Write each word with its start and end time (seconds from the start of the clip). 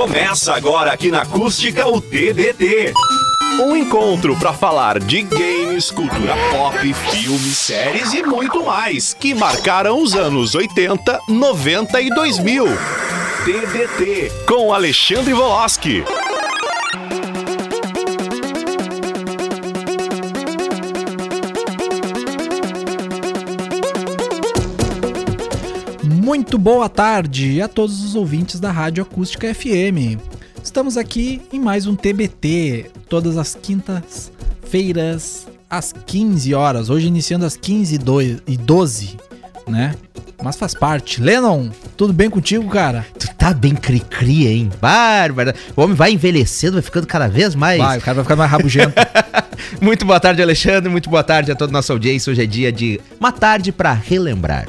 Começa 0.00 0.54
agora 0.54 0.92
aqui 0.92 1.10
na 1.10 1.20
Acústica 1.20 1.86
o 1.86 2.00
TBT. 2.00 2.94
Um 3.60 3.76
encontro 3.76 4.34
para 4.34 4.50
falar 4.50 4.98
de 4.98 5.20
games, 5.20 5.90
cultura 5.90 6.34
pop, 6.50 6.94
filmes, 6.94 7.58
séries 7.58 8.14
e 8.14 8.22
muito 8.22 8.64
mais 8.64 9.12
que 9.12 9.34
marcaram 9.34 10.02
os 10.02 10.14
anos 10.14 10.54
80, 10.54 11.20
90 11.28 12.00
e 12.00 12.08
2000. 12.08 12.64
TBT 13.44 14.32
com 14.46 14.72
Alexandre 14.72 15.34
Voloski. 15.34 16.02
Muito 26.40 26.56
boa 26.56 26.88
tarde 26.88 27.60
a 27.60 27.68
todos 27.68 28.02
os 28.02 28.14
ouvintes 28.14 28.58
da 28.58 28.72
Rádio 28.72 29.02
Acústica 29.02 29.54
FM. 29.54 30.18
Estamos 30.64 30.96
aqui 30.96 31.42
em 31.52 31.60
mais 31.60 31.86
um 31.86 31.94
TBT, 31.94 32.90
todas 33.10 33.36
as 33.36 33.54
quintas-feiras, 33.54 35.46
às 35.68 35.92
15 35.92 36.54
horas. 36.54 36.88
Hoje 36.88 37.08
iniciando 37.08 37.44
às 37.44 37.58
15 37.58 38.00
e 38.46 38.56
12, 38.56 39.18
né? 39.68 39.94
Mas 40.42 40.56
faz 40.56 40.72
parte. 40.72 41.20
Lennon, 41.20 41.68
tudo 41.94 42.14
bem 42.14 42.30
contigo, 42.30 42.66
cara? 42.70 43.04
Tu 43.18 43.28
tá 43.34 43.52
bem 43.52 43.74
cri-cri, 43.74 44.46
hein? 44.46 44.70
Bárbara. 44.80 45.54
O 45.76 45.82
homem 45.82 45.94
vai 45.94 46.12
envelhecendo, 46.12 46.72
vai 46.72 46.82
ficando 46.82 47.06
cada 47.06 47.28
vez 47.28 47.54
mais. 47.54 47.78
Vai, 47.78 47.98
o 47.98 48.00
cara 48.00 48.14
vai 48.14 48.24
ficando 48.24 48.38
mais 48.38 48.50
rabugento. 48.50 48.94
muito 49.78 50.06
boa 50.06 50.18
tarde, 50.18 50.40
Alexandre. 50.40 50.88
Muito 50.90 51.10
boa 51.10 51.22
tarde 51.22 51.52
a 51.52 51.54
toda 51.54 51.70
a 51.70 51.74
nossa 51.74 51.92
audiência. 51.92 52.30
Hoje 52.30 52.42
é 52.42 52.46
dia 52.46 52.72
de 52.72 52.98
uma 53.20 53.30
tarde 53.30 53.70
pra 53.70 53.92
relembrar. 53.92 54.66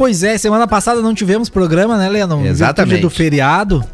Pois 0.00 0.22
é, 0.22 0.38
semana 0.38 0.66
passada 0.66 1.02
não 1.02 1.14
tivemos 1.14 1.50
programa, 1.50 1.98
né, 1.98 2.08
Lennon? 2.08 2.42
Exatamente. 2.46 3.02
Do 3.02 3.10
feriado. 3.10 3.84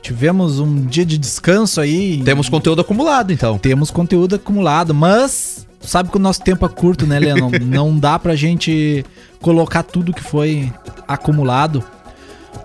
Tivemos 0.00 0.58
um 0.58 0.86
dia 0.86 1.04
de 1.04 1.18
descanso 1.18 1.82
aí. 1.82 2.22
Temos 2.24 2.48
conteúdo 2.48 2.80
acumulado, 2.80 3.30
então. 3.30 3.58
Temos 3.58 3.90
conteúdo 3.90 4.36
acumulado, 4.36 4.94
mas 4.94 5.66
sabe 5.82 6.08
que 6.08 6.16
o 6.16 6.18
nosso 6.18 6.40
tempo 6.40 6.64
é 6.64 6.68
curto, 6.70 7.06
né, 7.06 7.18
Lennon? 7.18 7.50
não 7.60 7.98
dá 7.98 8.18
pra 8.18 8.34
gente 8.34 9.04
colocar 9.38 9.82
tudo 9.82 10.14
que 10.14 10.22
foi 10.22 10.72
acumulado. 11.06 11.84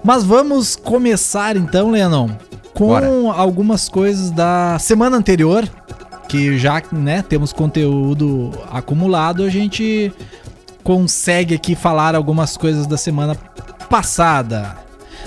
Mas 0.01 0.23
vamos 0.23 0.77
começar 0.77 1.57
então, 1.57 1.91
Lennon, 1.91 2.29
com 2.73 2.87
Bora. 2.87 3.09
algumas 3.35 3.89
coisas 3.89 4.31
da 4.31 4.79
semana 4.79 5.17
anterior, 5.17 5.67
que 6.29 6.57
já, 6.57 6.81
né, 6.93 7.23
temos 7.23 7.51
conteúdo 7.51 8.51
acumulado, 8.71 9.43
a 9.43 9.49
gente 9.49 10.13
consegue 10.83 11.55
aqui 11.55 11.75
falar 11.75 12.15
algumas 12.15 12.57
coisas 12.57 12.85
da 12.85 12.97
semana 12.97 13.35
passada. 13.89 14.75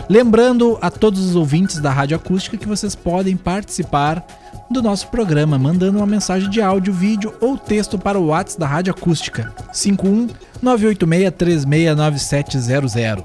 Lembrando 0.09 0.79
a 0.81 0.89
todos 0.91 1.25
os 1.25 1.35
ouvintes 1.35 1.81
da 1.81 1.91
Rádio 1.91 2.17
Acústica 2.17 2.57
que 2.57 2.69
vocês 2.69 2.95
podem 2.95 3.37
participar 3.37 4.25
do 4.71 4.81
nosso 4.83 5.09
programa 5.09 5.59
mandando 5.59 5.99
uma 5.99 6.07
mensagem 6.07 6.49
de 6.51 6.61
áudio, 6.61 6.93
vídeo 6.93 7.33
ou 7.41 7.57
texto 7.57 7.99
para 7.99 8.19
o 8.19 8.27
WhatsApp 8.27 8.61
da 8.61 8.67
Rádio 8.67 8.93
Acústica 8.93 9.55
51 9.73 10.29
986369700. 10.63 13.25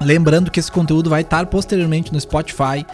Lembrando 0.00 0.50
que 0.50 0.60
esse 0.60 0.70
conteúdo 0.70 1.08
vai 1.08 1.22
estar 1.22 1.46
posteriormente 1.46 2.12
no 2.12 2.20
Spotify, 2.20 2.84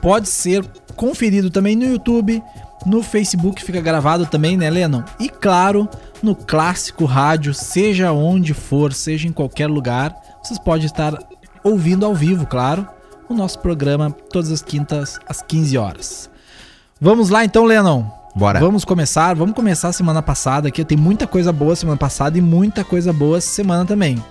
pode 0.00 0.28
ser 0.28 0.64
conferido 0.94 1.50
também 1.50 1.74
no 1.74 1.84
YouTube, 1.84 2.40
no 2.84 3.02
Facebook 3.02 3.62
fica 3.64 3.80
gravado 3.80 4.26
também, 4.26 4.56
né, 4.56 4.68
Lennon? 4.70 5.02
E 5.18 5.28
claro, 5.28 5.88
no 6.22 6.34
Clássico 6.34 7.04
Rádio, 7.04 7.54
seja 7.54 8.12
onde 8.12 8.54
for, 8.54 8.92
seja 8.92 9.28
em 9.28 9.32
qualquer 9.32 9.68
lugar, 9.68 10.14
vocês 10.42 10.58
podem 10.58 10.86
estar 10.86 11.16
ouvindo 11.64 12.04
ao 12.04 12.14
vivo, 12.14 12.46
claro, 12.46 12.86
o 13.28 13.34
nosso 13.34 13.58
programa 13.58 14.10
todas 14.10 14.50
as 14.50 14.62
quintas 14.62 15.18
às 15.28 15.42
15 15.42 15.78
horas. 15.78 16.30
Vamos 17.00 17.30
lá 17.30 17.44
então, 17.44 17.64
Lennon. 17.64 18.04
Bora. 18.34 18.60
Vamos 18.60 18.84
começar, 18.84 19.34
vamos 19.34 19.54
começar 19.54 19.88
a 19.88 19.92
semana 19.92 20.22
passada 20.22 20.68
aqui. 20.68 20.84
Tem 20.84 20.96
muita 20.96 21.26
coisa 21.26 21.52
boa 21.52 21.76
semana 21.76 21.98
passada 21.98 22.38
e 22.38 22.40
muita 22.40 22.82
coisa 22.82 23.12
boa 23.12 23.40
semana 23.40 23.84
também. 23.84 24.22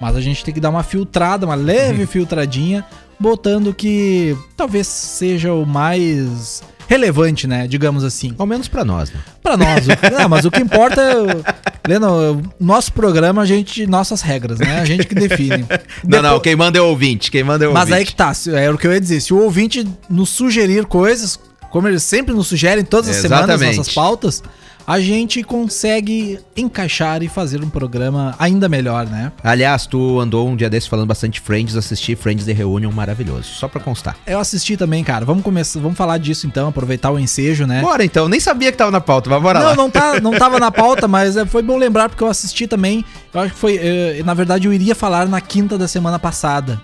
Mas 0.00 0.16
a 0.16 0.20
gente 0.20 0.44
tem 0.44 0.52
que 0.52 0.60
dar 0.60 0.70
uma 0.70 0.82
filtrada, 0.82 1.46
uma 1.46 1.54
leve 1.54 2.02
uhum. 2.02 2.06
filtradinha, 2.06 2.84
botando 3.18 3.72
que 3.72 4.36
talvez 4.56 4.88
seja 4.88 5.52
o 5.52 5.64
mais 5.64 6.62
relevante, 6.88 7.46
né? 7.46 7.66
Digamos 7.66 8.04
assim. 8.04 8.34
Ao 8.38 8.46
menos 8.46 8.68
para 8.68 8.84
nós, 8.84 9.10
né? 9.10 9.20
Pra 9.42 9.56
nós. 9.56 9.86
não, 10.18 10.28
mas 10.28 10.44
o 10.44 10.50
que 10.50 10.60
importa 10.60 11.00
é. 11.00 11.88
Leno, 11.88 12.42
nosso 12.58 12.92
programa, 12.92 13.42
a 13.42 13.46
gente. 13.46 13.86
Nossas 13.86 14.22
regras, 14.22 14.58
né? 14.58 14.80
A 14.80 14.84
gente 14.84 15.06
que 15.06 15.14
define. 15.14 15.58
não, 16.02 16.10
Depois... 16.10 16.22
não, 16.22 16.40
quem 16.40 16.56
manda 16.56 16.78
é 16.78 16.82
o 16.82 16.86
ouvinte. 16.86 17.30
Quem 17.30 17.44
manda 17.44 17.64
é 17.64 17.68
o 17.68 17.72
mas 17.72 17.82
ouvinte. 17.82 17.98
aí 17.98 18.04
que 18.04 18.14
tá, 18.14 18.32
é 18.54 18.70
o 18.70 18.78
que 18.78 18.86
eu 18.86 18.92
ia 18.92 19.00
dizer. 19.00 19.20
Se 19.20 19.34
o 19.34 19.38
ouvinte 19.38 19.86
nos 20.08 20.30
sugerir 20.30 20.86
coisas, 20.86 21.38
como 21.70 21.88
eles 21.88 22.02
sempre 22.02 22.34
nos 22.34 22.46
sugerem 22.46 22.84
todas 22.84 23.10
as 23.10 23.24
Exatamente. 23.24 23.58
semanas 23.58 23.76
nossas 23.76 23.94
pautas, 23.94 24.42
a 24.86 25.00
gente 25.00 25.42
consegue 25.42 26.38
encaixar 26.56 27.22
e 27.22 27.28
fazer 27.28 27.62
um 27.62 27.70
programa 27.70 28.34
ainda 28.38 28.68
melhor, 28.68 29.06
né? 29.06 29.32
Aliás, 29.42 29.86
tu 29.86 30.20
andou 30.20 30.48
um 30.48 30.54
dia 30.54 30.68
desse 30.68 30.88
falando 30.88 31.06
bastante 31.06 31.40
Friends, 31.40 31.76
assisti 31.76 32.14
Friends 32.14 32.44
The 32.44 32.52
Reunion 32.52 32.92
maravilhoso, 32.92 33.44
só 33.44 33.66
pra 33.66 33.80
constar. 33.80 34.16
Eu 34.26 34.38
assisti 34.38 34.76
também, 34.76 35.02
cara. 35.02 35.24
Vamos 35.24 35.42
começar, 35.42 35.80
vamos 35.80 35.96
falar 35.96 36.18
disso 36.18 36.46
então, 36.46 36.68
aproveitar 36.68 37.10
o 37.10 37.18
ensejo, 37.18 37.66
né? 37.66 37.80
Bora 37.80 38.04
então, 38.04 38.28
nem 38.28 38.40
sabia 38.40 38.70
que 38.70 38.78
tava 38.78 38.90
na 38.90 39.00
pauta, 39.00 39.30
mas 39.30 39.42
bora 39.42 39.58
não, 39.58 39.66
lá. 39.66 39.76
Não, 39.76 39.90
tá, 39.90 40.20
não 40.22 40.32
tava 40.32 40.60
na 40.60 40.70
pauta, 40.70 41.08
mas 41.08 41.36
é, 41.36 41.46
foi 41.46 41.62
bom 41.62 41.76
lembrar 41.76 42.08
porque 42.08 42.22
eu 42.22 42.28
assisti 42.28 42.66
também. 42.66 43.04
Eu 43.32 43.40
acho 43.40 43.54
que 43.54 43.58
foi, 43.58 43.74
eu, 43.76 44.24
na 44.24 44.34
verdade 44.34 44.68
eu 44.68 44.72
iria 44.72 44.94
falar 44.94 45.26
na 45.26 45.40
quinta 45.40 45.78
da 45.78 45.88
semana 45.88 46.18
passada. 46.18 46.80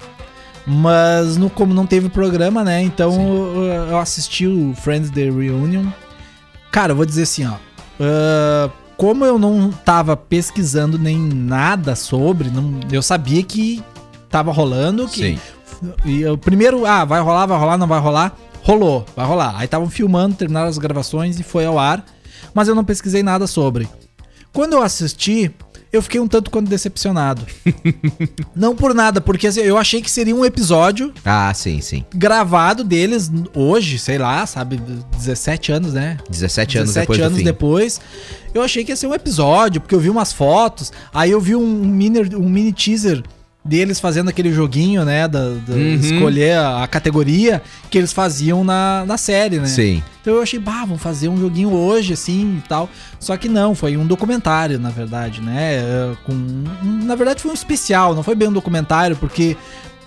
Mas 0.66 1.36
no, 1.36 1.50
como 1.50 1.74
não 1.74 1.86
teve 1.86 2.08
programa, 2.08 2.62
né? 2.62 2.82
Então 2.82 3.12
eu, 3.56 3.88
eu 3.90 3.98
assisti 3.98 4.46
o 4.46 4.74
Friends 4.74 5.10
The 5.10 5.24
Reunion. 5.24 5.86
Cara, 6.70 6.92
eu 6.92 6.96
vou 6.96 7.04
dizer 7.04 7.22
assim, 7.22 7.46
ó. 7.46 7.54
Uh, 8.00 8.72
como 8.96 9.24
eu 9.24 9.38
não 9.38 9.70
tava 9.70 10.16
pesquisando 10.16 10.98
nem 10.98 11.18
nada 11.18 11.94
sobre, 11.94 12.50
não, 12.50 12.80
eu 12.90 13.02
sabia 13.02 13.42
que 13.42 13.82
tava 14.30 14.50
rolando. 14.52 15.06
Que, 15.06 15.36
Sim. 15.36 15.38
E 16.04 16.24
o 16.26 16.36
primeiro, 16.36 16.86
ah, 16.86 17.04
vai 17.04 17.20
rolar, 17.20 17.46
vai 17.46 17.58
rolar, 17.58 17.78
não 17.78 17.86
vai 17.86 18.00
rolar. 18.00 18.36
Rolou, 18.62 19.06
vai 19.16 19.26
rolar. 19.26 19.54
Aí 19.56 19.64
estavam 19.64 19.88
filmando, 19.88 20.36
terminaram 20.36 20.68
as 20.68 20.78
gravações 20.78 21.38
e 21.38 21.42
foi 21.42 21.64
ao 21.64 21.78
ar. 21.78 22.04
Mas 22.54 22.68
eu 22.68 22.74
não 22.74 22.84
pesquisei 22.84 23.22
nada 23.22 23.46
sobre. 23.46 23.88
Quando 24.52 24.74
eu 24.74 24.82
assisti, 24.82 25.54
eu 25.92 26.00
fiquei 26.00 26.20
um 26.20 26.28
tanto 26.28 26.50
quanto 26.50 26.68
decepcionado. 26.68 27.44
não 28.54 28.76
por 28.76 28.94
nada, 28.94 29.20
porque 29.20 29.46
assim, 29.46 29.60
eu 29.60 29.76
achei 29.76 30.00
que 30.00 30.10
seria 30.10 30.34
um 30.34 30.44
episódio. 30.44 31.12
Ah, 31.24 31.52
sim, 31.54 31.80
sim. 31.80 32.04
Gravado 32.14 32.84
deles 32.84 33.30
hoje, 33.54 33.98
sei 33.98 34.18
lá, 34.18 34.46
sabe? 34.46 34.80
17 35.16 35.72
anos, 35.72 35.92
né? 35.92 36.16
17 36.30 36.78
anos 36.78 36.90
17 36.90 37.06
depois 37.06 37.26
anos 37.26 37.42
depois. 37.42 38.00
Eu 38.54 38.62
achei 38.62 38.84
que 38.84 38.92
ia 38.92 38.96
ser 38.96 39.06
um 39.06 39.14
episódio, 39.14 39.80
porque 39.80 39.94
eu 39.94 40.00
vi 40.00 40.10
umas 40.10 40.32
fotos. 40.32 40.92
Aí 41.12 41.30
eu 41.30 41.40
vi 41.40 41.56
um 41.56 41.66
mini, 41.66 42.20
um 42.36 42.48
mini 42.48 42.72
teaser 42.72 43.22
deles 43.64 44.00
fazendo 44.00 44.28
aquele 44.30 44.52
joguinho, 44.52 45.04
né? 45.04 45.28
Da, 45.28 45.40
da 45.40 45.74
Uhum. 45.74 45.94
escolher 45.94 46.56
a, 46.56 46.82
a 46.82 46.88
categoria 46.88 47.62
que 47.90 47.98
eles 47.98 48.12
faziam 48.12 48.64
na, 48.64 49.04
na 49.06 49.16
série, 49.18 49.58
né? 49.58 49.66
Sim. 49.66 50.02
Então 50.22 50.34
eu 50.34 50.42
achei, 50.42 50.58
bah, 50.58 50.80
vamos 50.86 51.02
fazer 51.02 51.28
um 51.28 51.36
joguinho 51.38 51.72
hoje, 51.72 52.12
assim 52.14 52.60
e 52.64 52.68
tal. 52.68 52.88
Só 53.18 53.36
que 53.36 53.48
não, 53.48 53.74
foi 53.74 53.96
um 53.96 54.06
documentário, 54.06 54.78
na 54.78 54.90
verdade, 54.90 55.40
né? 55.42 55.74
É, 55.74 56.12
Com, 56.24 56.32
na 56.82 57.14
verdade 57.14 57.42
foi 57.42 57.50
um 57.50 57.54
especial, 57.54 58.14
não 58.14 58.22
foi 58.22 58.34
bem 58.34 58.48
um 58.48 58.52
documentário, 58.52 59.14
porque 59.16 59.56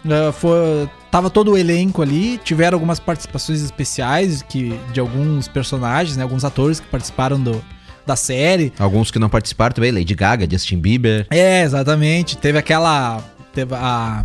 é, 0.08 0.32
foi, 0.32 0.90
tava 1.12 1.30
todo 1.30 1.52
o 1.52 1.58
elenco 1.58 2.02
ali, 2.02 2.40
tiveram 2.44 2.76
algumas 2.76 3.00
participações 3.00 3.62
especiais 3.62 4.42
que, 4.42 4.78
de 4.92 5.00
alguns 5.00 5.48
personagens, 5.48 6.18
né? 6.18 6.24
Alguns 6.24 6.44
atores 6.44 6.80
que 6.80 6.88
participaram 6.88 7.40
do, 7.40 7.64
da 8.06 8.16
série. 8.16 8.74
Alguns 8.78 9.10
que 9.12 9.18
não 9.20 9.30
participaram 9.30 9.74
também, 9.74 9.92
Lady 9.92 10.14
Gaga, 10.14 10.46
Justin 10.50 10.78
Bieber. 10.78 11.26
É, 11.30 11.62
exatamente. 11.64 12.36
Teve 12.38 12.58
aquela. 12.58 13.24
Teve 13.54 13.76
a. 13.76 14.24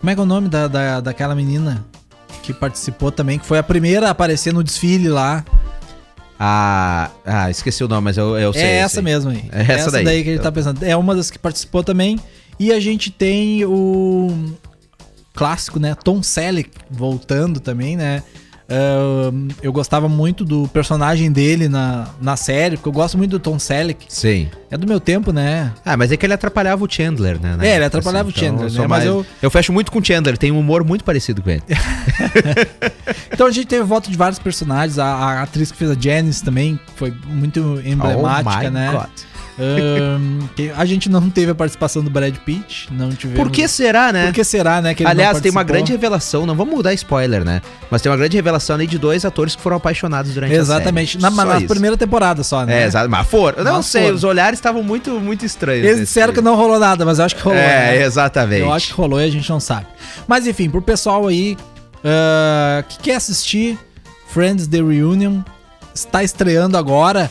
Como 0.00 0.10
é 0.10 0.14
que 0.14 0.20
é 0.20 0.22
o 0.22 0.26
nome 0.26 0.48
da, 0.48 0.66
da, 0.66 1.00
daquela 1.00 1.34
menina 1.34 1.84
que 2.42 2.54
participou 2.54 3.12
também, 3.12 3.38
que 3.38 3.46
foi 3.46 3.58
a 3.58 3.62
primeira 3.62 4.08
a 4.08 4.10
aparecer 4.10 4.52
no 4.52 4.64
desfile 4.64 5.08
lá. 5.08 5.44
Ah, 6.38 7.10
ah, 7.24 7.50
esqueci 7.50 7.84
o 7.84 7.88
nome, 7.88 8.04
mas 8.04 8.16
eu, 8.16 8.36
eu 8.38 8.52
sei. 8.52 8.62
é 8.62 8.76
essa 8.76 8.94
sei. 8.94 9.02
mesmo 9.02 9.30
aí. 9.30 9.44
É 9.52 9.72
essa 9.72 9.90
daí. 9.90 10.24
que 10.24 10.30
a 10.30 10.32
gente 10.32 10.42
tá 10.42 10.50
pensando. 10.50 10.82
É 10.82 10.96
uma 10.96 11.14
das 11.14 11.30
que 11.30 11.38
participou 11.38 11.84
também. 11.84 12.18
E 12.58 12.72
a 12.72 12.80
gente 12.80 13.10
tem 13.10 13.64
o 13.64 14.54
clássico, 15.34 15.78
né? 15.78 15.94
Tom 15.94 16.22
Selleck 16.22 16.70
voltando 16.90 17.60
também, 17.60 17.96
né? 17.96 18.22
Ahn, 18.70 19.48
eu 19.62 19.72
gostava 19.72 20.08
muito 20.08 20.44
do 20.44 20.68
personagem 20.68 21.30
dele 21.32 21.68
na, 21.68 22.06
na 22.20 22.36
série, 22.36 22.76
porque 22.76 22.88
eu 22.88 22.92
gosto 22.92 23.18
muito 23.18 23.32
do 23.32 23.38
Tom 23.40 23.58
Selleck. 23.58 24.06
Sim. 24.08 24.48
É 24.70 24.76
do 24.78 24.86
meu 24.86 25.00
tempo, 25.00 25.32
né? 25.32 25.72
Ah, 25.84 25.96
mas 25.96 26.12
é 26.12 26.16
que 26.16 26.24
ele 26.24 26.32
atrapalhava 26.34 26.84
o 26.84 26.88
Sandler, 26.90 27.40
né? 27.40 27.56
É, 27.60 27.74
ele 27.76 27.84
atrapalhava 27.84 28.28
o 28.28 28.32
Chandler, 28.32 28.66
eu 28.66 28.70
sou 28.70 28.82
né? 28.82 28.86
Mas 28.86 29.04
mais- 29.04 29.04
eu- 29.04 29.26
eu 29.42 29.50
fecho 29.50 29.72
muito 29.72 29.90
com 29.90 29.98
o 29.98 30.04
Chandler, 30.04 30.38
tem 30.38 30.52
um 30.52 30.58
humor 30.60 30.84
muito 30.84 31.02
parecido 31.04 31.42
com 31.42 31.50
ele. 31.50 31.62
Então 33.32 33.46
a 33.46 33.50
gente 33.50 33.66
teve 33.66 33.82
voto 33.84 34.10
de 34.10 34.16
vários 34.16 34.38
personagens. 34.38 34.98
A, 34.98 35.06
a 35.06 35.42
atriz 35.42 35.70
que 35.72 35.78
fez 35.78 35.90
a 35.90 35.96
Janice 35.98 36.44
também 36.44 36.78
foi 36.96 37.12
muito 37.26 37.80
emblemática, 37.84 38.66
Oh 38.68 38.70
né? 38.70 38.90
God. 38.92 39.08
Que 40.54 40.70
a 40.76 40.84
gente 40.84 41.08
não 41.08 41.28
teve 41.28 41.52
a 41.52 41.54
participação 41.54 42.02
do 42.02 42.10
Brad 42.10 42.34
Pitt, 42.38 42.88
não 42.90 43.10
tivemos. 43.10 43.42
Por 43.42 43.50
que 43.50 43.66
será, 43.68 44.12
né? 44.12 44.26
Por 44.26 44.34
que 44.34 44.44
será, 44.44 44.80
né? 44.80 44.94
que 44.94 45.04
Aliás, 45.04 45.40
tem 45.40 45.50
uma 45.50 45.62
grande 45.62 45.92
revelação, 45.92 46.46
não 46.46 46.54
vamos 46.54 46.74
mudar 46.74 46.94
spoiler, 46.94 47.44
né? 47.44 47.60
Mas 47.90 48.02
tem 48.02 48.10
uma 48.10 48.16
grande 48.16 48.36
revelação 48.36 48.76
aí 48.76 48.86
de 48.86 48.98
dois 48.98 49.24
atores 49.24 49.54
que 49.54 49.62
foram 49.62 49.76
apaixonados 49.76 50.32
durante 50.32 50.54
Exatamente. 50.54 51.16
a 51.18 51.20
Na, 51.20 51.30
série. 51.30 51.40
Só 51.40 51.44
na 51.52 51.58
isso. 51.58 51.66
primeira 51.68 51.96
temporada 51.96 52.42
só, 52.42 52.64
né? 52.64 52.82
É, 52.82 52.86
exato. 52.86 53.08
Mas 53.08 53.26
foram. 53.26 53.58
Eu 53.58 53.64
não 53.64 53.76
Mas 53.76 53.86
sei, 53.86 54.02
foram. 54.02 54.14
os 54.14 54.24
olhares 54.24 54.58
estavam 54.58 54.82
muito, 54.82 55.10
muito 55.20 55.44
estranhos. 55.44 55.86
Eles 55.86 56.00
disseram 56.00 56.32
que 56.32 56.40
não 56.40 56.56
rolou 56.56 56.78
nada, 56.78 57.04
mas 57.04 57.18
eu 57.18 57.24
acho 57.24 57.36
que 57.36 57.42
rolou. 57.42 57.58
É, 57.58 57.98
né? 57.98 58.02
exatamente. 58.02 58.62
Eu 58.62 58.72
acho 58.72 58.88
que 58.88 58.92
rolou 58.94 59.20
e 59.20 59.24
a 59.24 59.30
gente 59.30 59.48
não 59.48 59.60
sabe. 59.60 59.86
Mas 60.26 60.46
enfim, 60.46 60.70
pro 60.70 60.80
pessoal 60.82 61.26
aí 61.26 61.56
ah, 62.04 62.82
que 62.88 62.98
quer 62.98 63.16
assistir 63.16 63.78
Friends 64.28 64.66
The 64.66 64.78
Reunion, 64.78 65.40
está 65.94 66.22
estreando 66.22 66.76
agora. 66.76 67.30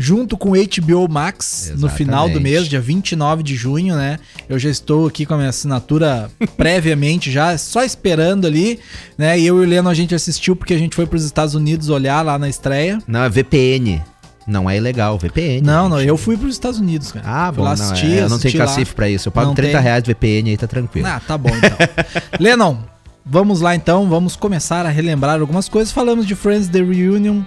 Junto 0.00 0.36
com 0.36 0.50
o 0.50 0.52
HBO 0.52 1.08
Max 1.12 1.72
no 1.76 1.88
final 1.88 2.26
do 2.26 2.34
Exatamente. 2.34 2.42
mês, 2.52 2.68
dia 2.68 2.80
29 2.80 3.42
de 3.42 3.56
junho, 3.56 3.96
né? 3.96 4.18
Eu 4.48 4.56
já 4.56 4.70
estou 4.70 5.08
aqui 5.08 5.26
com 5.26 5.34
a 5.34 5.36
minha 5.36 5.48
assinatura 5.48 6.30
previamente, 6.56 7.32
já 7.32 7.58
só 7.58 7.82
esperando 7.82 8.46
ali, 8.46 8.78
né? 9.18 9.36
E 9.36 9.44
eu 9.44 9.60
e 9.60 9.66
o 9.66 9.68
Leno 9.68 9.88
a 9.88 9.94
gente 9.94 10.14
assistiu 10.14 10.54
porque 10.54 10.72
a 10.72 10.78
gente 10.78 10.94
foi 10.94 11.04
para 11.04 11.16
os 11.16 11.24
Estados 11.24 11.56
Unidos 11.56 11.88
olhar 11.88 12.24
lá 12.24 12.38
na 12.38 12.48
estreia. 12.48 12.98
Não, 13.08 13.24
é 13.24 13.28
VPN. 13.28 14.00
Não 14.46 14.70
é 14.70 14.76
ilegal, 14.76 15.18
VPN. 15.18 15.60
Não, 15.60 15.88
não, 15.88 16.00
eu 16.00 16.16
fui 16.16 16.36
para 16.36 16.46
os 16.46 16.54
Estados 16.54 16.78
Unidos, 16.78 17.12
cara. 17.12 17.26
Ah, 17.28 17.52
bom, 17.52 17.62
lá 17.64 17.76
não, 17.76 17.92
é, 17.94 18.22
eu 18.22 18.28
não 18.30 18.38
tenho 18.38 18.56
cacife 18.56 18.94
pra 18.94 19.10
isso. 19.10 19.28
Eu 19.28 19.32
pago 19.32 19.48
Não 19.48 19.54
30 19.54 19.72
tem? 19.72 19.82
reais 19.82 20.04
VPN 20.06 20.50
aí, 20.50 20.56
tá 20.56 20.66
tranquilo. 20.66 21.06
Ah, 21.06 21.20
tá 21.20 21.36
bom 21.36 21.50
então. 21.50 21.76
Lennon, 22.40 22.78
vamos 23.26 23.60
lá 23.60 23.74
então, 23.74 24.08
vamos 24.08 24.36
começar 24.36 24.86
a 24.86 24.88
relembrar 24.88 25.38
algumas 25.38 25.68
coisas. 25.68 25.92
Falamos 25.92 26.24
de 26.24 26.34
Friends 26.34 26.68
The 26.68 26.78
Reunion. 26.78 27.42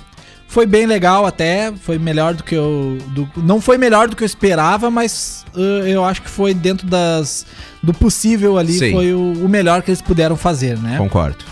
Foi 0.51 0.65
bem 0.65 0.86
legal 0.86 1.25
até, 1.25 1.71
foi 1.71 1.98
melhor 1.98 2.33
do 2.33 2.44
que 2.44 2.53
eu. 2.53 2.98
do- 3.07 3.30
não 3.38 3.62
foi 3.62 3.77
melhor 3.77 4.09
do 4.09 4.18
que 4.18 4.24
eu 4.24 4.25
esperava, 4.25 4.92
mas 4.92 5.45
uh, 5.56 5.88
eu 5.88 6.03
acho 6.03 6.21
que 6.21 6.30
foi 6.30 6.53
dentro 6.53 6.86
das, 6.86 7.45
do 7.81 7.94
possível 7.94 8.57
ali, 8.57 8.74
Sim. 8.74 8.92
foi 8.92 9.13
o, 9.13 9.31
o 9.45 9.48
melhor 9.48 9.81
que 9.81 9.89
eles 9.89 10.01
puderam 10.01 10.36
fazer, 10.36 10.77
né? 10.77 10.98
Concordo. 10.98 11.45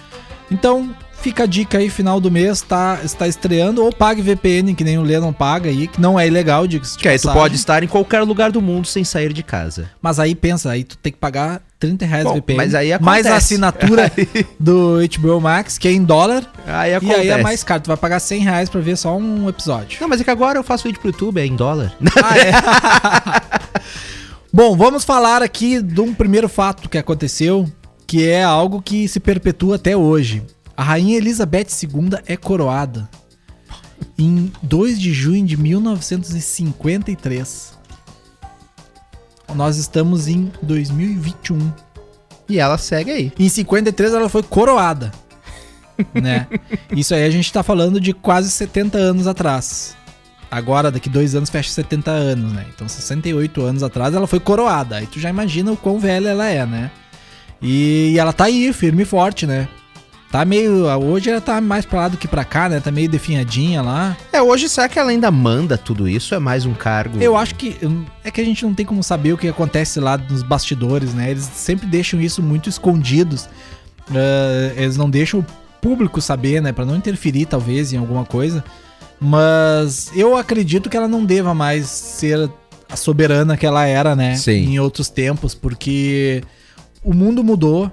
Então, 0.51 0.93
fica 1.21 1.43
a 1.43 1.45
dica 1.45 1.77
aí, 1.77 1.89
final 1.89 2.19
do 2.19 2.29
mês 2.29 2.59
tá, 2.61 2.99
está 3.01 3.25
estreando, 3.25 3.81
ou 3.85 3.93
pague 3.93 4.21
VPN, 4.21 4.75
que 4.75 4.83
nem 4.83 4.97
o 4.97 5.01
Lennon 5.01 5.31
paga 5.31 5.69
aí, 5.69 5.87
que 5.87 6.01
não 6.01 6.19
é 6.19 6.27
ilegal, 6.27 6.67
diga-se 6.67 6.97
de 6.97 7.01
Que 7.03 7.07
aí 7.07 7.17
tu 7.17 7.31
pode 7.31 7.55
estar 7.55 7.81
em 7.81 7.87
qualquer 7.87 8.21
lugar 8.23 8.51
do 8.51 8.61
mundo 8.61 8.85
sem 8.85 9.05
sair 9.05 9.31
de 9.31 9.43
casa. 9.43 9.89
Mas 10.01 10.19
aí 10.19 10.35
pensa, 10.35 10.71
aí 10.71 10.83
tu 10.83 10.97
tem 10.97 11.13
que 11.13 11.19
pagar 11.19 11.61
30 11.79 12.05
reais 12.05 12.25
Bom, 12.25 12.33
VPN. 12.35 12.57
mas 12.57 12.75
aí 12.75 12.89
mais 12.99 13.25
a 13.25 13.29
acontece. 13.29 13.53
assinatura 13.53 14.11
do 14.59 14.97
HBO 15.17 15.39
Max, 15.39 15.77
que 15.77 15.87
é 15.87 15.93
em 15.93 16.03
dólar. 16.03 16.45
Aí 16.67 16.91
E 16.91 16.95
acontece. 16.95 17.21
aí 17.21 17.29
é 17.29 17.41
mais 17.41 17.63
caro. 17.63 17.81
Tu 17.81 17.87
vai 17.87 17.95
pagar 17.95 18.19
100 18.19 18.41
reais 18.43 18.69
pra 18.69 18.81
ver 18.81 18.97
só 18.97 19.15
um 19.17 19.47
episódio. 19.47 19.97
Não, 20.01 20.09
mas 20.09 20.19
é 20.19 20.25
que 20.25 20.29
agora 20.29 20.59
eu 20.59 20.63
faço 20.63 20.83
vídeo 20.83 20.99
pro 20.99 21.07
YouTube, 21.09 21.39
é 21.39 21.45
em 21.45 21.55
dólar. 21.55 21.95
Ah, 22.21 22.37
é? 22.37 22.51
Bom, 24.51 24.75
vamos 24.75 25.05
falar 25.05 25.41
aqui 25.41 25.81
de 25.81 26.01
um 26.01 26.13
primeiro 26.13 26.49
fato 26.49 26.89
que 26.89 26.97
aconteceu, 26.97 27.65
que 28.05 28.27
é 28.27 28.43
algo 28.43 28.81
que 28.81 29.07
se 29.07 29.21
perpetua 29.21 29.77
até 29.77 29.95
hoje. 29.95 30.43
A 30.75 30.83
rainha 30.83 31.15
Elizabeth 31.17 31.67
II 31.83 32.09
é 32.25 32.35
coroada 32.35 33.07
em 34.17 34.51
2 34.63 34.99
de 34.99 35.13
junho 35.13 35.45
de 35.45 35.55
1953. 35.55 37.78
Nós 39.55 39.77
estamos 39.77 40.27
em 40.27 40.51
2021. 40.61 41.71
E 42.47 42.59
ela 42.59 42.77
segue 42.77 43.11
aí. 43.11 43.31
Em 43.37 43.47
53 43.47 44.13
ela 44.13 44.29
foi 44.29 44.43
coroada. 44.43 45.11
Né? 46.13 46.47
Isso 46.95 47.13
aí 47.13 47.25
a 47.25 47.29
gente 47.29 47.51
tá 47.51 47.61
falando 47.61 47.99
de 47.99 48.13
quase 48.13 48.49
70 48.49 48.97
anos 48.97 49.27
atrás. 49.27 49.97
Agora, 50.49 50.89
daqui 50.89 51.09
dois 51.09 51.35
anos, 51.35 51.49
fecha 51.49 51.69
70 51.69 52.09
anos, 52.09 52.53
né? 52.53 52.65
Então, 52.73 52.87
68 52.87 53.61
anos 53.61 53.83
atrás 53.83 54.15
ela 54.15 54.25
foi 54.25 54.39
coroada. 54.39 54.95
Aí 54.95 55.05
tu 55.05 55.19
já 55.19 55.29
imagina 55.29 55.73
o 55.73 55.75
quão 55.77 55.99
velha 55.99 56.29
ela 56.29 56.47
é, 56.47 56.65
né? 56.65 56.89
E, 57.61 58.15
ela 58.17 58.31
tá 58.31 58.45
aí, 58.45 58.71
firme 58.71 59.03
e 59.03 59.05
forte, 59.05 59.45
né? 59.45 59.67
Tá 60.31 60.45
meio. 60.45 60.85
Hoje 60.85 61.31
ela 61.31 61.41
tá 61.41 61.59
mais 61.59 61.85
pra 61.85 62.01
lá 62.01 62.07
do 62.07 62.17
que 62.17 62.27
pra 62.27 62.45
cá, 62.45 62.69
né? 62.69 62.79
Tá 62.79 62.91
meio 62.91 63.09
definhadinha 63.09 63.81
lá. 63.81 64.15
É, 64.31 64.39
hoje 64.41 64.69
será 64.69 64.87
que 64.87 64.99
ela 64.99 65.09
ainda 65.09 65.31
manda 65.31 65.75
tudo 65.77 66.07
isso? 66.07 66.35
É 66.35 66.39
mais 66.39 66.65
um 66.67 66.73
cargo. 66.73 67.17
Eu 67.19 67.35
acho 67.35 67.55
que. 67.55 67.75
É 68.23 68.29
que 68.29 68.39
a 68.39 68.45
gente 68.45 68.63
não 68.63 68.73
tem 68.73 68.85
como 68.85 69.01
saber 69.01 69.33
o 69.33 69.37
que 69.37 69.47
acontece 69.47 69.99
lá 69.99 70.17
nos 70.17 70.43
bastidores, 70.43 71.13
né? 71.15 71.31
Eles 71.31 71.49
sempre 71.53 71.87
deixam 71.87 72.21
isso 72.21 72.43
muito 72.43 72.69
escondidos. 72.69 73.49
Ah, 74.11 74.73
eles 74.75 74.97
não 74.97 75.09
deixam 75.09 75.39
o 75.39 75.45
público 75.81 76.21
saber, 76.21 76.61
né? 76.61 76.71
Pra 76.71 76.85
não 76.85 76.95
interferir, 76.95 77.47
talvez, 77.47 77.91
em 77.91 77.97
alguma 77.97 78.23
coisa. 78.23 78.63
Mas 79.19 80.11
eu 80.15 80.37
acredito 80.37 80.89
que 80.89 80.95
ela 80.95 81.07
não 81.07 81.25
deva 81.25 81.55
mais 81.55 81.87
ser 81.87 82.49
a 82.87 82.95
soberana 82.95 83.57
que 83.57 83.65
ela 83.65 83.85
era, 83.85 84.15
né? 84.15 84.35
Sim. 84.35 84.73
Em 84.73 84.79
outros 84.79 85.09
tempos, 85.09 85.55
porque 85.55 86.43
o 87.03 87.15
mundo 87.15 87.43
mudou. 87.43 87.91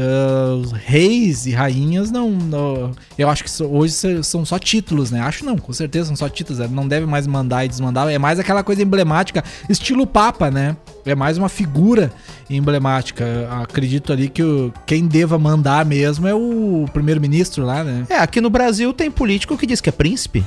Ah, 0.00 0.54
os 0.54 0.70
reis 0.72 1.44
e 1.46 1.50
rainhas 1.52 2.10
não, 2.10 2.30
não- 2.30 2.92
Eu 3.18 3.28
acho 3.28 3.42
que 3.42 3.62
hoje 3.64 4.22
são 4.22 4.44
só 4.44 4.58
títulos, 4.58 5.10
né? 5.10 5.20
Acho 5.20 5.44
não, 5.44 5.58
com 5.58 5.72
certeza 5.72 6.06
são 6.06 6.16
só 6.16 6.28
títulos. 6.28 6.60
Ela 6.60 6.70
não 6.70 6.86
deve 6.86 7.04
mais 7.04 7.26
mandar 7.26 7.64
e 7.64 7.68
desmandar. 7.68 8.08
É 8.08 8.18
mais 8.18 8.38
aquela 8.38 8.62
coisa 8.62 8.82
emblemática, 8.82 9.42
estilo 9.68 10.06
Papa, 10.06 10.50
né? 10.50 10.76
É 11.04 11.14
mais 11.14 11.36
uma 11.38 11.48
figura 11.48 12.12
emblemática. 12.48 13.24
Acredito 13.62 14.12
ali 14.12 14.28
que 14.28 14.42
o, 14.42 14.72
quem 14.86 15.06
deva 15.06 15.38
mandar 15.38 15.84
mesmo 15.84 16.26
é 16.28 16.34
o 16.34 16.86
primeiro-ministro 16.92 17.64
lá, 17.64 17.82
né? 17.82 18.04
É, 18.08 18.18
aqui 18.18 18.40
no 18.40 18.50
Brasil 18.50 18.92
tem 18.92 19.10
político 19.10 19.56
que 19.56 19.66
diz 19.66 19.80
que 19.80 19.88
é 19.88 19.92
príncipe. 19.92 20.44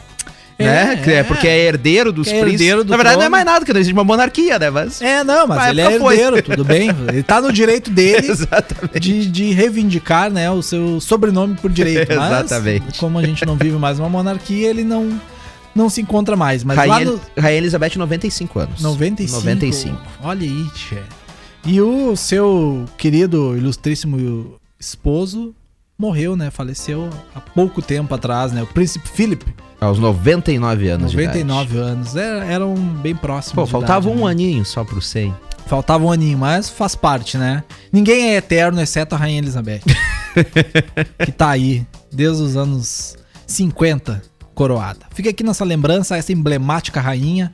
É, 0.63 0.85
né? 0.85 0.95
Que 1.03 1.11
é 1.11 1.15
é. 1.15 1.23
porque 1.23 1.47
é 1.47 1.65
herdeiro 1.65 2.11
dos 2.11 2.27
Que 2.27 2.33
é 2.35 2.39
príncipes. 2.41 2.61
herdeiro 2.61 2.83
do 2.83 2.89
Na 2.91 2.97
verdade, 2.97 3.15
não 3.17 3.23
é 3.23 3.25
trono. 3.25 3.31
mais 3.31 3.45
nada, 3.45 3.59
porque 3.59 3.73
não 3.73 3.79
existe 3.79 3.93
uma 3.93 4.03
monarquia, 4.03 4.57
né? 4.59 4.69
Mas. 4.69 5.01
É, 5.01 5.23
não, 5.23 5.47
mas 5.47 5.69
ele 5.69 5.81
é 5.81 5.85
época 5.85 5.99
foi. 5.99 6.13
herdeiro, 6.19 6.41
tudo 6.43 6.63
bem. 6.65 6.89
Ele 7.07 7.23
tá 7.23 7.41
no 7.41 7.51
direito 7.51 7.89
dele 7.91 8.27
de, 8.99 9.27
de 9.29 9.51
reivindicar, 9.51 10.31
né, 10.31 10.49
o 10.51 10.61
seu 10.61 10.99
sobrenome 10.99 11.55
por 11.55 11.71
direito. 11.71 12.13
Mas, 12.15 12.45
Exatamente. 12.45 12.99
como 12.99 13.17
a 13.19 13.23
gente 13.23 13.45
não 13.45 13.55
vive 13.55 13.77
mais 13.77 13.99
uma 13.99 14.09
monarquia, 14.09 14.69
ele 14.69 14.83
não, 14.83 15.19
não 15.75 15.89
se 15.89 16.01
encontra 16.01 16.35
mais. 16.35 16.63
Mas 16.63 16.77
Rainha, 16.77 17.05
no 17.05 17.21
Rainha 17.37 17.57
Elizabeth, 17.57 17.97
95 17.97 18.59
anos. 18.59 18.81
95. 18.81 19.39
95. 19.41 19.97
Olha 20.23 20.41
aí, 20.41 20.65
tchê. 20.75 20.97
E 21.65 21.79
o 21.79 22.15
seu 22.15 22.85
querido, 22.97 23.55
ilustríssimo 23.55 24.55
esposo 24.79 25.53
morreu, 25.97 26.35
né? 26.35 26.49
Faleceu 26.49 27.09
há 27.35 27.39
pouco 27.39 27.81
tempo 27.81 28.13
atrás, 28.15 28.51
né? 28.51 28.63
O 28.63 28.67
príncipe 28.67 29.07
Philip, 29.07 29.45
Aos 29.81 29.97
99 29.97 30.89
anos 30.89 31.11
99 31.11 31.77
anos. 31.79 32.15
Era, 32.15 32.45
eram 32.45 32.75
bem 32.75 33.15
próximos. 33.15 33.55
Pô, 33.55 33.65
faltava 33.65 34.07
idade, 34.07 34.21
um 34.21 34.25
né? 34.25 34.31
aninho 34.31 34.63
só 34.63 34.83
pro 34.83 35.01
100. 35.01 35.33
Faltava 35.65 36.05
um 36.05 36.11
aninho, 36.11 36.37
mas 36.37 36.69
faz 36.69 36.93
parte, 36.93 37.35
né? 37.35 37.63
Ninguém 37.91 38.29
é 38.29 38.35
eterno, 38.35 38.79
exceto 38.79 39.15
a 39.15 39.17
Rainha 39.17 39.39
Elizabeth. 39.39 39.81
que 41.25 41.31
tá 41.31 41.49
aí, 41.49 41.83
desde 42.11 42.43
os 42.43 42.55
anos 42.55 43.17
50, 43.47 44.21
coroada. 44.53 45.07
Fica 45.15 45.31
aqui 45.31 45.43
nossa 45.43 45.65
lembrança, 45.65 46.15
essa 46.15 46.31
emblemática 46.31 47.01
rainha. 47.01 47.51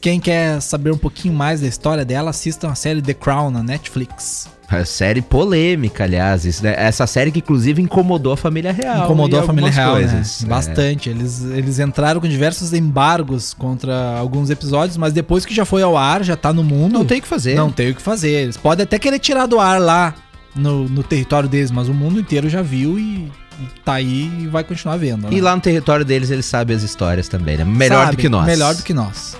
Quem 0.00 0.20
quer 0.20 0.60
saber 0.60 0.92
um 0.92 0.98
pouquinho 0.98 1.34
mais 1.34 1.60
da 1.60 1.66
história 1.66 2.04
dela, 2.04 2.30
assistam 2.30 2.68
a 2.68 2.76
série 2.76 3.02
The 3.02 3.14
Crown 3.14 3.50
na 3.50 3.64
Netflix. 3.64 4.48
É 4.70 4.84
série 4.84 5.22
polêmica, 5.22 6.04
aliás. 6.04 6.44
Isso, 6.44 6.62
né? 6.62 6.74
Essa 6.76 7.06
série 7.06 7.30
que, 7.30 7.38
inclusive, 7.38 7.80
incomodou 7.80 8.32
a 8.32 8.36
família 8.36 8.72
real. 8.72 9.04
Incomodou 9.04 9.40
a 9.40 9.42
família 9.44 9.70
real, 9.70 9.96
né? 9.96 10.22
É. 10.42 10.46
Bastante. 10.46 11.10
Eles, 11.10 11.44
eles 11.44 11.78
entraram 11.78 12.20
com 12.20 12.26
diversos 12.28 12.72
embargos 12.72 13.54
contra 13.54 14.16
alguns 14.18 14.50
episódios, 14.50 14.96
mas 14.96 15.12
depois 15.12 15.44
que 15.44 15.54
já 15.54 15.64
foi 15.64 15.82
ao 15.82 15.96
ar, 15.96 16.24
já 16.24 16.36
tá 16.36 16.52
no 16.52 16.64
mundo. 16.64 16.92
Não 16.92 17.04
tem 17.04 17.18
o 17.18 17.22
que 17.22 17.28
fazer. 17.28 17.54
Não 17.54 17.70
tem 17.70 17.90
o 17.90 17.94
que 17.94 18.02
fazer. 18.02 18.30
Eles 18.30 18.56
podem 18.56 18.84
até 18.84 18.98
querer 18.98 19.18
tirar 19.18 19.46
do 19.46 19.60
ar 19.60 19.80
lá 19.80 20.14
no, 20.54 20.88
no 20.88 21.02
território 21.02 21.48
deles, 21.48 21.70
mas 21.70 21.88
o 21.88 21.94
mundo 21.94 22.18
inteiro 22.18 22.48
já 22.48 22.62
viu 22.62 22.98
e, 22.98 23.30
e 23.60 23.66
tá 23.84 23.94
aí 23.94 24.30
e 24.40 24.46
vai 24.46 24.64
continuar 24.64 24.96
vendo. 24.96 25.24
né? 25.24 25.28
E 25.32 25.40
lá 25.40 25.54
no 25.54 25.60
território 25.62 26.04
deles, 26.04 26.30
eles 26.30 26.46
sabem 26.46 26.76
as 26.76 26.82
histórias 26.82 27.28
também, 27.28 27.56
né? 27.56 27.64
Melhor 27.64 28.06
Sabe, 28.06 28.16
do 28.16 28.20
que 28.20 28.28
nós. 28.28 28.46
Melhor 28.46 28.74
do 28.74 28.82
que 28.82 28.94
nós. 28.94 29.36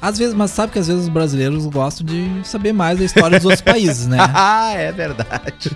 Às 0.00 0.18
vezes, 0.18 0.34
mas 0.34 0.50
sabe 0.50 0.72
que 0.72 0.78
às 0.78 0.86
vezes 0.88 1.04
os 1.04 1.08
brasileiros 1.08 1.66
gostam 1.66 2.06
de 2.06 2.40
saber 2.44 2.72
mais 2.72 2.98
da 2.98 3.04
história 3.04 3.38
dos 3.38 3.44
outros 3.46 3.62
países, 3.64 4.06
né? 4.06 4.18
ah, 4.20 4.72
é 4.74 4.92
verdade. 4.92 5.70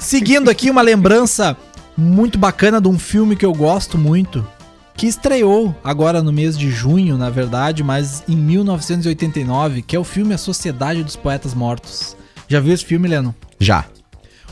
Seguindo 0.00 0.50
aqui 0.50 0.70
uma 0.70 0.82
lembrança 0.82 1.56
muito 1.96 2.38
bacana 2.38 2.80
de 2.80 2.88
um 2.88 2.98
filme 2.98 3.34
que 3.34 3.44
eu 3.46 3.52
gosto 3.52 3.96
muito, 3.96 4.46
que 4.94 5.06
estreou 5.06 5.74
agora 5.82 6.22
no 6.22 6.32
mês 6.32 6.58
de 6.58 6.70
junho, 6.70 7.16
na 7.16 7.30
verdade, 7.30 7.82
mas 7.82 8.22
em 8.28 8.36
1989, 8.36 9.82
que 9.82 9.96
é 9.96 9.98
o 9.98 10.04
filme 10.04 10.34
A 10.34 10.38
Sociedade 10.38 11.02
dos 11.02 11.16
Poetas 11.16 11.54
Mortos. 11.54 12.16
Já 12.46 12.60
viu 12.60 12.72
esse 12.74 12.84
filme, 12.84 13.08
Leno? 13.08 13.34
Já. 13.58 13.84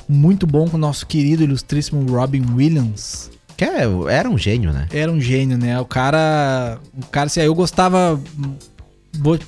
Muito 0.09 0.47
bom 0.47 0.69
com 0.69 0.77
o 0.77 0.81
nosso 0.81 1.07
querido 1.07 1.43
ilustríssimo 1.45 2.11
Robin 2.11 2.45
Williams. 2.55 3.31
Que 3.57 3.65
é- 3.65 3.89
era 4.11 4.29
um 4.29 4.37
gênio, 4.39 4.73
né? 4.73 4.87
Era 4.93 5.11
um 5.11 5.21
gênio, 5.21 5.57
né? 5.59 5.81
O 5.81 5.85
cara. 5.85 6.79
O 6.97 7.07
cara, 7.07 7.27
assim, 7.27 7.41
eu 7.41 7.55
gostava. 7.55 8.21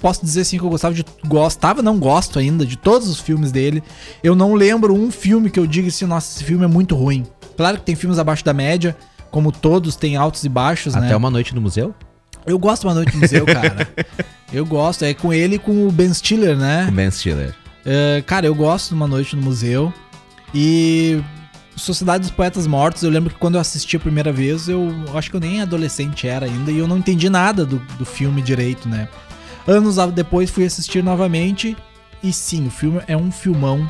Posso 0.01 0.25
dizer 0.25 0.43
assim 0.43 0.59
que 0.59 0.65
eu 0.65 0.71
gostava 0.71 0.95
de. 0.95 1.05
Gostava, 1.27 1.83
não 1.83 1.99
gosto 1.99 2.39
ainda, 2.39 2.65
de 2.65 2.77
todos 2.77 3.09
os 3.09 3.21
filmes 3.21 3.53
dele. 3.53 3.83
Eu 4.23 4.35
não 4.35 4.55
lembro 4.55 4.95
um 4.95 5.11
filme 5.11 5.51
que 5.51 5.59
eu 5.59 5.67
diga 5.67 5.89
assim, 5.89 6.05
nossa, 6.07 6.37
esse 6.37 6.45
filme 6.45 6.65
é 6.65 6.69
muito 6.69 6.95
ruim. 6.95 7.25
Claro 7.57 7.79
que 7.79 7.85
tem 7.85 7.95
filmes 7.95 8.19
abaixo 8.19 8.45
da 8.45 8.53
média, 8.55 8.97
como 9.31 9.51
todos, 9.51 9.97
tem 9.97 10.17
altos 10.17 10.45
e 10.45 10.49
baixos, 10.49 10.95
Até 10.95 11.09
né? 11.09 11.17
uma 11.17 11.31
noite 11.31 11.55
no 11.55 11.61
museu? 11.61 11.95
Eu 12.47 12.59
gosto 12.59 12.83
de 12.83 12.87
Uma 12.87 12.95
Noite 12.95 13.15
no 13.15 13.21
Museu, 13.21 13.45
cara. 13.47 13.87
eu 14.51 14.65
gosto. 14.65 15.05
É 15.05 15.13
com 15.13 15.33
ele 15.35 15.57
e 15.57 15.59
com 15.59 15.87
o 15.87 15.93
Ben 15.93 16.13
Stiller, 16.15 16.57
né? 16.57 16.87
Com 16.87 16.93
Ben 16.93 17.11
Stiller. 17.11 17.55
É, 17.85 18.23
cara, 18.27 18.47
eu 18.47 18.55
gosto 18.55 18.89
de 18.89 18.95
Uma 18.95 19.07
Noite 19.07 19.37
no 19.37 19.43
Museu. 19.43 19.93
E 20.55 21.23
Sociedade 21.77 22.23
dos 22.23 22.31
Poetas 22.31 22.67
Mortos, 22.67 23.03
eu 23.03 23.11
lembro 23.11 23.31
que 23.33 23.39
quando 23.39 23.57
eu 23.57 23.61
assisti 23.61 23.97
a 23.97 24.01
primeira 24.01 24.33
vez, 24.33 24.69
eu 24.69 24.89
acho 25.15 25.31
que 25.31 25.37
eu 25.37 25.41
nem 25.41 25.61
adolescente 25.61 26.27
era 26.27 26.47
ainda 26.47 26.71
e 26.71 26.79
eu 26.79 26.89
não 26.89 26.97
entendi 26.99 27.29
nada 27.29 27.67
do, 27.67 27.79
do 27.99 28.05
filme 28.07 28.41
direito, 28.41 28.89
né? 28.89 29.09
Anos 29.69 29.97
depois 30.15 30.49
fui 30.49 30.65
assistir 30.65 31.05
novamente 31.05 31.77
e 32.23 32.33
sim, 32.33 32.67
o 32.67 32.71
filme 32.71 33.03
é 33.07 33.15
um 33.15 33.31
filmão 33.31 33.87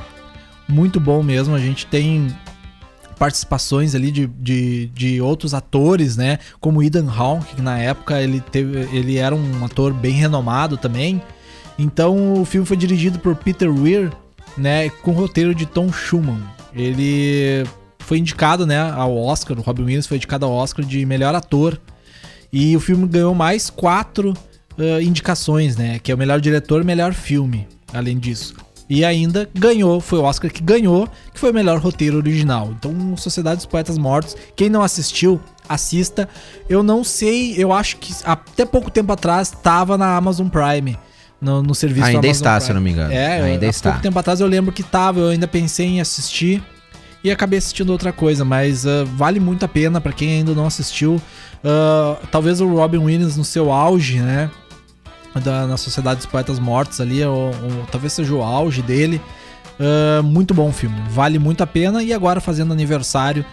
muito 0.69 0.99
bom 0.99 1.23
mesmo. 1.23 1.55
A 1.55 1.61
gente 1.61 1.87
tem 1.87 2.35
participações 3.17 3.95
ali 3.95 4.11
de, 4.11 4.27
de, 4.27 4.87
de 4.89 5.21
outros 5.21 5.55
atores, 5.55 6.17
né? 6.17 6.41
Como 6.59 6.83
Ethan 6.83 7.09
Hawke, 7.09 7.55
que 7.55 7.63
na 7.63 7.79
época 7.79 8.21
ele, 8.21 8.41
teve, 8.41 8.89
ele 8.93 9.19
era 9.19 9.37
um 9.37 9.65
ator 9.65 9.95
bem 9.95 10.15
renomado 10.15 10.77
também. 10.77 11.23
Então 11.79 12.43
o 12.43 12.45
filme 12.45 12.67
foi 12.67 12.77
dirigido 12.77 13.21
por 13.21 13.37
Peter 13.37 13.73
Weir, 13.73 14.11
né? 14.57 14.91
Com 14.91 15.13
roteiro 15.13 15.55
de 15.55 15.65
Tom 15.65 15.93
Schumann. 15.93 16.43
Ele 16.75 17.65
foi 18.01 18.19
indicado, 18.19 18.67
né, 18.67 18.81
ao 18.81 19.17
Oscar, 19.17 19.57
o 19.57 19.63
Robin 19.63 19.83
Williams 19.83 20.07
foi 20.09 20.17
indicado 20.17 20.45
ao 20.45 20.51
Oscar 20.51 20.85
de 20.85 21.07
melhor 21.07 21.37
ator. 21.37 21.81
E 22.53 22.77
o 22.77 22.81
filme 22.81 23.07
ganhou 23.07 23.33
mais 23.33 23.71
quatro 23.71 24.35
uh, 24.79 25.03
indicações, 25.03 25.77
né? 25.77 25.99
Que 25.99 26.13
é 26.13 26.15
o 26.15 26.19
melhor 26.19 26.41
diretor 26.41 26.85
melhor 26.85 27.13
filme, 27.13 27.67
além 27.93 28.19
disso. 28.19 28.55
E 28.89 29.05
ainda 29.05 29.49
ganhou, 29.55 30.01
foi 30.01 30.19
o 30.19 30.23
Oscar 30.23 30.51
que 30.51 30.63
ganhou, 30.63 31.07
que 31.35 31.39
foi 31.39 31.51
o 31.51 31.55
melhor 31.55 31.79
roteiro 31.79 32.17
original. 32.17 32.73
Então, 32.79 33.17
Sociedade 33.17 33.57
dos 33.57 33.67
Poetas 33.67 33.99
Mortos, 33.99 34.35
quem 34.57 34.71
não 34.71 34.83
assistiu, 34.83 35.39
assista. 35.69 36.27
Eu 36.71 36.83
não 36.83 37.05
sei, 37.05 37.55
eu 37.59 37.71
acho 37.71 37.99
que 37.99 38.15
até 38.25 38.65
pouco 38.65 38.91
tempo 38.91 39.13
atrás 39.13 39.49
estava 39.49 39.99
na 39.99 40.17
Amazon 40.17 40.49
Prime. 40.49 40.97
No, 41.41 41.63
no 41.63 41.75
serviço 41.75 42.07
Ainda 42.07 42.27
está, 42.27 42.53
Prime. 42.53 42.61
se 42.63 42.71
eu 42.71 42.75
não 42.75 42.83
me 42.83 42.91
engano. 42.91 43.13
É, 43.13 43.43
Ainda 43.43 43.67
está. 43.67 43.91
pouco 43.91 44.03
tempo 44.03 44.19
atrás 44.19 44.41
eu 44.41 44.47
lembro 44.47 44.73
que 44.73 44.83
tava, 44.83 45.21
eu 45.21 45.29
ainda 45.29 45.47
pensei 45.47 45.87
em 45.87 46.01
assistir 46.01 46.63
e 47.23 47.31
acabei 47.31 47.59
assistindo 47.59 47.91
outra 47.91 48.13
coisa, 48.13 48.45
mas 48.45 48.85
uh, 48.85 49.05
vale 49.15 49.39
muito 49.39 49.65
a 49.65 49.69
pena 49.69 50.01
para 50.01 50.13
quem 50.13 50.39
ainda 50.39 50.55
não 50.55 50.67
assistiu. 50.67 51.21
Uh, 51.63 52.27
talvez 52.33 52.61
o 52.61 52.67
Robin 52.67 52.99
Williams 52.99 53.37
no 53.37 53.45
seu 53.45 53.71
auge, 53.71 54.19
né? 54.19 54.51
Da, 55.41 55.67
na 55.67 55.77
Sociedade 55.77 56.17
dos 56.19 56.27
Poetas 56.27 56.59
Mortos 56.59 57.01
ali, 57.01 57.25
ou, 57.25 57.47
ou 57.49 57.87
talvez 57.91 58.13
seja 58.13 58.35
o 58.35 58.43
auge 58.43 58.83
dele. 58.83 59.21
Uh, 59.79 60.23
muito 60.25 60.53
bom 60.55 60.73
filme, 60.73 60.97
vale 61.11 61.39
muito 61.39 61.63
a 61.63 61.67
pena. 61.67 62.03
E 62.03 62.13
agora 62.13 62.41
fazendo 62.41 62.73
aniversário, 62.73 63.45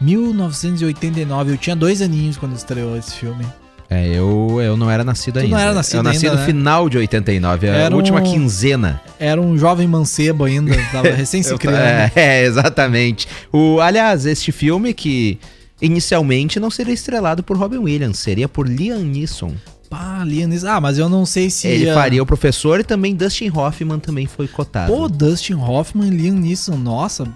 1989. 0.00 1.52
Eu 1.52 1.56
tinha 1.56 1.74
dois 1.76 2.02
aninhos 2.02 2.36
quando 2.36 2.54
estreou 2.56 2.96
esse 2.96 3.12
filme. 3.14 3.46
É, 3.88 4.06
eu, 4.06 4.58
eu 4.62 4.76
não 4.76 4.88
era 4.88 5.02
nascido 5.02 5.34
Tu 5.34 5.40
ainda. 5.40 5.50
não 5.56 5.58
era 5.58 5.72
nascido 5.74 5.96
Eu 5.96 6.02
nasci 6.04 6.26
ainda, 6.26 6.36
no 6.36 6.40
né? 6.42 6.46
final 6.46 6.88
de 6.88 6.96
89, 6.98 7.68
a 7.68 7.72
Era 7.74 7.96
última 7.96 8.20
um- 8.20 8.22
quinzena. 8.22 9.00
Era 9.18 9.40
um 9.40 9.58
jovem 9.58 9.88
mancebo 9.88 10.44
ainda, 10.44 10.76
tava 10.92 11.08
recém 11.16 11.42
se 11.42 11.50
Eu- 11.52 11.58
criando. 11.58 11.78
é, 11.80 12.12
é, 12.14 12.44
exatamente. 12.44 13.26
O, 13.52 13.80
aliás, 13.80 14.26
este 14.26 14.52
filme 14.52 14.94
que 14.94 15.40
inicialmente 15.82 16.60
não 16.60 16.70
seria 16.70 16.94
estrelado 16.94 17.42
por 17.42 17.56
Robin 17.56 17.78
Williams, 17.78 18.18
seria 18.20 18.46
por 18.48 18.68
Liam 18.68 19.00
Neeson. 19.00 19.54
Pá, 19.90 20.24
Neeson. 20.24 20.68
Ah, 20.68 20.80
mas 20.80 20.98
eu 20.98 21.08
não 21.08 21.26
sei 21.26 21.50
se. 21.50 21.66
Ele 21.66 21.90
ah, 21.90 21.94
faria 21.94 22.22
o 22.22 22.26
professor 22.26 22.78
e 22.78 22.84
também 22.84 23.12
Dustin 23.12 23.50
Hoffman 23.52 23.98
também 23.98 24.24
foi 24.24 24.46
cotado. 24.46 24.92
Pô, 24.92 25.08
Dustin 25.08 25.54
Hoffman 25.54 26.06
e 26.06 26.10
Liam 26.10 26.36
Neeson, 26.36 26.76
nossa, 26.76 27.26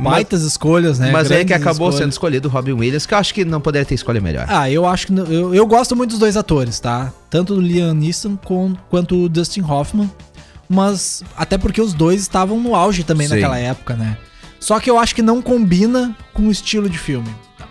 baitas 0.00 0.42
escolhas, 0.42 0.98
né? 0.98 1.10
Mas 1.12 1.30
é 1.30 1.40
que 1.40 1.44
Grandes 1.44 1.66
acabou 1.66 1.88
escolhas. 1.88 1.94
sendo 1.96 2.12
escolhido 2.12 2.48
o 2.48 2.50
Robin 2.50 2.72
Williams, 2.72 3.04
que 3.04 3.12
eu 3.12 3.18
acho 3.18 3.34
que 3.34 3.44
não 3.44 3.60
poderia 3.60 3.84
ter 3.84 3.94
escolha 3.94 4.22
melhor. 4.22 4.46
Ah, 4.48 4.70
eu 4.70 4.86
acho 4.86 5.08
que. 5.08 5.12
não- 5.12 5.26
Eu, 5.26 5.54
eu 5.54 5.66
gosto 5.66 5.94
muito 5.94 6.10
dos 6.12 6.18
dois 6.18 6.34
atores, 6.34 6.80
tá? 6.80 7.12
Tanto 7.28 7.54
do 7.54 7.60
Liam 7.60 7.92
Neeson 7.92 8.38
com- 8.42 8.74
quanto 8.88 9.24
o 9.24 9.28
Dustin 9.28 9.60
Hoffman. 9.60 10.10
Mas. 10.66 11.22
Até 11.36 11.58
porque 11.58 11.80
os 11.80 11.92
dois 11.92 12.22
estavam 12.22 12.58
no 12.58 12.74
auge 12.74 13.04
também 13.04 13.28
Sim. 13.28 13.34
naquela 13.34 13.58
época, 13.58 13.94
né? 13.94 14.16
Só 14.58 14.80
que 14.80 14.88
eu 14.90 14.98
acho 14.98 15.14
que 15.14 15.20
não 15.22 15.42
combina 15.42 16.16
com 16.32 16.48
o 16.48 16.50
estilo 16.50 16.88
de 16.88 16.98
filme. 16.98 17.28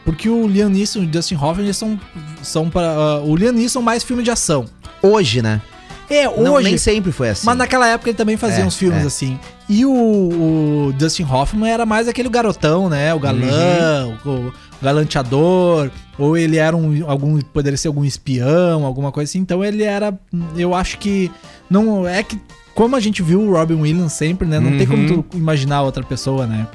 Porque 0.08 0.30
o 0.30 0.48
Liam 0.48 0.70
Neeson 0.70 1.00
e 1.00 1.04
o 1.04 1.06
Dustin 1.08 1.36
Hoffman 1.36 1.74
são. 1.74 2.00
são 2.42 2.70
para, 2.70 2.88
ah, 2.88 3.20
o 3.20 3.36
Liam 3.36 3.52
Neeson 3.52 3.82
mais 3.82 4.06
filme 4.06 4.24
de 4.24 4.32
ação. 4.32 4.64
Hoje, 5.02 5.42
né? 5.42 5.62
É, 6.10 6.24
Não, 6.24 6.54
hoje. 6.54 6.70
nem 6.70 6.78
sempre 6.78 7.12
foi 7.12 7.28
assim. 7.28 7.46
Mas 7.46 7.58
naquela 7.58 7.86
época 7.90 8.10
ele 8.10 8.18
também 8.18 8.38
fazia 8.38 8.64
É, 8.64 8.66
uns 8.66 8.78
filmes 8.78 9.04
é. 9.04 9.08
assim. 9.08 9.38
E 9.68 9.86
o, 9.86 9.92
o 9.92 10.94
Dustin 10.98 11.24
Hoffman 11.30 11.70
era 11.70 11.86
mais 11.86 12.08
aquele 12.08 12.30
garotão, 12.30 12.88
né? 12.88 13.14
O 13.14 13.20
galã, 13.20 14.06
Uhum. 14.26 14.32
o, 14.32 14.48
o 14.48 14.54
galanteador. 14.82 15.92
Ou 16.18 16.38
ele 16.38 16.56
era 16.56 16.74
um. 16.78 17.04
algum 17.06 17.38
Poderia 17.42 17.76
ser 17.78 17.90
algum 17.90 18.06
espião, 18.06 18.86
alguma 18.86 19.12
coisa 19.12 19.30
assim. 19.30 19.40
Então 19.40 19.62
ele 19.62 19.84
era. 19.84 20.18
Eu 20.56 20.74
acho 20.74 20.98
que. 21.00 21.30
Não. 21.70 22.08
É 22.08 22.24
que. 22.24 22.40
Como 22.74 22.96
a 22.96 23.00
gente 23.02 23.22
viu 23.22 23.42
o 23.42 23.52
Robin 23.52 23.74
Williams 23.82 24.14
sempre, 24.14 24.48
né? 24.48 24.58
Não 24.60 24.78
tem 24.78 24.88
como 24.88 25.02
Uhum. 25.04 25.22
tu 25.22 25.38
imaginar 25.38 25.82
outra 25.82 26.04
pessoa, 26.04 26.48
né? 26.48 26.66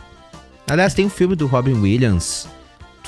Aliás, 0.68 0.92
tem 0.92 1.06
um 1.06 1.10
filme 1.10 1.34
do 1.34 1.46
Robin 1.46 1.74
Williams. 1.80 2.46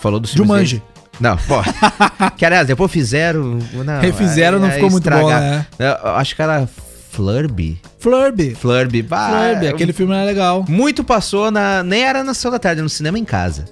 Falou 0.04 0.20
do 0.20 0.28
filme 0.28 0.46
Jumanji. 0.46 0.82
Não, 1.18 1.34
pô. 1.38 1.62
que 2.37 2.44
aliás, 2.44 2.66
depois 2.66 2.90
fizeram. 2.92 3.58
Não, 3.73 4.00
Refizeram, 4.02 4.58
não 4.58 4.66
é- 4.66 4.70
é 4.70 4.75
ficou 4.75 4.90
muito 4.90 5.08
bom, 5.08 5.16
estragar. 5.16 5.40
né? 5.40 5.66
Eu 6.04 6.11
acho 6.11 6.37
que 6.37 6.42
era 6.42 6.68
Flurby. 7.11 7.80
Flurby. 7.99 8.54
Flurby. 8.54 9.02
Bah, 9.02 9.30
Flurby, 9.30 9.68
aquele 9.68 9.92
filme 9.94 10.12
era 10.12 10.25
legal. 10.25 10.62
Muito 10.68 11.02
passou 11.02 11.50
na. 11.50 11.82
Nem 11.82 12.02
era 12.04 12.23
na 12.23 12.34
sessão 12.34 12.50
da 12.50 12.58
tarde, 12.58 12.82
no 12.82 12.88
cinema 12.90 13.18
em 13.18 13.25
casa. 13.25 13.64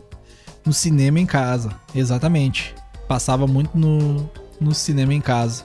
No 0.65 0.73
cinema 0.73 1.21
em 1.21 1.27
casa, 1.27 1.71
exatamente. 1.95 2.75
Passava 3.07 3.47
muito 3.47 3.77
no, 3.77 4.31
no 4.61 4.73
cinema 4.75 5.13
em 5.13 5.21
casa. 5.21 5.65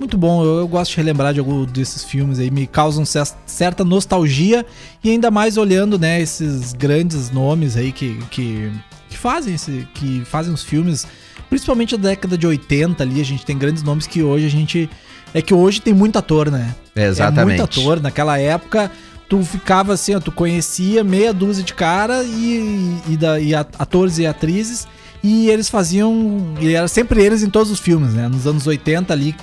Muito 0.00 0.18
bom, 0.18 0.42
eu, 0.42 0.58
eu 0.58 0.66
gosto 0.66 0.90
de 0.90 0.96
relembrar 0.96 1.32
de 1.32 1.38
algum 1.38 1.64
desses 1.64 2.02
filmes 2.02 2.40
aí, 2.40 2.50
me 2.50 2.66
causam 2.66 3.04
cer- 3.04 3.28
certa 3.46 3.84
nostalgia 3.84 4.66
e 5.04 5.10
ainda 5.10 5.30
mais 5.30 5.56
olhando, 5.56 5.96
né, 5.96 6.20
esses 6.20 6.72
grandes 6.72 7.30
nomes 7.30 7.76
aí 7.76 7.92
que, 7.92 8.18
que, 8.28 8.72
que 9.14 9.18
fazem 9.20 9.54
esse, 9.54 9.86
que 9.94 10.22
fazem 10.24 10.52
os 10.52 10.62
filmes, 10.62 11.06
principalmente 11.48 11.96
da 11.96 12.10
década 12.10 12.36
de 12.36 12.46
80 12.46 13.02
ali, 13.02 13.20
a 13.20 13.24
gente 13.24 13.44
tem 13.46 13.56
grandes 13.56 13.82
nomes 13.82 14.06
que 14.06 14.22
hoje 14.22 14.46
a 14.46 14.50
gente 14.50 14.90
é 15.32 15.40
que 15.40 15.54
hoje 15.54 15.80
tem 15.80 15.92
muito 15.94 16.16
ator, 16.18 16.50
né? 16.50 16.74
Exatamente. 16.94 17.40
É 17.40 17.44
muito 17.44 17.62
ator. 17.62 18.00
Naquela 18.00 18.38
época, 18.38 18.90
tu 19.28 19.42
ficava 19.42 19.92
assim, 19.94 20.14
ó, 20.14 20.20
tu 20.20 20.30
conhecia 20.30 21.02
meia 21.02 21.32
dúzia 21.32 21.64
de 21.64 21.74
cara 21.74 22.22
e, 22.22 22.98
e, 23.08 23.16
da, 23.16 23.40
e 23.40 23.54
a- 23.54 23.66
atores 23.78 24.18
e 24.18 24.26
atrizes. 24.26 24.86
E 25.22 25.48
eles 25.48 25.68
faziam. 25.68 26.54
E 26.60 26.74
era 26.74 26.86
sempre 26.86 27.22
eles 27.22 27.42
em 27.42 27.50
todos 27.50 27.70
os 27.72 27.80
filmes, 27.80 28.12
né? 28.14 28.28
Nos 28.28 28.46
anos 28.46 28.66
80 28.66 29.12
ali, 29.12 29.34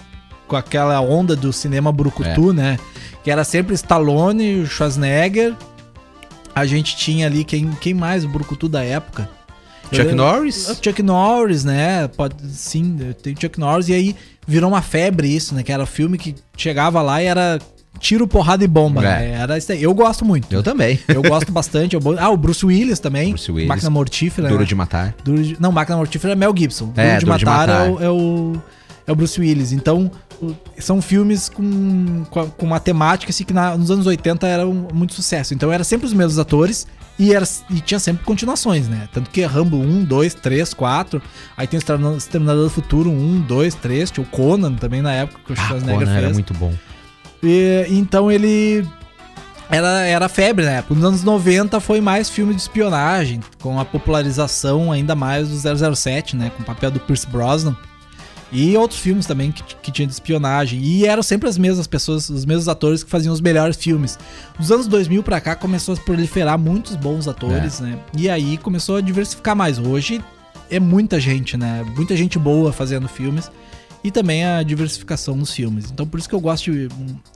com 0.47 0.55
aquela 0.55 1.01
onda 1.01 1.35
do 1.35 1.51
cinema 1.51 1.91
brucutu, 1.91 2.53
né? 2.53 2.77
Que 3.23 3.29
era 3.31 3.43
sempre 3.43 3.73
Stallone, 3.73 4.65
Schwarzenegger. 4.67 5.55
A 6.53 6.65
gente 6.65 6.95
tinha 6.97 7.27
ali 7.27 7.43
quem, 7.43 7.69
quem 7.81 7.93
mais, 7.93 8.23
o 8.25 8.29
brucutu 8.29 8.67
da 8.69 8.83
época. 8.83 9.29
Chuck 9.95 10.13
Norris? 10.13 10.69
o 10.69 10.75
Chuck 10.75 11.03
Norris, 11.03 11.63
né? 11.63 12.07
Pode, 12.09 12.35
sim, 12.49 12.97
tem 13.21 13.35
Chuck 13.39 13.59
Norris. 13.59 13.87
E 13.89 13.93
aí 13.93 14.15
virou 14.47 14.69
uma 14.69 14.81
febre 14.81 15.27
isso, 15.33 15.53
né? 15.55 15.63
Que 15.63 15.71
era 15.71 15.85
filme 15.85 16.17
que 16.17 16.35
chegava 16.57 17.01
lá 17.01 17.21
e 17.21 17.25
era 17.25 17.59
tiro, 17.99 18.27
porrada 18.27 18.63
e 18.63 18.67
bomba. 18.67 19.01
É. 19.01 19.03
né? 19.03 19.31
Era 19.41 19.57
isso 19.57 19.71
aí. 19.71 19.83
Eu 19.83 19.93
gosto 19.93 20.25
muito. 20.25 20.51
Eu 20.51 20.63
também. 20.63 20.99
Eu 21.07 21.21
gosto 21.21 21.51
bastante. 21.51 21.95
Eu 21.95 22.01
Ah, 22.17 22.29
o 22.29 22.37
Bruce 22.37 22.65
Willis 22.65 22.99
também. 22.99 23.29
Bruce 23.31 23.51
Willis. 23.51 23.67
Máquina 23.67 23.89
Mortífera. 23.89 24.47
Duro 24.47 24.61
né? 24.61 24.65
de 24.65 24.75
matar. 24.75 25.15
Duro 25.23 25.43
de- 25.43 25.57
Não, 25.61 25.71
Máquina 25.71 25.97
Mortífera 25.97 26.33
é 26.33 26.35
Mel 26.35 26.53
Gibson. 26.57 26.91
É, 26.95 27.17
Duro 27.17 27.19
de 27.19 27.25
Duro 27.25 27.37
de 27.37 27.45
Matar, 27.45 27.67
Matar. 27.67 27.87
É, 27.87 27.89
o, 27.89 28.03
é, 28.03 28.09
o, 28.09 28.61
é 29.07 29.11
o 29.11 29.15
Bruce 29.15 29.39
Willis. 29.39 29.71
Então, 29.71 30.09
o- 30.41 30.55
são 30.79 30.99
filmes 31.01 31.47
com, 31.49 32.23
com 32.31 32.65
uma 32.65 32.79
temática 32.79 33.29
assim, 33.31 33.43
que 33.43 33.53
na- 33.53 33.77
nos 33.77 33.91
anos 33.91 34.07
80 34.07 34.47
era 34.47 34.67
um, 34.67 34.87
muito 34.93 35.13
sucesso. 35.13 35.53
Então, 35.53 35.71
era 35.71 35.83
sempre 35.83 36.07
os 36.07 36.13
mesmos 36.13 36.39
atores 36.39 36.87
e, 37.19 37.33
era, 37.33 37.47
e 37.69 37.79
tinha 37.81 37.99
sempre 37.99 38.23
continuações, 38.25 38.87
né? 38.87 39.07
Tanto 39.13 39.29
que 39.29 39.41
é 39.41 39.45
Rambo 39.45 39.77
1, 39.77 40.03
2, 40.05 40.33
3, 40.35 40.73
4. 40.73 41.21
Aí 41.55 41.67
tem 41.67 41.77
o 41.77 42.17
Exterminador 42.17 42.63
do 42.63 42.69
Futuro 42.69 43.09
1, 43.11 43.41
2, 43.41 43.75
3. 43.75 44.11
Tinha 44.11 44.23
o 44.23 44.27
Conan 44.27 44.73
também 44.73 45.01
na 45.01 45.13
época 45.13 45.39
que 45.45 45.51
o 45.51 45.55
Ah, 45.57 45.67
Schwarzenegger 45.67 45.99
Conan 45.99 46.11
fez. 46.13 46.23
era 46.25 46.33
muito 46.33 46.53
bom. 46.53 46.73
E, 47.43 47.85
então 47.89 48.31
ele 48.31 48.85
era, 49.69 50.05
era 50.05 50.27
febre 50.29 50.65
na 50.65 50.71
época. 50.71 50.95
Nos 50.95 51.03
anos 51.03 51.23
90 51.23 51.79
foi 51.79 52.01
mais 52.01 52.29
filme 52.29 52.53
de 52.53 52.61
espionagem, 52.61 53.39
com 53.61 53.79
a 53.79 53.85
popularização 53.85 54.91
ainda 54.91 55.15
mais 55.15 55.49
do 55.49 55.95
007, 55.95 56.35
né? 56.35 56.51
Com 56.55 56.63
o 56.63 56.65
papel 56.65 56.91
do 56.91 56.99
Pierce 56.99 57.27
Brosnan. 57.27 57.75
E 58.51 58.75
outros 58.75 58.99
filmes 58.99 59.25
também 59.25 59.51
que, 59.51 59.63
que 59.63 59.91
tinha 59.91 60.05
de 60.05 60.13
espionagem. 60.13 60.79
E 60.81 61.05
eram 61.05 61.23
sempre 61.23 61.47
as 61.47 61.57
mesmas 61.57 61.87
pessoas, 61.87 62.29
os 62.29 62.45
mesmos 62.45 62.67
atores 62.67 63.03
que 63.03 63.09
faziam 63.09 63.33
os 63.33 63.39
melhores 63.39 63.77
filmes. 63.77 64.19
Dos 64.59 64.71
anos 64.71 64.87
2000 64.87 65.23
pra 65.23 65.39
cá 65.39 65.55
começou 65.55 65.95
a 65.95 65.97
proliferar 65.97 66.59
muitos 66.59 66.95
bons 66.95 67.27
atores, 67.27 67.79
né? 67.79 67.97
E 68.17 68.29
aí 68.29 68.57
começou 68.57 68.97
a 68.97 69.01
diversificar 69.01 69.55
mais. 69.55 69.79
Hoje 69.79 70.21
é 70.69 70.79
muita 70.79 71.19
gente, 71.19 71.55
né? 71.55 71.85
Muita 71.95 72.15
gente 72.15 72.37
boa 72.37 72.73
fazendo 72.73 73.07
filmes 73.07 73.49
e 74.03 74.11
também 74.11 74.43
a 74.45 74.63
diversificação 74.63 75.35
nos 75.35 75.51
filmes. 75.51 75.91
Então 75.91 76.05
por 76.05 76.19
isso 76.19 76.27
que 76.27 76.35
eu 76.35 76.39
gosto 76.39 76.71
de, 76.71 76.89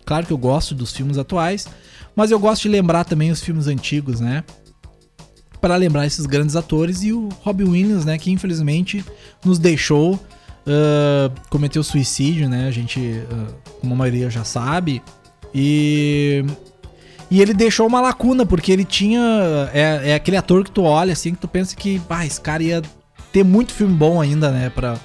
claro 0.05 0.25
que 0.25 0.33
eu 0.33 0.37
gosto 0.37 0.73
dos 0.73 0.91
filmes 0.91 1.17
atuais, 1.17 1.67
mas 2.15 2.31
eu 2.31 2.39
gosto 2.39 2.63
de 2.63 2.69
lembrar 2.69 3.03
também 3.03 3.31
os 3.31 3.41
filmes 3.41 3.67
antigos, 3.67 4.19
né? 4.19 4.43
Para 5.61 5.75
lembrar 5.75 6.05
esses 6.05 6.25
grandes 6.25 6.55
atores 6.55 7.03
e 7.03 7.11
o 7.11 7.29
Robin 7.41 7.65
Williams, 7.65 8.05
né, 8.05 8.17
que 8.17 8.31
infelizmente 8.31 9.03
nos 9.43 9.57
deixou 9.57 10.19
uh, 10.65 11.31
cometeu 11.49 11.83
suicídio, 11.83 12.49
né? 12.49 12.67
A 12.67 12.71
gente, 12.71 12.99
uh, 12.99 13.53
como 13.79 13.93
a 13.93 13.97
maioria 13.97 14.29
já 14.29 14.43
sabe. 14.43 15.01
E. 15.53 16.43
E 17.31 17.41
ele 17.41 17.55
deixou 17.55 17.87
uma 17.87 17.99
lacuna, 17.99 18.45
porque 18.45 18.71
ele 18.71 18.85
tinha. 18.85 19.19
É, 19.73 20.11
é 20.11 20.15
aquele 20.15 20.37
ator 20.37 20.63
que 20.63 20.71
tu 20.71 20.83
olha 20.83 21.13
assim, 21.13 21.33
que 21.33 21.41
tu 21.41 21.47
pensa 21.47 21.75
que, 21.75 22.01
ah, 22.09 22.25
esse 22.25 22.39
cara 22.39 22.61
ia 22.61 22.81
ter 23.31 23.43
muito 23.43 23.73
filme 23.73 23.93
bom 23.93 24.21
ainda, 24.21 24.51
né? 24.51 24.69
Pra, 24.69 24.97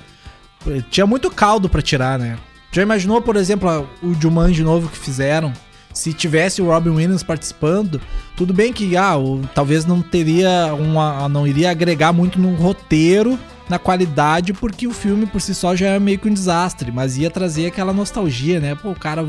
tinha 0.90 1.07
muito 1.07 1.31
caldo 1.31 1.69
para 1.69 1.81
tirar, 1.81 2.19
né? 2.19 2.38
Já 2.73 2.83
imaginou, 2.83 3.21
por 3.23 3.37
exemplo, 3.37 3.88
o 4.02 4.14
Jumanji 4.14 4.62
novo 4.62 4.88
que 4.88 4.99
fizeram? 4.99 5.52
Se 5.93 6.12
tivesse 6.12 6.62
o 6.62 6.67
Robin 6.67 6.90
Williams 6.90 7.25
participando, 7.25 8.00
tudo 8.37 8.55
bem 8.55 8.73
que 8.73 8.97
ah, 8.97 9.17
o, 9.17 9.40
talvez 9.55 9.85
não 9.85 10.00
teria 10.00 10.73
uma. 10.75 11.29
não 11.29 11.47
iria 11.47 11.71
agregar 11.71 12.12
muito 12.12 12.38
no 12.38 12.55
roteiro, 12.55 13.38
na 13.71 13.79
qualidade, 13.79 14.53
porque 14.53 14.89
o 14.89 14.93
filme 14.93 15.27
por 15.27 15.41
si 15.41 15.55
só 15.55 15.77
já 15.77 15.91
é 15.91 15.99
meio 16.00 16.19
que 16.19 16.29
um 16.29 16.35
desastre, 16.35 16.91
mas 16.91 17.17
ia 17.17 17.31
trazer 17.31 17.67
aquela 17.67 17.93
nostalgia, 17.93 18.59
né? 18.59 18.75
Pô, 18.75 18.91
o 18.91 18.97
cara 18.97 19.25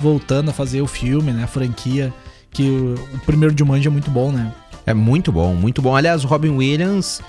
voltando 0.00 0.50
a 0.50 0.52
fazer 0.52 0.80
o 0.80 0.86
filme, 0.86 1.32
né? 1.32 1.42
A 1.42 1.48
franquia. 1.48 2.14
Que 2.52 2.62
o, 2.62 2.94
o 3.14 3.18
primeiro 3.26 3.56
Jumanji 3.58 3.88
é 3.88 3.90
muito 3.90 4.10
bom, 4.10 4.30
né? 4.30 4.52
É 4.86 4.94
muito 4.94 5.32
bom, 5.32 5.54
muito 5.54 5.82
bom. 5.82 5.96
Aliás, 5.96 6.22
o 6.22 6.28
Robin 6.28 6.50
Williams 6.50 7.20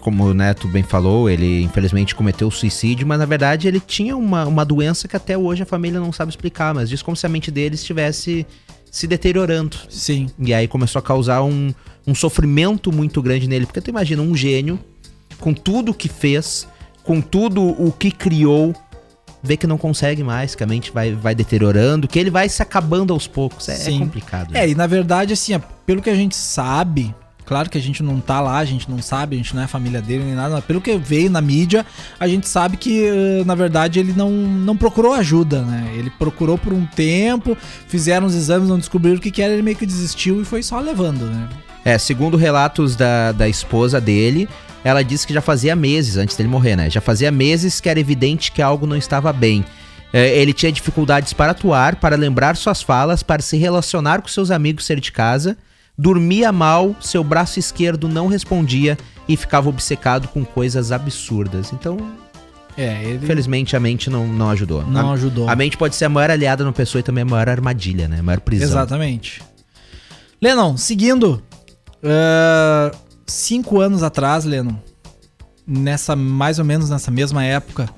como 0.00 0.24
o 0.24 0.32
Neto 0.32 0.68
bem 0.68 0.82
falou, 0.82 1.28
ele 1.28 1.62
infelizmente 1.62 2.14
cometeu 2.14 2.50
suicídio, 2.52 3.06
mas 3.06 3.18
na 3.18 3.26
verdade 3.26 3.66
ele 3.66 3.80
tinha 3.80 4.16
uma, 4.16 4.46
uma 4.46 4.64
doença 4.64 5.08
que 5.08 5.16
até 5.16 5.36
hoje 5.36 5.64
a 5.64 5.66
família 5.66 5.98
não 5.98 6.12
sabe 6.12 6.30
explicar, 6.30 6.72
mas 6.72 6.88
diz 6.88 7.02
como 7.02 7.16
se 7.16 7.26
a 7.26 7.28
mente 7.28 7.50
dele 7.50 7.74
estivesse 7.74 8.46
se 8.90 9.06
deteriorando. 9.06 9.76
Sim. 9.90 10.28
E 10.38 10.54
aí 10.54 10.68
começou 10.68 11.00
a 11.00 11.02
causar 11.02 11.42
um, 11.42 11.74
um 12.06 12.14
sofrimento 12.14 12.92
muito 12.92 13.20
grande 13.20 13.48
nele, 13.48 13.66
porque 13.66 13.80
tu 13.80 13.90
imagina 13.90 14.22
um 14.22 14.36
gênio 14.36 14.78
com 15.40 15.52
tudo 15.52 15.94
que 15.94 16.08
fez, 16.08 16.66
com 17.02 17.20
tudo 17.20 17.62
o 17.62 17.92
que 17.92 18.10
criou, 18.10 18.74
vê 19.42 19.56
que 19.56 19.66
não 19.66 19.78
consegue 19.78 20.22
mais, 20.22 20.54
que 20.54 20.62
a 20.62 20.66
mente 20.66 20.90
vai, 20.92 21.12
vai 21.12 21.34
deteriorando, 21.34 22.08
que 22.08 22.18
ele 22.18 22.30
vai 22.30 22.48
se 22.48 22.62
acabando 22.62 23.12
aos 23.12 23.26
poucos. 23.26 23.68
É, 23.68 23.94
é 23.94 23.98
complicado. 23.98 24.56
É, 24.56 24.68
e 24.68 24.74
na 24.74 24.86
verdade, 24.86 25.32
assim, 25.32 25.58
pelo 25.86 26.02
que 26.02 26.10
a 26.10 26.14
gente 26.14 26.36
sabe, 26.36 27.14
Claro 27.48 27.70
que 27.70 27.78
a 27.78 27.80
gente 27.80 28.02
não 28.02 28.20
tá 28.20 28.42
lá, 28.42 28.58
a 28.58 28.64
gente 28.66 28.90
não 28.90 29.00
sabe, 29.00 29.34
a 29.34 29.38
gente 29.38 29.56
não 29.56 29.62
é 29.62 29.66
família 29.66 30.02
dele 30.02 30.22
nem 30.22 30.34
nada, 30.34 30.56
mas 30.56 30.64
pelo 30.66 30.82
que 30.82 30.98
veio 30.98 31.30
na 31.30 31.40
mídia, 31.40 31.86
a 32.20 32.28
gente 32.28 32.46
sabe 32.46 32.76
que, 32.76 33.06
eh, 33.06 33.42
na 33.46 33.54
verdade, 33.54 33.98
ele 33.98 34.12
não, 34.12 34.30
não 34.30 34.76
procurou 34.76 35.14
ajuda, 35.14 35.62
né? 35.62 35.90
Ele 35.96 36.10
procurou 36.10 36.58
por 36.58 36.74
um 36.74 36.84
tempo, 36.84 37.56
fizeram 37.86 38.26
os 38.26 38.34
exames, 38.34 38.68
não 38.68 38.76
descobriram 38.78 39.16
o 39.16 39.20
que, 39.20 39.30
que 39.30 39.40
era, 39.40 39.54
ele 39.54 39.62
meio 39.62 39.78
que 39.78 39.86
desistiu 39.86 40.42
e 40.42 40.44
foi 40.44 40.62
só 40.62 40.78
levando, 40.78 41.24
né? 41.24 41.48
É, 41.86 41.96
segundo 41.96 42.36
relatos 42.36 42.94
da, 42.94 43.32
da 43.32 43.48
esposa 43.48 43.98
dele, 43.98 44.46
ela 44.88 45.04
disse 45.04 45.26
que 45.26 45.34
já 45.34 45.40
fazia 45.40 45.76
meses, 45.76 46.16
antes 46.16 46.36
dele 46.36 46.48
morrer, 46.48 46.76
né? 46.76 46.90
Já 46.90 47.00
fazia 47.00 47.30
meses 47.30 47.80
que 47.80 47.88
era 47.88 48.00
evidente 48.00 48.50
que 48.50 48.62
algo 48.62 48.86
não 48.86 48.96
estava 48.96 49.32
bem. 49.32 49.64
É, 50.12 50.38
ele 50.38 50.52
tinha 50.52 50.72
dificuldades 50.72 51.32
para 51.32 51.52
atuar, 51.52 51.96
para 51.96 52.16
lembrar 52.16 52.56
suas 52.56 52.80
falas, 52.80 53.22
para 53.22 53.42
se 53.42 53.56
relacionar 53.56 54.22
com 54.22 54.28
seus 54.28 54.50
amigos 54.50 54.86
ser 54.86 55.00
de 55.00 55.12
casa 55.12 55.56
dormia 55.98 56.52
mal, 56.52 56.94
seu 57.00 57.24
braço 57.24 57.58
esquerdo 57.58 58.08
não 58.08 58.28
respondia 58.28 58.96
e 59.28 59.36
ficava 59.36 59.68
obcecado 59.68 60.28
com 60.28 60.44
coisas 60.44 60.92
absurdas. 60.92 61.72
Então, 61.72 61.98
é, 62.76 63.02
ele... 63.02 63.24
Infelizmente 63.24 63.74
a 63.74 63.80
mente 63.80 64.08
não, 64.08 64.26
não 64.28 64.50
ajudou. 64.50 64.86
Não 64.86 65.10
a, 65.10 65.14
ajudou. 65.14 65.48
A 65.48 65.56
mente 65.56 65.76
pode 65.76 65.96
ser 65.96 66.04
a 66.04 66.08
maior 66.08 66.30
aliada 66.30 66.62
numa 66.62 66.72
pessoa 66.72 67.00
e 67.00 67.02
também 67.02 67.22
a 67.22 67.26
maior 67.26 67.48
armadilha, 67.48 68.06
né? 68.06 68.20
A 68.20 68.22
maior 68.22 68.40
prisão. 68.40 68.68
Exatamente. 68.68 69.42
Lennon, 70.40 70.76
seguindo. 70.76 71.42
Uh, 72.00 72.96
cinco 73.28 73.80
anos 73.80 74.02
atrás, 74.02 74.44
Lennon, 74.44 74.76
nessa 75.66 76.16
mais 76.16 76.58
ou 76.58 76.64
menos 76.64 76.90
nessa 76.90 77.10
mesma 77.10 77.44
época, 77.44 77.88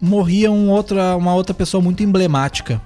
morria 0.00 0.50
um 0.50 0.70
outra, 0.70 1.16
uma 1.16 1.34
outra 1.34 1.52
pessoa 1.52 1.82
muito 1.82 2.02
emblemática 2.02 2.80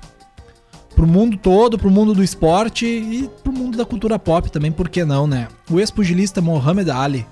pro 0.95 1.07
mundo 1.07 1.37
todo, 1.37 1.79
pro 1.79 1.91
mundo 1.91 2.13
do 2.13 2.23
esporte 2.23 2.85
e 2.85 3.31
pro 3.43 3.53
mundo 3.53 3.79
da 3.79 3.85
cultura 3.85 4.19
pop 4.19 4.51
também, 4.51 4.71
por 4.73 4.89
que 4.89 5.05
não, 5.05 5.27
né? 5.27 5.49
O 5.71 5.79
ex-pugilista 5.79 6.41
Muhammad 6.41 6.89
Ali, 6.91 7.27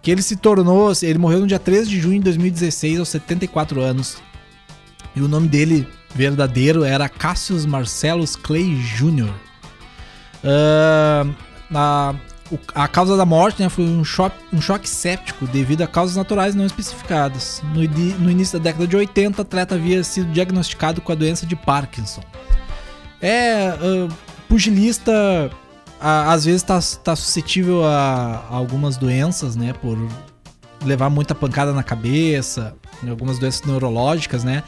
que 0.00 0.10
ele 0.10 0.22
se 0.22 0.36
tornou, 0.36 0.92
ele 1.02 1.18
morreu 1.18 1.40
no 1.40 1.46
dia 1.46 1.58
13 1.58 1.90
de 1.90 2.00
junho 2.00 2.18
de 2.18 2.24
2016, 2.24 3.00
aos 3.00 3.08
74 3.08 3.80
anos. 3.80 4.16
E 5.14 5.20
o 5.20 5.28
nome 5.28 5.48
dele 5.48 5.86
verdadeiro 6.14 6.84
era 6.84 7.08
Cassius 7.08 7.66
Marcellus 7.66 8.36
Clay 8.36 8.74
Jr. 8.76 9.30
Uh, 10.44 11.34
a, 12.74 12.86
causa 12.88 13.16
da 13.16 13.24
morte 13.24 13.62
né, 13.62 13.68
foi 13.68 13.84
um 13.84 14.04
choque, 14.04 14.36
um 14.52 14.60
choque 14.60 14.88
séptico 14.88 15.46
devido 15.46 15.82
a 15.82 15.86
causas 15.86 16.16
naturais 16.16 16.54
não 16.54 16.64
especificadas. 16.64 17.62
No, 17.74 17.80
no 18.18 18.30
início 18.30 18.58
da 18.58 18.64
década 18.64 18.86
de 18.86 18.96
80, 18.96 19.38
o 19.38 19.42
atleta 19.42 19.74
havia 19.74 20.02
sido 20.04 20.30
diagnosticado 20.32 21.00
com 21.00 21.12
a 21.12 21.14
doença 21.14 21.46
de 21.46 21.56
Parkinson. 21.56 22.22
É, 23.20 23.70
uh, 23.74 24.12
pugilista 24.48 25.50
às 26.00 26.44
vezes 26.44 26.62
tá, 26.62 26.78
tá 27.02 27.16
suscetível 27.16 27.84
a, 27.84 28.44
a, 28.50 28.54
algumas 28.54 28.96
doenças, 28.96 29.56
né? 29.56 29.72
Por 29.72 29.98
levar 30.84 31.08
muita 31.08 31.34
pancada 31.34 31.72
na 31.72 31.82
cabeça, 31.82 32.74
algumas 33.08 33.38
doenças 33.38 33.62
neurológicas, 33.66 34.44
né? 34.44 34.62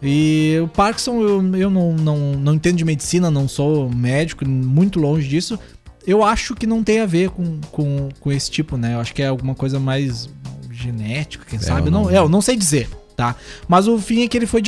E 0.00 0.56
o 0.62 0.68
Parkinson, 0.68 1.20
eu, 1.20 1.56
eu 1.56 1.70
não, 1.70 1.92
não, 1.92 2.16
não 2.34 2.54
entendo 2.54 2.76
de 2.76 2.84
medicina, 2.84 3.30
não 3.30 3.48
sou 3.48 3.90
médico, 3.90 4.48
muito 4.48 5.00
longe 5.00 5.28
disso. 5.28 5.58
Eu 6.08 6.24
acho 6.24 6.54
que 6.54 6.66
não 6.66 6.82
tem 6.82 7.00
a 7.00 7.06
ver 7.06 7.30
com, 7.30 7.60
com, 7.70 8.08
com 8.18 8.32
esse 8.32 8.50
tipo, 8.50 8.76
né? 8.76 8.94
Eu 8.94 9.00
acho 9.00 9.14
que 9.14 9.22
é 9.22 9.26
alguma 9.26 9.54
coisa 9.54 9.78
mais 9.78 10.28
genética, 10.70 11.44
quem 11.44 11.58
é, 11.58 11.62
sabe? 11.62 11.90
Não, 11.90 12.04
não, 12.04 12.10
é, 12.10 12.18
eu 12.18 12.28
não 12.28 12.40
sei 12.40 12.56
dizer 12.56 12.88
tá? 13.18 13.34
Mas 13.66 13.88
o 13.88 13.98
fim 13.98 14.22
é 14.22 14.28
que 14.28 14.38
ele 14.38 14.46
foi, 14.46 14.62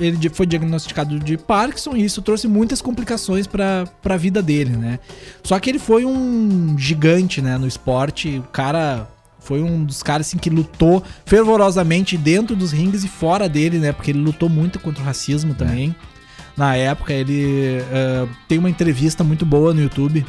ele 0.00 0.28
foi 0.28 0.46
diagnosticado 0.46 1.16
de 1.20 1.38
Parkinson 1.38 1.94
e 1.94 2.04
isso 2.04 2.20
trouxe 2.22 2.48
muitas 2.48 2.82
complicações 2.82 3.46
para 3.46 3.88
a 4.04 4.16
vida 4.16 4.42
dele, 4.42 4.76
né? 4.76 4.98
Só 5.44 5.60
que 5.60 5.70
ele 5.70 5.78
foi 5.78 6.04
um 6.04 6.76
gigante, 6.76 7.40
né, 7.40 7.56
no 7.56 7.68
esporte, 7.68 8.38
o 8.38 8.42
cara 8.50 9.08
foi 9.38 9.62
um 9.62 9.84
dos 9.84 10.02
caras 10.02 10.26
assim 10.26 10.38
que 10.38 10.50
lutou 10.50 11.04
fervorosamente 11.24 12.16
dentro 12.16 12.56
dos 12.56 12.72
rings 12.72 13.04
e 13.04 13.08
fora 13.08 13.48
dele, 13.48 13.78
né? 13.78 13.92
Porque 13.92 14.10
ele 14.10 14.18
lutou 14.18 14.48
muito 14.48 14.80
contra 14.80 15.00
o 15.00 15.06
racismo 15.06 15.52
é. 15.52 15.54
também. 15.54 15.94
É. 16.10 16.14
Na 16.56 16.74
época, 16.74 17.12
ele 17.12 17.78
uh, 17.80 18.28
tem 18.48 18.58
uma 18.58 18.70
entrevista 18.70 19.22
muito 19.22 19.46
boa 19.46 19.72
no 19.72 19.80
YouTube. 19.80 20.26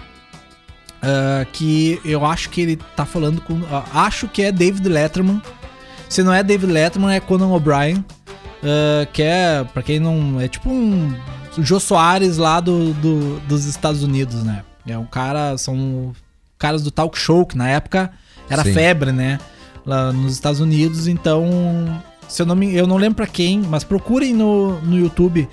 Uh, 1.03 1.45
que 1.51 2.01
eu 2.03 2.25
acho 2.25 2.49
que 2.49 2.61
ele 2.61 2.77
tá 2.95 3.05
falando 3.05 3.41
com. 3.41 3.53
Uh, 3.53 3.83
acho 3.93 4.27
que 4.27 4.41
é 4.41 4.51
David 4.51 4.89
Letterman 4.89 5.41
se 6.09 6.23
não 6.23 6.33
é 6.33 6.43
David 6.43 6.71
Letterman, 6.71 7.15
é 7.15 7.19
Conan 7.19 7.47
O'Brien. 7.47 7.97
Uh, 7.97 9.05
que 9.11 9.21
é, 9.21 9.63
pra 9.73 9.83
quem 9.83 9.99
não. 9.99 10.39
É 10.39 10.47
tipo 10.47 10.69
um. 10.69 11.13
Jô 11.57 11.79
Soares 11.79 12.37
lá 12.37 12.59
do, 12.59 12.93
do, 12.95 13.39
dos 13.41 13.65
Estados 13.65 14.03
Unidos, 14.03 14.43
né? 14.43 14.63
É 14.87 14.97
um 14.97 15.05
cara. 15.05 15.57
São 15.57 16.13
caras 16.57 16.83
do 16.83 16.91
talk 16.91 17.17
show, 17.17 17.45
que 17.45 17.57
na 17.57 17.69
época 17.69 18.11
era 18.49 18.63
Sim. 18.63 18.73
febre, 18.73 19.11
né? 19.11 19.39
Lá 19.85 20.11
nos 20.11 20.33
Estados 20.33 20.59
Unidos. 20.59 21.07
Então. 21.07 22.01
Se 22.27 22.41
eu, 22.41 22.45
não 22.45 22.55
me, 22.55 22.73
eu 22.73 22.87
não 22.87 22.97
lembro 22.97 23.17
pra 23.17 23.27
quem, 23.27 23.59
mas 23.59 23.83
procurem 23.83 24.33
no, 24.33 24.79
no 24.81 24.97
YouTube. 24.97 25.47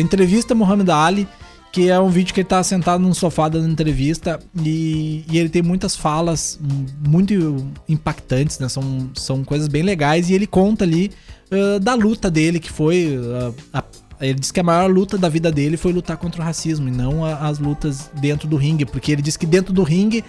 Entrevista 0.00 0.54
Muhammad 0.54 0.88
Ali 0.88 1.28
que 1.74 1.90
é 1.90 1.98
um 1.98 2.08
vídeo 2.08 2.32
que 2.32 2.38
ele 2.38 2.48
tá 2.48 2.62
sentado 2.62 3.00
num 3.02 3.12
sofá 3.12 3.48
dando 3.48 3.68
entrevista 3.68 4.38
e, 4.62 5.24
e 5.28 5.36
ele 5.36 5.48
tem 5.48 5.60
muitas 5.60 5.96
falas 5.96 6.56
muito 7.04 7.66
impactantes, 7.88 8.60
né? 8.60 8.68
São, 8.68 9.10
são 9.16 9.42
coisas 9.42 9.66
bem 9.66 9.82
legais 9.82 10.30
e 10.30 10.34
ele 10.34 10.46
conta 10.46 10.84
ali 10.84 11.10
uh, 11.50 11.80
da 11.80 11.94
luta 11.94 12.30
dele, 12.30 12.60
que 12.60 12.70
foi. 12.70 13.18
Uh, 13.18 13.52
a, 13.72 13.82
ele 14.20 14.38
diz 14.38 14.52
que 14.52 14.60
a 14.60 14.62
maior 14.62 14.88
luta 14.88 15.18
da 15.18 15.28
vida 15.28 15.50
dele 15.50 15.76
foi 15.76 15.92
lutar 15.92 16.16
contra 16.16 16.40
o 16.40 16.44
racismo 16.44 16.86
e 16.86 16.92
não 16.92 17.24
a, 17.24 17.38
as 17.48 17.58
lutas 17.58 18.08
dentro 18.20 18.46
do 18.46 18.56
ringue, 18.56 18.84
porque 18.84 19.10
ele 19.10 19.20
diz 19.20 19.36
que 19.36 19.44
dentro 19.44 19.72
do 19.72 19.82
ringue 19.82 20.20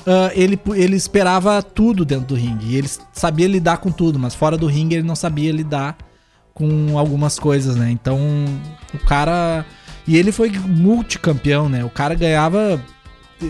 uh, 0.00 0.30
ele, 0.34 0.60
ele 0.74 0.94
esperava 0.94 1.62
tudo 1.62 2.04
dentro 2.04 2.26
do 2.26 2.34
ringue 2.34 2.76
ele 2.76 2.90
sabia 3.14 3.48
lidar 3.48 3.78
com 3.78 3.90
tudo, 3.90 4.18
mas 4.18 4.34
fora 4.34 4.58
do 4.58 4.66
ringue 4.66 4.96
ele 4.96 5.08
não 5.08 5.16
sabia 5.16 5.52
lidar 5.52 5.96
com 6.52 6.98
algumas 6.98 7.38
coisas, 7.38 7.76
né? 7.76 7.90
Então 7.90 8.20
o 8.92 8.98
cara 8.98 9.64
e 10.06 10.16
ele 10.16 10.32
foi 10.32 10.50
multicampeão, 10.50 11.68
né? 11.68 11.84
O 11.84 11.90
cara 11.90 12.14
ganhava. 12.14 12.80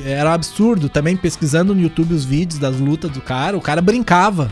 Era 0.05 0.33
absurdo. 0.33 0.88
Também 0.88 1.17
pesquisando 1.17 1.75
no 1.75 1.81
YouTube 1.81 2.15
os 2.15 2.25
vídeos 2.25 2.59
das 2.59 2.79
lutas 2.79 3.11
do 3.11 3.21
cara, 3.21 3.57
o 3.57 3.61
cara 3.61 3.83
brincava 3.83 4.51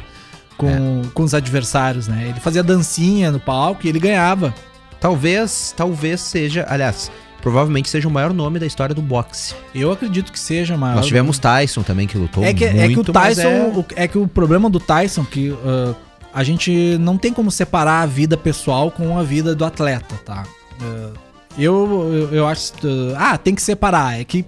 com, 0.57 0.69
é. 0.69 1.09
com 1.15 1.23
os 1.23 1.33
adversários, 1.33 2.07
né? 2.07 2.27
Ele 2.29 2.41
fazia 2.41 2.63
dancinha 2.63 3.31
no 3.31 3.41
palco 3.41 3.87
e 3.87 3.89
ele 3.89 3.99
ganhava. 3.99 4.55
Talvez, 5.01 5.73
talvez 5.75 6.21
seja, 6.21 6.67
aliás, 6.69 7.11
provavelmente 7.41 7.89
seja 7.89 8.07
o 8.07 8.11
maior 8.11 8.35
nome 8.35 8.59
da 8.59 8.67
história 8.67 8.95
do 8.95 9.01
boxe. 9.01 9.55
Eu 9.75 9.91
acredito 9.91 10.31
que 10.31 10.39
seja 10.39 10.77
maior. 10.77 10.97
Nós 10.97 11.07
tivemos 11.07 11.39
Tyson 11.39 11.83
também 11.83 12.07
que 12.07 12.19
lutou 12.19 12.45
é 12.45 12.53
que, 12.53 12.67
muito, 12.67 12.79
é 12.79 12.89
que 12.89 13.01
o 13.01 13.05
Tyson, 13.05 13.49
é... 13.49 13.73
O, 13.75 13.85
é... 13.97 14.09
que 14.09 14.19
o 14.19 14.29
problema 14.29 14.69
do 14.69 14.79
Tyson 14.79 15.25
que 15.25 15.51
uh, 15.51 15.97
a 16.35 16.45
gente 16.45 16.99
não 17.01 17.17
tem 17.17 17.33
como 17.33 17.51
separar 17.51 18.03
a 18.03 18.07
vida 18.07 18.37
pessoal 18.37 18.91
com 18.91 19.19
a 19.19 19.23
vida 19.23 19.55
do 19.55 19.65
atleta, 19.65 20.17
tá? 20.25 20.45
Uh, 20.81 21.30
eu, 21.59 22.11
eu, 22.13 22.35
eu 22.35 22.47
acho. 22.47 22.73
Ah, 23.17 23.37
tem 23.39 23.55
que 23.55 23.63
separar. 23.63 24.21
É 24.21 24.25
que. 24.25 24.45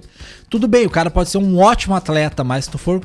Tudo 0.49 0.69
bem, 0.69 0.85
o 0.87 0.91
cara 0.91 1.11
pode 1.11 1.31
ser 1.31 1.39
um 1.39 1.59
ótimo 1.59 1.95
atleta, 1.95 2.45
mas 2.45 2.67
se 2.67 2.71
tu 2.71 2.77
for 2.79 3.01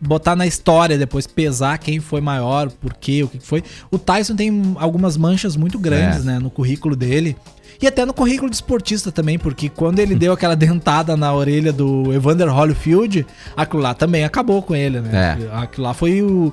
botar 0.00 0.36
na 0.36 0.46
história 0.46 0.96
depois, 0.98 1.26
pesar 1.26 1.78
quem 1.78 1.98
foi 1.98 2.20
maior, 2.20 2.70
por 2.70 2.92
quê, 2.94 3.22
o 3.24 3.28
que 3.28 3.40
foi. 3.40 3.62
O 3.90 3.98
Tyson 3.98 4.36
tem 4.36 4.74
algumas 4.78 5.16
manchas 5.16 5.56
muito 5.56 5.78
grandes, 5.78 6.20
É. 6.20 6.32
né, 6.32 6.38
no 6.38 6.50
currículo 6.50 6.94
dele. 6.94 7.36
E 7.82 7.86
até 7.88 8.04
no 8.04 8.14
currículo 8.14 8.48
de 8.48 8.54
esportista 8.56 9.10
também, 9.10 9.36
porque 9.38 9.68
quando 9.68 9.98
ele 9.98 10.14
deu 10.14 10.32
aquela 10.32 10.54
dentada 10.56 11.16
na 11.16 11.32
orelha 11.34 11.72
do 11.72 12.12
Evander 12.12 12.48
Holyfield, 12.54 13.26
aquilo 13.56 13.82
lá 13.82 13.94
também 13.94 14.24
acabou 14.24 14.62
com 14.62 14.76
ele, 14.76 15.00
né? 15.00 15.38
É. 15.40 15.56
Aquilo 15.56 15.86
lá 15.86 15.94
foi 15.94 16.22
o. 16.22 16.52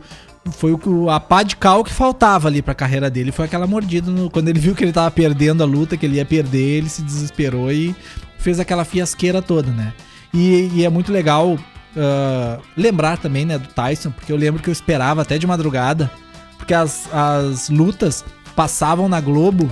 Foi 0.51 0.73
o, 0.73 1.09
a 1.09 1.19
pá 1.19 1.43
de 1.43 1.55
cal 1.55 1.83
que 1.83 1.91
faltava 1.91 2.47
ali 2.47 2.61
pra 2.61 2.73
carreira 2.73 3.09
dele. 3.09 3.31
Foi 3.31 3.45
aquela 3.45 3.67
mordida. 3.67 4.09
no- 4.09 4.29
quando 4.29 4.47
ele 4.49 4.59
viu 4.59 4.73
que 4.75 4.83
ele 4.83 4.91
tava 4.91 5.11
perdendo 5.11 5.61
a 5.61 5.65
luta, 5.65 5.95
que 5.95 6.05
ele 6.05 6.15
ia 6.17 6.25
perder, 6.25 6.77
ele 6.79 6.89
se 6.89 7.01
desesperou 7.01 7.71
e 7.71 7.95
fez 8.39 8.59
aquela 8.59 8.83
fiasqueira 8.83 9.41
toda, 9.41 9.69
né? 9.71 9.93
E, 10.33 10.69
e 10.73 10.85
é 10.85 10.89
muito 10.89 11.11
legal 11.11 11.57
ah, 11.95 12.57
lembrar 12.75 13.17
também, 13.17 13.45
né, 13.45 13.57
do 13.57 13.67
Tyson, 13.67 14.11
porque 14.11 14.31
eu 14.31 14.37
lembro 14.37 14.61
que 14.63 14.69
eu 14.69 14.73
esperava 14.73 15.21
até 15.21 15.37
de 15.37 15.45
madrugada, 15.45 16.09
porque 16.57 16.73
as, 16.73 17.07
as 17.13 17.69
lutas 17.69 18.25
passavam 18.55 19.07
na 19.07 19.21
Globo 19.21 19.69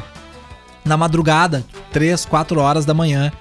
na 0.85 0.95
madrugada, 0.97 1.63
3, 1.91 2.25
4 2.25 2.59
horas 2.59 2.85
da 2.85 2.93
manhã. 2.93 3.31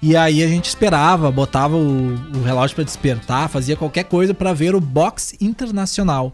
E 0.00 0.16
aí 0.16 0.42
a 0.42 0.48
gente 0.48 0.66
esperava, 0.66 1.30
botava 1.30 1.76
o, 1.76 2.14
o 2.14 2.42
relógio 2.44 2.74
pra 2.76 2.84
despertar, 2.84 3.48
fazia 3.48 3.76
qualquer 3.76 4.04
coisa 4.04 4.32
pra 4.32 4.52
ver 4.52 4.74
o 4.74 4.80
boxe 4.80 5.36
internacional. 5.40 6.32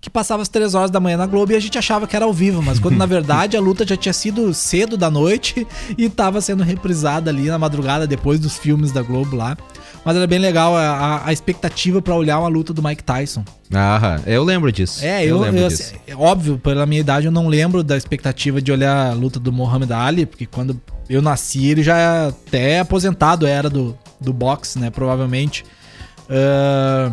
Que 0.00 0.08
passava 0.08 0.40
às 0.40 0.48
3 0.48 0.74
horas 0.74 0.90
da 0.90 0.98
manhã 0.98 1.18
na 1.18 1.26
Globo 1.26 1.52
e 1.52 1.54
a 1.56 1.60
gente 1.60 1.76
achava 1.76 2.06
que 2.06 2.16
era 2.16 2.24
ao 2.24 2.32
vivo, 2.32 2.62
mas 2.62 2.78
quando 2.78 2.96
na 2.96 3.04
verdade 3.06 3.54
a 3.56 3.60
luta 3.60 3.86
já 3.86 3.96
tinha 3.96 4.12
sido 4.14 4.54
cedo 4.54 4.96
da 4.96 5.10
noite 5.10 5.66
e 5.98 6.08
tava 6.08 6.40
sendo 6.40 6.62
reprisada 6.62 7.30
ali 7.30 7.44
na 7.48 7.58
madrugada 7.58 8.06
depois 8.06 8.40
dos 8.40 8.56
filmes 8.56 8.92
da 8.92 9.02
Globo 9.02 9.36
lá. 9.36 9.56
Mas 10.02 10.16
era 10.16 10.26
bem 10.26 10.38
legal 10.38 10.74
a, 10.74 11.26
a- 11.26 11.32
expectativa 11.34 12.00
pra 12.00 12.14
olhar 12.14 12.38
uma 12.38 12.48
luta 12.48 12.72
do 12.72 12.82
Mike 12.82 13.04
Tyson. 13.04 13.44
Aham, 13.70 14.22
eu 14.26 14.42
lembro 14.42 14.72
disso. 14.72 15.04
É, 15.04 15.22
eu, 15.26 15.38
lembro 15.38 15.60
eu, 15.60 15.68
disso. 15.68 15.92
é 16.06 16.16
óbvio, 16.16 16.56
pela 16.56 16.86
minha 16.86 17.02
idade, 17.02 17.26
eu 17.26 17.32
não 17.32 17.46
lembro 17.48 17.82
da 17.84 17.94
expectativa 17.98 18.62
de 18.62 18.72
olhar 18.72 19.10
a 19.10 19.12
luta 19.12 19.38
do 19.38 19.52
Muhammad 19.52 19.90
Ali, 19.92 20.24
porque 20.24 20.46
quando 20.46 20.80
eu 21.10 21.20
nasci, 21.20 21.66
ele 21.66 21.82
já 21.82 22.28
até 22.28 22.80
aposentado 22.80 23.46
era 23.46 23.68
do, 23.68 23.94
do 24.18 24.32
boxe, 24.32 24.78
né? 24.78 24.88
Provavelmente. 24.88 25.62
Ah, 26.30 27.12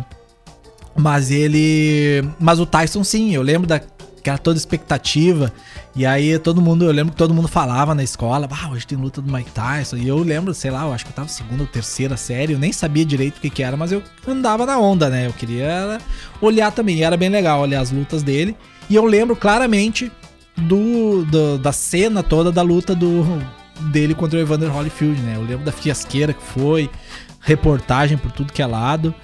mas 0.98 1.30
ele. 1.30 2.22
Mas 2.38 2.58
o 2.60 2.66
Tyson, 2.66 3.02
sim, 3.04 3.34
eu 3.34 3.42
lembro 3.42 3.66
da. 3.66 3.80
Que 4.20 4.28
era 4.28 4.38
toda 4.38 4.58
expectativa. 4.58 5.52
E 5.94 6.04
aí 6.04 6.36
todo 6.40 6.60
mundo, 6.60 6.84
eu 6.84 6.90
lembro 6.92 7.12
que 7.12 7.16
todo 7.16 7.32
mundo 7.32 7.46
falava 7.46 7.94
na 7.94 8.02
escola, 8.02 8.48
ah, 8.50 8.68
hoje 8.70 8.84
tem 8.86 8.98
luta 8.98 9.22
do 9.22 9.32
Mike 9.32 9.52
Tyson. 9.52 9.96
E 9.96 10.08
eu 10.08 10.18
lembro, 10.18 10.52
sei 10.52 10.72
lá, 10.72 10.82
eu 10.82 10.92
acho 10.92 11.04
que 11.04 11.12
eu 11.12 11.14
tava 11.14 11.28
segunda 11.28 11.62
ou 11.62 11.68
terceira 11.68 12.16
série, 12.16 12.52
eu 12.52 12.58
nem 12.58 12.72
sabia 12.72 13.04
direito 13.04 13.38
o 13.38 13.40
que, 13.40 13.48
que 13.48 13.62
era, 13.62 13.76
mas 13.76 13.92
eu 13.92 14.02
andava 14.26 14.66
na 14.66 14.76
onda, 14.76 15.08
né? 15.08 15.26
Eu 15.28 15.32
queria 15.32 15.98
olhar 16.40 16.72
também. 16.72 16.96
E 16.98 17.02
era 17.04 17.16
bem 17.16 17.28
legal 17.28 17.60
olhar 17.60 17.80
as 17.80 17.92
lutas 17.92 18.22
dele. 18.24 18.56
E 18.90 18.96
eu 18.96 19.04
lembro 19.04 19.36
claramente 19.36 20.10
do, 20.56 21.24
do- 21.24 21.56
da 21.58 21.70
cena 21.72 22.20
toda 22.22 22.50
da 22.50 22.60
luta 22.62 22.94
do 22.96 23.24
dele 23.92 24.14
contra 24.14 24.36
o 24.36 24.42
Evander 24.42 24.74
Holyfield, 24.74 25.20
né? 25.22 25.34
Eu 25.36 25.42
lembro 25.42 25.64
da 25.64 25.70
fiasqueira 25.72 26.32
que 26.32 26.42
foi, 26.42 26.90
reportagem 27.40 28.18
por 28.18 28.32
tudo 28.32 28.52
que 28.52 28.60
é 28.60 28.66
lado. 28.66 29.14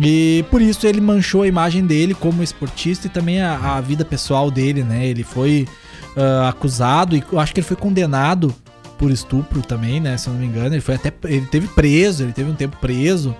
E 0.00 0.44
por 0.50 0.60
isso 0.60 0.86
ele 0.86 1.00
manchou 1.00 1.42
a 1.42 1.46
imagem 1.46 1.86
dele 1.86 2.14
como 2.14 2.42
esportista 2.42 3.06
e 3.06 3.10
também 3.10 3.40
a, 3.40 3.76
a 3.76 3.80
vida 3.80 4.04
pessoal 4.04 4.50
dele, 4.50 4.82
né? 4.82 5.06
Ele 5.06 5.22
foi 5.22 5.68
ah, 6.16 6.48
acusado 6.48 7.16
e 7.16 7.22
acho 7.38 7.54
que 7.54 7.60
ele 7.60 7.66
foi 7.66 7.76
condenado 7.76 8.52
por 8.98 9.10
estupro 9.10 9.62
também, 9.62 10.00
né? 10.00 10.16
Se 10.16 10.28
eu 10.28 10.32
não 10.32 10.40
me 10.40 10.46
engano, 10.46 10.74
ele 10.74 10.80
foi 10.80 10.96
até 10.96 11.12
ele 11.24 11.46
teve 11.46 11.68
preso, 11.68 12.24
ele 12.24 12.32
teve 12.32 12.50
um 12.50 12.54
tempo 12.54 12.76
preso. 12.80 13.34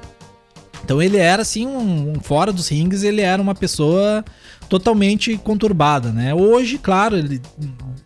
Então 0.84 1.00
ele 1.02 1.16
era 1.16 1.42
assim 1.42 1.66
um, 1.66 2.12
um- 2.12 2.20
fora 2.20 2.52
dos 2.52 2.68
rings, 2.68 3.02
ele 3.02 3.20
era 3.22 3.40
uma 3.42 3.54
pessoa 3.54 4.24
totalmente 4.68 5.36
conturbada, 5.38 6.12
né? 6.12 6.34
Hoje, 6.34 6.78
claro, 6.78 7.16
ele 7.16 7.40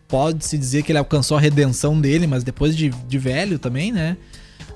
pode 0.07 0.45
se 0.45 0.57
dizer 0.57 0.83
que 0.83 0.91
ele 0.91 0.99
alcançou 0.99 1.37
a 1.37 1.39
redenção 1.39 1.99
dele, 1.99 2.25
mas 2.25 2.43
depois 2.43 2.75
de, 2.75 2.89
de 2.89 3.17
velho 3.17 3.59
também, 3.59 3.91
né? 3.91 4.17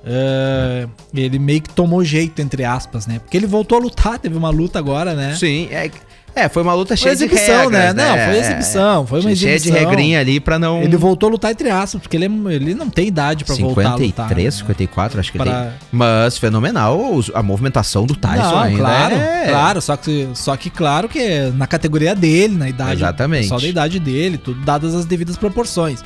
Ah, 0.06 0.88
ele 1.14 1.40
meio 1.40 1.62
que 1.62 1.70
tomou 1.70 2.04
jeito, 2.04 2.42
entre 2.42 2.64
aspas, 2.64 3.08
né? 3.08 3.20
Porque 3.20 3.38
ele 3.38 3.48
voltou 3.48 3.78
a 3.78 3.82
lutar, 3.82 4.18
teve 4.20 4.38
uma 4.38 4.50
luta 4.50 4.78
agora, 4.80 5.14
né? 5.14 5.36
Sim, 5.40 5.68
é, 5.72 5.90
é, 6.36 6.50
foi 6.50 6.64
uma 6.64 6.74
luta 6.74 6.90
Foi 6.90 6.98
cheia 6.98 7.12
exibição, 7.14 7.70
de 7.70 7.78
regras, 7.78 7.94
né? 7.96 8.08
Não, 8.08 8.14
foi 8.16 8.36
É, 8.36 8.40
exibição, 8.40 9.06
foi 9.08 9.20
uma 9.22 9.36
cheia 9.36 9.54
exibição. 9.56 9.80
de 9.80 9.86
regrinha 9.86 10.20
ali 10.20 10.40
pra 10.40 10.58
não... 10.58 10.82
Ele 10.82 10.98
voltou 10.98 11.30
a 11.30 11.32
lutar 11.32 11.52
entre 11.52 11.70
aspas, 11.70 12.02
porque 12.02 12.18
ele, 12.18 12.26
é- 12.26 12.54
ele 12.54 12.74
não 12.74 12.90
tem 12.90 13.08
idade 13.08 13.46
pra 13.46 13.54
voltar 13.56 13.82
a 13.92 13.96
lutar. 13.96 14.28
53, 14.30 14.46
né? 14.56 14.60
54, 14.62 15.20
acho 15.20 15.32
que 15.32 15.38
ele 15.38 15.44
Pra- 15.50 15.62
tem. 15.66 15.72
Mas 15.92 16.38
fenomenal 16.40 17.00
a 17.36 17.44
movimentação 17.44 18.06
do 18.08 18.16
Tyson 18.16 18.42
Não, 18.50 18.60
ainda. 18.60 18.80
claro, 18.80 19.16
é... 19.16 19.46
claro, 19.48 19.82
só 19.82 19.96
que, 19.96 20.28
só 20.34 20.58
que 20.58 20.70
claro 20.72 21.08
que 21.08 21.20
é 21.20 21.52
na 21.52 21.68
categoria 21.68 22.16
dele, 22.16 22.56
na 22.58 22.68
idade, 22.68 22.94
Exatamente. 23.04 23.48
só 23.48 23.60
da 23.60 23.68
idade 23.68 24.00
dele, 24.00 24.38
tudo 24.40 24.60
dadas 24.66 24.96
as 24.96 25.06
devidas 25.06 25.38
proporções. 25.38 26.04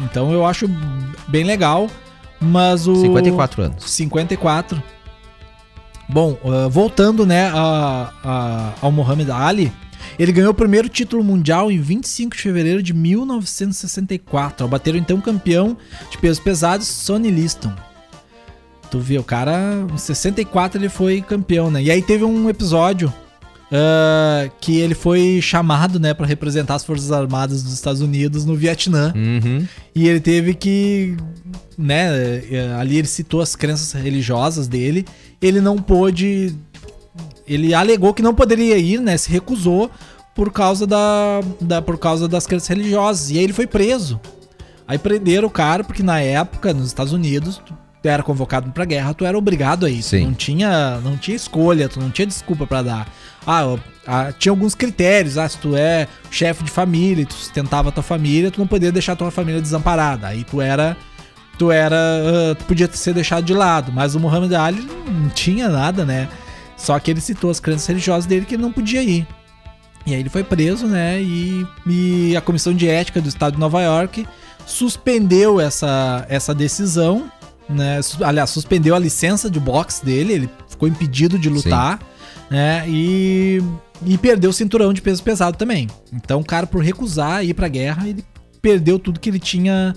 Então 0.00 0.32
eu 0.32 0.44
acho 0.44 0.68
bem 1.28 1.44
legal, 1.44 1.88
mas 2.40 2.86
o 2.86 2.96
54 2.96 3.62
anos. 3.62 3.90
54. 3.90 4.82
Bom, 6.08 6.36
ah, 6.44 6.68
voltando, 6.68 7.24
né, 7.24 7.46
a- 7.54 8.12
a- 8.24 8.72
ao 8.82 8.90
Muhammad 8.90 9.30
Ali, 9.30 9.72
ele 10.18 10.32
ganhou 10.32 10.50
o 10.50 10.54
primeiro 10.54 10.88
título 10.88 11.22
mundial 11.22 11.70
em 11.70 11.80
25 11.80 12.34
de 12.36 12.42
fevereiro 12.42 12.82
de 12.82 12.92
1964, 12.92 14.64
ao 14.64 14.68
bater 14.68 14.94
o 14.94 14.98
então 14.98 15.20
campeão 15.20 15.76
de 16.10 16.18
pesos 16.18 16.42
pesados 16.42 16.86
Sonny 16.88 17.30
Liston. 17.30 17.72
Tu 18.90 18.98
vê, 18.98 19.18
o 19.18 19.22
cara, 19.22 19.86
em 19.92 19.96
64 19.96 20.80
ele 20.80 20.88
foi 20.88 21.20
campeão, 21.22 21.70
né? 21.70 21.80
E 21.82 21.90
aí 21.92 22.02
teve 22.02 22.24
um 22.24 22.48
episódio 22.50 23.12
ah, 23.72 24.50
que 24.60 24.80
ele 24.80 24.94
foi 24.94 25.40
chamado, 25.40 26.00
né, 26.00 26.12
para 26.12 26.26
representar 26.26 26.74
as 26.74 26.84
Forças 26.84 27.12
Armadas 27.12 27.62
dos 27.62 27.72
Estados 27.72 28.00
Unidos 28.00 28.44
no 28.44 28.56
Vietnã. 28.56 29.12
Uhum. 29.14 29.66
E 29.94 30.08
ele 30.08 30.20
teve 30.20 30.54
que, 30.54 31.16
né, 31.78 32.42
eh, 32.50 32.74
ali 32.78 32.98
ele 32.98 33.06
citou 33.06 33.40
as 33.40 33.54
crenças 33.54 33.92
religiosas 33.92 34.66
dele. 34.66 35.06
Ele 35.40 35.60
não 35.60 35.78
pôde, 35.78 36.54
ele 37.46 37.72
alegou 37.72 38.12
que 38.12 38.22
não 38.22 38.34
poderia 38.34 38.76
ir, 38.76 39.00
né, 39.00 39.16
se 39.16 39.30
recusou 39.30 39.88
por 40.34 40.52
causa 40.52 40.86
da, 40.86 41.40
da 41.60 41.82
por 41.82 41.96
causa 41.98 42.26
das 42.26 42.46
crenças 42.46 42.68
religiosas. 42.68 43.30
E 43.30 43.38
aí 43.38 43.44
ele 43.44 43.52
foi 43.52 43.68
preso. 43.68 44.20
Aí 44.86 44.98
prenderam 44.98 45.46
o 45.46 45.50
cara 45.50 45.84
porque 45.84 46.02
na 46.02 46.20
época 46.20 46.74
nos 46.74 46.88
Estados 46.88 47.12
Unidos 47.12 47.62
tu 48.02 48.08
era 48.08 48.22
convocado 48.22 48.70
pra 48.70 48.84
guerra, 48.84 49.12
tu 49.12 49.24
era 49.24 49.36
obrigado 49.36 49.86
a 49.86 49.90
Sim. 49.90 50.26
não 50.26 50.34
tinha, 50.34 50.98
não 51.00 51.16
tinha 51.16 51.36
escolha, 51.36 51.88
tu 51.88 52.00
não 52.00 52.10
tinha 52.10 52.26
desculpa 52.26 52.66
pra 52.66 52.82
dar. 52.82 53.08
Ah, 53.46 53.76
ah, 54.06 54.32
tinha 54.32 54.52
alguns 54.52 54.74
critérios, 54.74 55.36
ah, 55.36 55.48
se 55.48 55.58
tu 55.58 55.76
é 55.76 56.08
chefe 56.30 56.64
de 56.64 56.70
família, 56.70 57.22
e 57.22 57.26
tu 57.26 57.34
sustentava 57.34 57.90
a 57.90 57.92
tua 57.92 58.02
família, 58.02 58.50
tu 58.50 58.58
não 58.58 58.66
podia 58.66 58.90
deixar 58.90 59.12
a 59.12 59.16
tua 59.16 59.30
família 59.30 59.60
desamparada. 59.60 60.28
Aí 60.28 60.44
tu 60.44 60.60
era 60.60 60.96
tu 61.58 61.70
era, 61.70 61.96
ah, 61.96 62.54
tu 62.54 62.64
podia 62.64 62.90
ser 62.90 63.12
deixado 63.12 63.44
de 63.44 63.52
lado, 63.52 63.92
mas 63.92 64.14
o 64.14 64.20
Muhammad 64.20 64.52
Ali 64.54 64.88
não 65.06 65.28
tinha 65.28 65.68
nada, 65.68 66.04
né? 66.04 66.28
Só 66.76 66.98
que 66.98 67.10
ele 67.10 67.20
citou 67.20 67.50
as 67.50 67.60
crenças 67.60 67.86
religiosas 67.86 68.24
dele 68.24 68.46
que 68.46 68.54
ele 68.54 68.62
não 68.62 68.72
podia 68.72 69.02
ir. 69.02 69.26
E 70.06 70.14
aí 70.14 70.20
ele 70.20 70.30
foi 70.30 70.42
preso, 70.42 70.86
né? 70.86 71.20
E, 71.20 71.66
e 71.86 72.34
a 72.34 72.40
comissão 72.40 72.72
de 72.72 72.88
ética 72.88 73.20
do 73.20 73.28
estado 73.28 73.54
de 73.54 73.60
Nova 73.60 73.82
York 73.82 74.26
suspendeu 74.66 75.60
essa, 75.60 76.24
essa 76.28 76.54
decisão, 76.54 77.30
né? 77.70 78.00
Aliás, 78.22 78.50
suspendeu 78.50 78.94
a 78.94 78.98
licença 78.98 79.50
de 79.50 79.60
boxe 79.60 80.04
dele, 80.04 80.32
ele 80.32 80.50
ficou 80.68 80.88
impedido 80.88 81.38
de 81.38 81.48
lutar, 81.48 82.00
né? 82.50 82.84
E, 82.88 83.62
e 84.04 84.18
perdeu 84.18 84.50
o 84.50 84.52
cinturão 84.52 84.92
de 84.92 85.00
peso 85.00 85.22
pesado 85.22 85.56
também. 85.56 85.88
Então, 86.12 86.40
o 86.40 86.44
cara, 86.44 86.66
por 86.66 86.82
recusar 86.82 87.44
ir 87.44 87.54
pra 87.54 87.68
guerra, 87.68 88.08
ele 88.08 88.24
perdeu 88.60 88.98
tudo 88.98 89.20
que 89.20 89.30
ele 89.30 89.38
tinha 89.38 89.94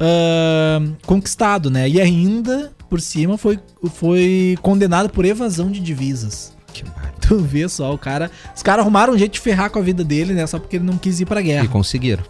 ah, 0.00 0.80
conquistado, 1.04 1.70
né? 1.70 1.86
E 1.88 2.00
ainda, 2.00 2.72
por 2.88 3.00
cima, 3.00 3.36
foi, 3.36 3.58
foi 3.94 4.56
condenado 4.62 5.10
por 5.10 5.26
evasão 5.26 5.70
de 5.70 5.78
divisas. 5.78 6.56
Que 6.72 6.84
Tu 7.20 7.38
vê 7.38 7.68
só, 7.68 7.92
o 7.92 7.98
cara. 7.98 8.30
Os 8.56 8.62
caras 8.62 8.82
arrumaram 8.82 9.12
um 9.12 9.18
jeito 9.18 9.34
de 9.34 9.40
ferrar 9.40 9.70
com 9.70 9.78
a 9.78 9.82
vida 9.82 10.02
dele, 10.02 10.32
né? 10.32 10.46
Só 10.46 10.58
porque 10.58 10.76
ele 10.76 10.84
não 10.84 10.96
quis 10.96 11.20
ir 11.20 11.26
pra 11.26 11.42
guerra. 11.42 11.66
E 11.66 11.68
conseguiram. 11.68 12.24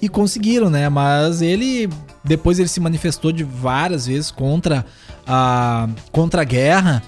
E 0.00 0.08
conseguiram, 0.08 0.68
né? 0.68 0.88
Mas 0.88 1.40
ele. 1.40 1.88
Depois 2.26 2.58
ele 2.58 2.68
se 2.68 2.80
manifestou 2.80 3.32
de 3.32 3.44
várias 3.44 4.06
vezes 4.06 4.30
contra 4.30 4.84
a, 5.26 5.88
contra 6.12 6.42
a 6.42 6.44
guerra. 6.44 7.02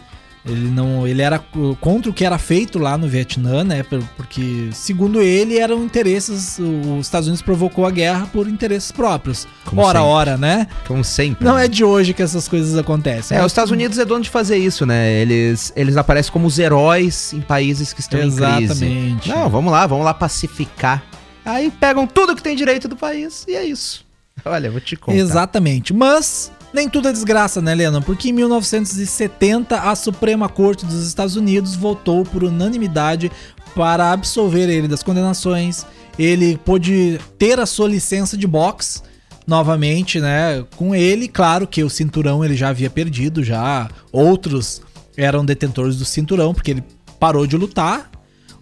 Ele 0.47 0.71
não. 0.71 1.07
Ele 1.07 1.21
era 1.21 1.39
co- 1.39 1.77
contra 1.79 2.11
o 2.11 2.15
que 2.15 2.25
era 2.25 2.39
feito 2.39 2.79
lá 2.79 2.97
no 2.97 3.07
Vietnã, 3.07 3.65
né? 3.65 3.83
por- 3.83 4.03
Porque, 4.17 4.71
segundo 4.73 5.21
ele, 5.21 5.59
eram 5.59 5.85
interesses. 5.85 6.59
Os 6.59 7.05
Estados 7.05 7.27
Unidos 7.29 7.43
provocou 7.43 7.85
a 7.85 7.91
guerra 7.91 8.27
por 8.33 8.49
interesses 8.49 8.91
próprios. 8.91 9.47
Como 9.67 9.83
ora, 9.83 9.99
sempre. 9.99 10.11
ora, 10.13 10.37
né? 10.39 10.67
Como 10.87 11.05
sempre. 11.05 11.45
Não 11.45 11.57
né? 11.57 11.67
é 11.67 11.69
de 11.69 11.85
hoje 11.85 12.15
que 12.15 12.23
essas 12.23 12.49
coisas 12.49 12.79
acontecem. 12.79 13.37
É, 13.37 13.41
os 13.45 13.53
Estados 13.53 13.71
Unidos 13.73 13.99
é 13.99 14.05
dono 14.07 14.23
de 14.23 14.31
fazer 14.31 14.57
isso, 14.57 14.87
né? 14.87 15.13
Eles, 15.21 15.71
eles 15.77 15.97
aparecem 15.99 16.33
como 16.33 16.47
os 16.47 16.59
heróis 16.59 17.33
em 17.35 17.41
países 17.43 17.93
que 17.93 18.01
estão 18.01 18.19
em 18.21 18.31
crise. 18.35 18.63
Exatamente. 18.65 19.29
Não, 19.29 19.51
vamos 19.51 19.71
lá, 19.71 19.87
vamos 19.87 20.05
lá 20.05 20.15
pacificar. 20.15 21.03
Aí 21.45 21.71
pegam 21.71 22.07
tudo 22.07 22.35
que 22.35 22.43
tem 22.43 22.57
direito 22.57 22.89
do 22.89 22.97
país 22.97 23.45
e 23.47 23.55
é 23.55 23.65
isso. 23.67 24.07
Olha, 24.45 24.71
vou 24.71 24.81
te 24.81 24.97
contar. 24.97 25.19
Exatamente. 25.19 25.93
Mas 25.93 26.51
Nem 26.73 26.89
tudo 26.89 27.09
é 27.09 27.13
desgraça, 27.13 27.63
né, 27.63 27.75
Lennon? 27.75 28.03
Porque 28.03 28.29
em 28.29 28.33
1970 28.33 29.77
a 29.77 29.95
Suprema 29.95 30.49
Corte 30.49 30.85
dos 30.85 31.07
Estados 31.07 31.35
Unidos 31.35 31.75
votou 31.75 32.25
por 32.25 32.45
unanimidade 32.45 33.33
para 33.75 34.13
absolver 34.13 34.69
ele 34.69 34.87
das 34.87 35.03
condenações. 35.03 35.87
Ele 36.19 36.59
pôde 36.59 37.19
ter 37.39 37.59
a 37.59 37.65
sua 37.65 37.89
licença 37.89 38.37
de 38.37 38.47
boxe 38.47 39.01
novamente, 39.47 40.21
né? 40.21 40.63
Com 40.77 40.95
ele, 40.95 41.27
claro 41.27 41.67
que 41.67 41.83
o 41.83 41.89
cinturão 41.89 42.45
ele 42.45 42.55
já 42.55 42.69
havia 42.69 42.91
perdido, 42.91 43.43
já 43.43 43.89
outros 44.13 44.83
eram 45.17 45.45
detentores 45.45 45.97
do 45.97 46.05
cinturão, 46.05 46.53
porque 46.53 46.73
ele 46.73 46.85
parou 47.19 47.47
de 47.47 47.57
lutar. 47.57 48.11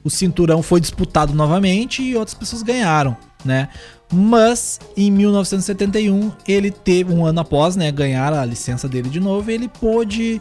O 0.05 0.11
cinturão 0.11 0.63
foi 0.63 0.81
disputado 0.81 1.35
novamente 1.35 2.03
e 2.03 2.15
outras 2.15 2.35
pessoas 2.35 2.63
ganharam, 2.63 3.17
né? 3.45 3.69
Mas 4.13 4.79
em 4.97 5.11
1971 5.11 6.33
ele 6.47 6.71
teve 6.71 7.13
um 7.13 7.27
ano 7.27 7.41
após, 7.41 7.75
né, 7.75 7.91
ganhar 7.91 8.33
a 8.33 8.45
licença 8.45 8.89
dele 8.89 9.09
de 9.09 9.19
novo, 9.19 9.51
ele 9.51 9.69
pôde 9.69 10.41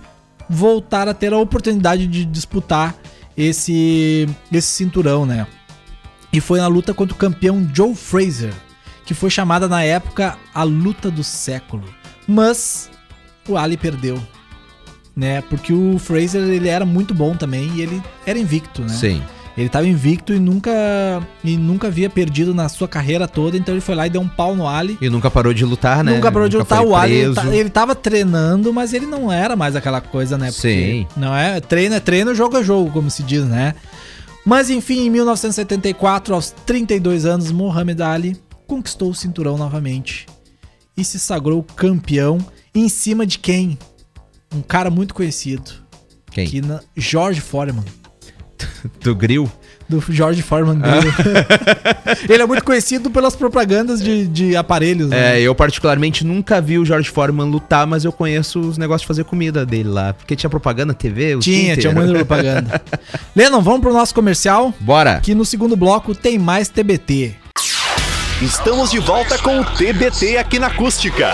voltar 0.50 1.08
a 1.08 1.14
ter 1.14 1.34
a 1.34 1.38
oportunidade 1.38 2.06
de 2.06 2.26
disputar 2.26 2.96
esse 3.36 4.30
esse 4.52 4.68
cinturão, 4.68 5.26
né? 5.26 5.48
E 6.32 6.40
foi 6.40 6.60
na 6.60 6.68
luta 6.68 6.94
contra 6.94 7.16
o 7.16 7.18
campeão 7.18 7.68
Joe 7.74 7.96
Fraser, 7.96 8.54
que 9.06 9.14
foi 9.14 9.30
chamada 9.30 9.68
na 9.68 9.84
época 9.84 10.38
a 10.54 10.64
luta 10.64 11.10
do 11.10 11.24
século. 11.24 11.84
Mas 12.28 12.90
o 13.48 13.58
Ali 13.58 13.78
perdeu, 13.78 14.22
né? 15.16 15.42
Porque 15.42 15.74
o 15.74 15.98
Fraser 15.98 16.44
ele 16.44 16.68
era 16.68 16.86
muito 16.86 17.14
bom 17.14 17.36
também 17.36 17.72
e 17.76 17.82
ele 17.82 18.04
era 18.26 18.38
invicto, 18.38 18.82
né? 18.82 18.90
Sim. 18.90 19.24
Ele 19.58 19.70
tava 19.70 19.88
invicto 19.88 20.34
e 20.34 20.40
nunca 20.40 20.72
e 21.44 21.56
nunca 21.56 21.88
havia 21.88 22.10
perdido 22.10 22.54
na 22.54 22.68
sua 22.68 22.88
carreira 22.90 23.26
toda, 23.26 23.56
então 23.56 23.74
ele 23.74 23.80
foi 23.82 23.96
lá 23.96 24.06
e 24.06 24.10
deu 24.10 24.20
um 24.20 24.28
pau 24.28 24.54
no 24.54 24.68
Ali. 24.68 24.98
E 25.00 25.10
nunca 25.10 25.32
parou 25.32 25.54
de 25.54 25.64
lutar, 25.64 26.04
né? 26.04 26.14
Nunca 26.14 26.30
parou 26.30 26.50
de 26.50 26.58
lutar. 26.58 26.84
O 26.86 26.94
Ali, 26.94 27.14
ele, 27.14 27.34
preso. 27.34 27.50
ta- 27.50 27.56
ele 27.56 27.70
tava 27.70 27.96
treinando, 27.96 28.74
mas 28.74 28.94
ele 28.94 29.06
não 29.06 29.32
era 29.32 29.56
mais 29.56 29.74
aquela 29.76 30.02
coisa, 30.02 30.38
né? 30.38 30.52
Sim. 30.52 31.08
Não 31.16 31.34
é? 31.34 31.62
Treino 31.62 31.96
é 31.96 32.00
treino, 32.02 32.36
jogo 32.36 32.58
é 32.58 32.64
jogo, 32.64 32.92
como 32.92 33.10
se 33.10 33.24
diz, 33.24 33.46
né? 33.46 33.76
Mas 34.46 34.70
enfim, 34.70 35.06
em 35.06 35.10
1974, 35.10 36.36
aos 36.36 36.52
32 36.66 37.26
anos, 37.26 37.50
Muhammad 37.52 38.00
Ali 38.02 38.38
conquistou 38.68 39.10
o 39.12 39.16
cinturão 39.16 39.58
novamente 39.58 40.26
e 40.98 41.04
se 41.06 41.18
sagrou 41.18 41.64
campeão 41.64 42.40
em 42.74 42.90
cima 42.90 43.26
de 43.26 43.40
quem? 43.40 43.78
Um 44.54 44.62
cara 44.62 44.90
muito 44.90 45.14
conhecido. 45.14 45.72
Quem? 46.30 46.46
Que 46.48 46.62
na, 46.62 46.82
George 46.98 47.40
Foreman. 47.42 47.84
Do 49.02 49.16
grill? 49.16 49.52
Do 49.88 50.04
George 50.10 50.42
Foreman 50.42 50.80
Grill. 50.80 51.14
Ele 52.28 52.42
é 52.42 52.46
muito 52.48 52.64
conhecido 52.64 53.12
pelas 53.12 53.36
propagandas 53.36 54.02
de, 54.02 54.28
de 54.28 54.56
aparelhos. 54.56 55.10
né? 55.10 55.38
É, 55.38 55.42
eu 55.42 55.54
particularmente 55.54 56.26
nunca 56.26 56.60
vi 56.60 56.80
o 56.80 56.86
George 56.86 57.10
Foreman 57.12 57.46
lutar, 57.46 57.86
mas 57.86 58.04
eu 58.04 58.12
conheço 58.12 58.60
os 58.60 58.80
negócios 58.80 59.02
de 59.02 59.08
fazer 59.08 59.24
comida 59.26 59.64
dele 59.64 59.90
lá. 59.90 60.14
Porque 60.14 60.36
tinha 60.36 60.50
propaganda 60.50 60.88
na 60.88 60.94
TV, 60.96 61.38
Tinha, 61.40 61.78
tinha 61.78 61.94
muita 61.94 62.14
propaganda. 62.14 62.82
Lennon, 63.36 63.62
vamos 63.62 63.82
pro 63.82 63.94
nosso 63.94 64.14
comercial? 64.16 64.74
Bora! 64.80 65.20
Que 65.22 65.36
no 65.36 65.46
segundo 65.46 65.76
bloco 65.76 66.16
tem 66.16 66.40
mais 66.40 66.68
TBT. 66.68 67.36
Estamos 68.42 68.90
de 68.90 69.00
volta 69.00 69.38
com 69.38 69.60
o 69.60 69.66
TBT 69.66 70.38
aqui 70.38 70.58
na 70.58 70.68
Acústica. 70.68 71.34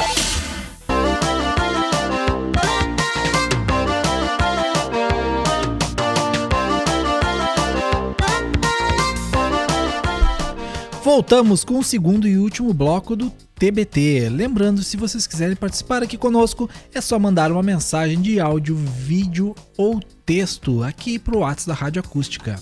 Voltamos 11.03 11.63
com 11.63 11.79
o 11.79 11.83
segundo 11.83 12.27
e 12.27 12.37
último 12.37 12.71
bloco 12.75 13.15
do 13.15 13.31
TBT. 13.55 14.29
Lembrando, 14.29 14.83
se 14.83 14.95
vocês 14.95 15.25
quiserem 15.25 15.55
participar 15.55 16.03
aqui 16.03 16.15
conosco, 16.15 16.69
é 16.93 17.01
só 17.01 17.17
mandar 17.17 17.51
uma 17.51 17.63
mensagem 17.63 18.21
de 18.21 18.39
áudio, 18.39 18.75
vídeo 18.75 19.55
ou 19.75 19.99
texto 20.23 20.83
aqui 20.83 21.17
pro 21.17 21.39
WhatsApp 21.39 21.69
da 21.69 21.73
Rádio 21.73 22.01
Acústica. 22.01 22.61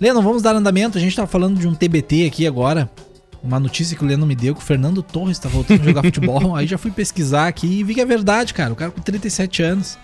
Lennon, 0.00 0.22
vamos 0.22 0.40
dar 0.40 0.56
andamento. 0.56 0.96
A 0.96 1.00
gente 1.00 1.14
tá 1.14 1.26
falando 1.26 1.60
de 1.60 1.68
um 1.68 1.74
TBT 1.74 2.26
aqui 2.26 2.46
agora. 2.46 2.90
Uma 3.42 3.60
notícia 3.60 3.94
que 3.94 4.02
o 4.02 4.06
Lennon 4.06 4.24
me 4.24 4.34
deu 4.34 4.54
que 4.54 4.62
o 4.62 4.64
Fernando 4.64 5.02
Torres 5.02 5.38
tá 5.38 5.50
voltando 5.50 5.82
a 5.82 5.84
jogar 5.84 6.02
futebol. 6.08 6.56
Aí 6.56 6.66
já 6.66 6.78
fui 6.78 6.90
pesquisar 6.90 7.46
aqui 7.46 7.80
e 7.80 7.84
vi 7.84 7.94
que 7.94 8.00
é 8.00 8.06
verdade, 8.06 8.54
cara. 8.54 8.72
O 8.72 8.76
cara 8.76 8.90
com 8.90 9.02
37 9.02 9.62
anos. 9.62 9.98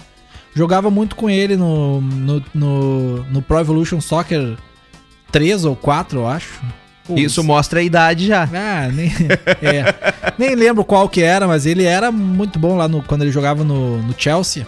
Jogava 0.55 0.91
muito 0.91 1.15
com 1.15 1.29
ele 1.31 1.57
no, 1.57 2.01
no, 2.01 2.43
no, 2.55 3.25
no 3.25 3.43
Pro 3.43 3.61
Evolution 3.61 4.01
Soccer 4.01 4.57
3 5.31 5.65
ou 5.65 5.77
4, 5.77 6.19
eu 6.19 6.27
acho. 6.27 6.61
Pô, 7.07 7.15
Isso 7.17 7.43
mostra 7.43 7.81
a 7.81 7.83
idade 7.83 8.27
já. 8.27 8.49
Ah, 8.53 8.89
nem, 8.93 9.11
é. 9.63 10.35
nem 10.37 10.55
lembro 10.55 10.85
qual 10.85 11.09
que 11.09 11.23
era, 11.23 11.47
mas 11.47 11.65
ele 11.65 11.85
era 11.85 12.13
muito 12.13 12.59
bom 12.59 12.77
lá 12.77 12.87
no, 12.87 13.03
quando 13.03 13.23
ele 13.23 13.33
jogava 13.33 13.65
no, 13.65 14.03
no 14.03 14.15
Chelsea. 14.17 14.67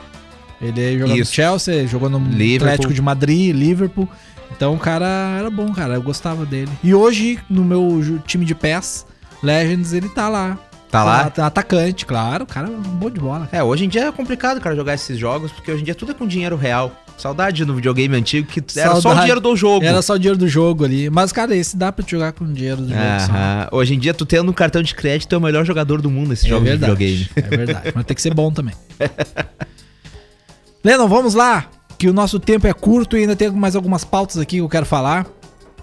Ele 0.60 0.98
jogou 0.98 1.16
no. 1.16 1.24
Chelsea, 1.24 1.86
jogou 1.86 2.08
no 2.08 2.18
Liverpool. 2.18 2.68
Atlético 2.68 2.94
de 2.94 3.02
Madrid, 3.02 3.54
Liverpool. 3.54 4.08
Então 4.50 4.74
o 4.74 4.78
cara 4.78 5.36
era 5.38 5.50
bom, 5.50 5.72
cara. 5.72 5.94
Eu 5.94 6.02
gostava 6.02 6.44
dele. 6.44 6.70
E 6.82 6.94
hoje, 6.94 7.38
no 7.48 7.64
meu 7.64 8.00
time 8.26 8.44
de 8.44 8.54
PES, 8.54 9.06
Legends, 9.42 9.92
ele 9.92 10.08
tá 10.08 10.28
lá. 10.28 10.58
Tá 10.90 11.04
lá? 11.04 11.30
Tá 11.30 11.46
atacante, 11.46 12.04
claro. 12.04 12.42
O 12.44 12.46
cara 12.46 12.66
é 12.66 12.70
um 12.70 12.80
bom 12.80 13.08
de 13.08 13.20
bola. 13.20 13.48
É, 13.52 13.62
hoje 13.62 13.84
em 13.84 13.88
dia 13.88 14.06
é 14.06 14.12
complicado, 14.12 14.60
cara, 14.60 14.74
jogar 14.74 14.94
esses 14.94 15.16
jogos, 15.16 15.52
porque 15.52 15.70
hoje 15.70 15.82
em 15.82 15.84
dia 15.84 15.94
tudo 15.94 16.10
é 16.10 16.14
com 16.14 16.26
dinheiro 16.26 16.56
real. 16.56 16.90
Saudade 17.16 17.64
no 17.66 17.74
videogame 17.74 18.16
antigo, 18.16 18.48
que 18.48 18.62
era 18.78 18.96
só 19.00 19.12
o 19.12 19.14
dinheiro 19.14 19.40
do 19.40 19.54
jogo. 19.54 19.84
Era 19.84 20.00
só 20.00 20.14
o 20.14 20.18
dinheiro 20.18 20.38
do 20.38 20.48
jogo 20.48 20.84
ali. 20.86 21.10
Mas, 21.10 21.30
cara, 21.32 21.54
esse 21.54 21.76
dá 21.76 21.92
pra 21.92 22.02
te 22.04 22.12
jogar 22.12 22.32
com 22.32 22.44
o 22.44 22.52
dinheiro 22.52 22.78
do 22.80 22.88
jogo. 22.88 22.98
Aham. 23.00 23.68
Hoje 23.72 23.94
em 23.94 23.98
dia, 23.98 24.14
tu 24.14 24.24
tendo 24.24 24.50
um 24.50 24.54
cartão 24.54 24.82
de 24.82 24.94
crédito, 24.94 25.32
é 25.34 25.38
o 25.38 25.40
melhor 25.40 25.64
jogador 25.66 26.00
do 26.00 26.10
mundo 26.10 26.30
nesse 26.30 26.46
É 26.46 26.48
jogo 26.48 26.64
de 26.64 26.70
verdade. 26.70 26.92
videogame. 26.94 27.30
É 27.36 27.56
verdade. 27.56 27.92
Mas 27.94 28.04
tem 28.06 28.14
que 28.14 28.22
ser 28.22 28.32
bom 28.34 28.50
também. 28.50 28.74
Lennon, 30.82 31.08
vamos 31.08 31.34
lá. 31.34 31.66
Que 31.98 32.08
o 32.08 32.12
nosso 32.14 32.40
tempo 32.40 32.66
é 32.66 32.72
curto 32.72 33.16
e 33.16 33.20
ainda 33.20 33.36
tem 33.36 33.50
mais 33.50 33.76
algumas 33.76 34.02
pautas 34.04 34.38
aqui 34.38 34.56
que 34.56 34.62
eu 34.62 34.68
quero 34.68 34.86
falar. 34.86 35.26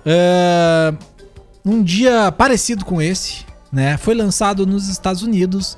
É, 0.04 0.92
Um 1.64 1.84
dia 1.84 2.32
parecido 2.32 2.84
com 2.84 3.00
esse, 3.00 3.46
né? 3.72 3.98
Foi 3.98 4.14
lançado 4.16 4.66
nos 4.66 4.88
Estados 4.90 5.22
Unidos 5.24 5.78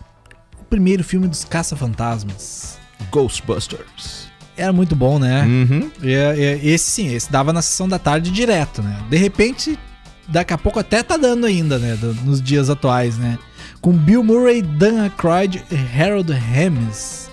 o 0.60 0.63
primeiro 0.65 1.04
filme 1.04 1.28
dos 1.28 1.43
Caça-Fantasmas. 1.45 2.78
Ghostbusters. 3.12 4.28
Era 4.58 4.73
muito 4.73 4.95
bom, 4.95 5.17
né? 5.19 5.43
Uhum. 5.45 5.91
E, 6.02 6.10
e, 6.13 6.69
esse 6.69 6.89
sim, 6.91 7.13
esse 7.13 7.32
dava 7.32 7.54
na 7.54 7.62
sessão 7.62 7.88
da 7.88 7.97
tarde 7.97 8.30
direto, 8.30 8.82
né? 8.84 8.99
De 9.10 9.17
repente, 9.17 9.80
daqui 10.28 10.54
a 10.54 10.58
pouco 10.58 10.80
até 10.80 11.02
tá 11.02 11.15
dando 11.17 11.45
ainda, 11.45 11.80
né? 11.80 11.97
nos 12.25 12.41
dias 12.41 12.69
atuais, 12.69 13.17
né? 13.17 13.38
Com 13.80 13.93
Bill 13.93 14.21
Murray, 14.23 14.62
Dan 14.62 15.04
Aykroyd 15.04 15.63
e 15.71 16.02
Harold 16.02 16.32
Ramis. 16.34 17.30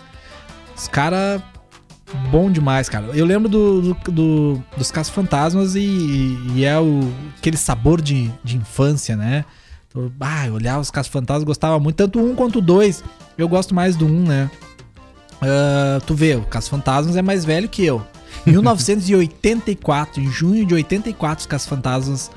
Os 0.77 0.87
caras 0.87 1.43
bom 2.31 2.51
demais, 2.51 2.89
cara. 2.89 3.07
Eu 3.13 3.27
lembro 3.27 3.49
do, 3.49 3.83
do- 3.83 4.13
do- 4.13 4.63
dos 4.77 4.93
Casos 4.93 5.13
Fantasmas 5.13 5.75
e, 5.75 6.39
e 6.55 6.65
é 6.65 6.79
o, 6.79 7.13
aquele 7.37 7.57
sabor 7.57 8.01
de, 8.01 8.31
de 8.45 8.57
infância, 8.57 9.17
né? 9.17 9.45
Então, 9.97 10.13
Ah, 10.21 10.47
eu 10.47 10.55
olhava 10.55 10.81
os 10.81 10.91
Casos 10.91 11.11
Fantasmas, 11.11 11.45
gostava 11.45 11.79
muito, 11.81 11.97
tanto 11.97 12.19
o 12.21 12.31
um 12.31 12.35
quanto 12.35 12.61
dois. 12.61 13.03
Eu 13.39 13.49
gosto 13.49 13.75
mais 13.75 13.97
do 13.97 14.07
um, 14.07 14.23
né? 14.25 14.51
Ah, 15.41 16.01
tu 16.07 16.15
vê, 16.15 16.35
o 16.37 16.43
Casos 16.43 16.69
Fantasmas 16.69 17.17
é 17.17 17.23
mais 17.23 17.45
velho 17.45 17.69
que 17.69 17.85
eu. 17.85 18.03
1984, 18.47 20.21
em 20.23 20.31
junho 20.31 20.65
de 20.65 20.75
84, 20.75 21.41
os 21.41 21.47
Casos 21.47 21.67
Fantasmas 21.67 22.31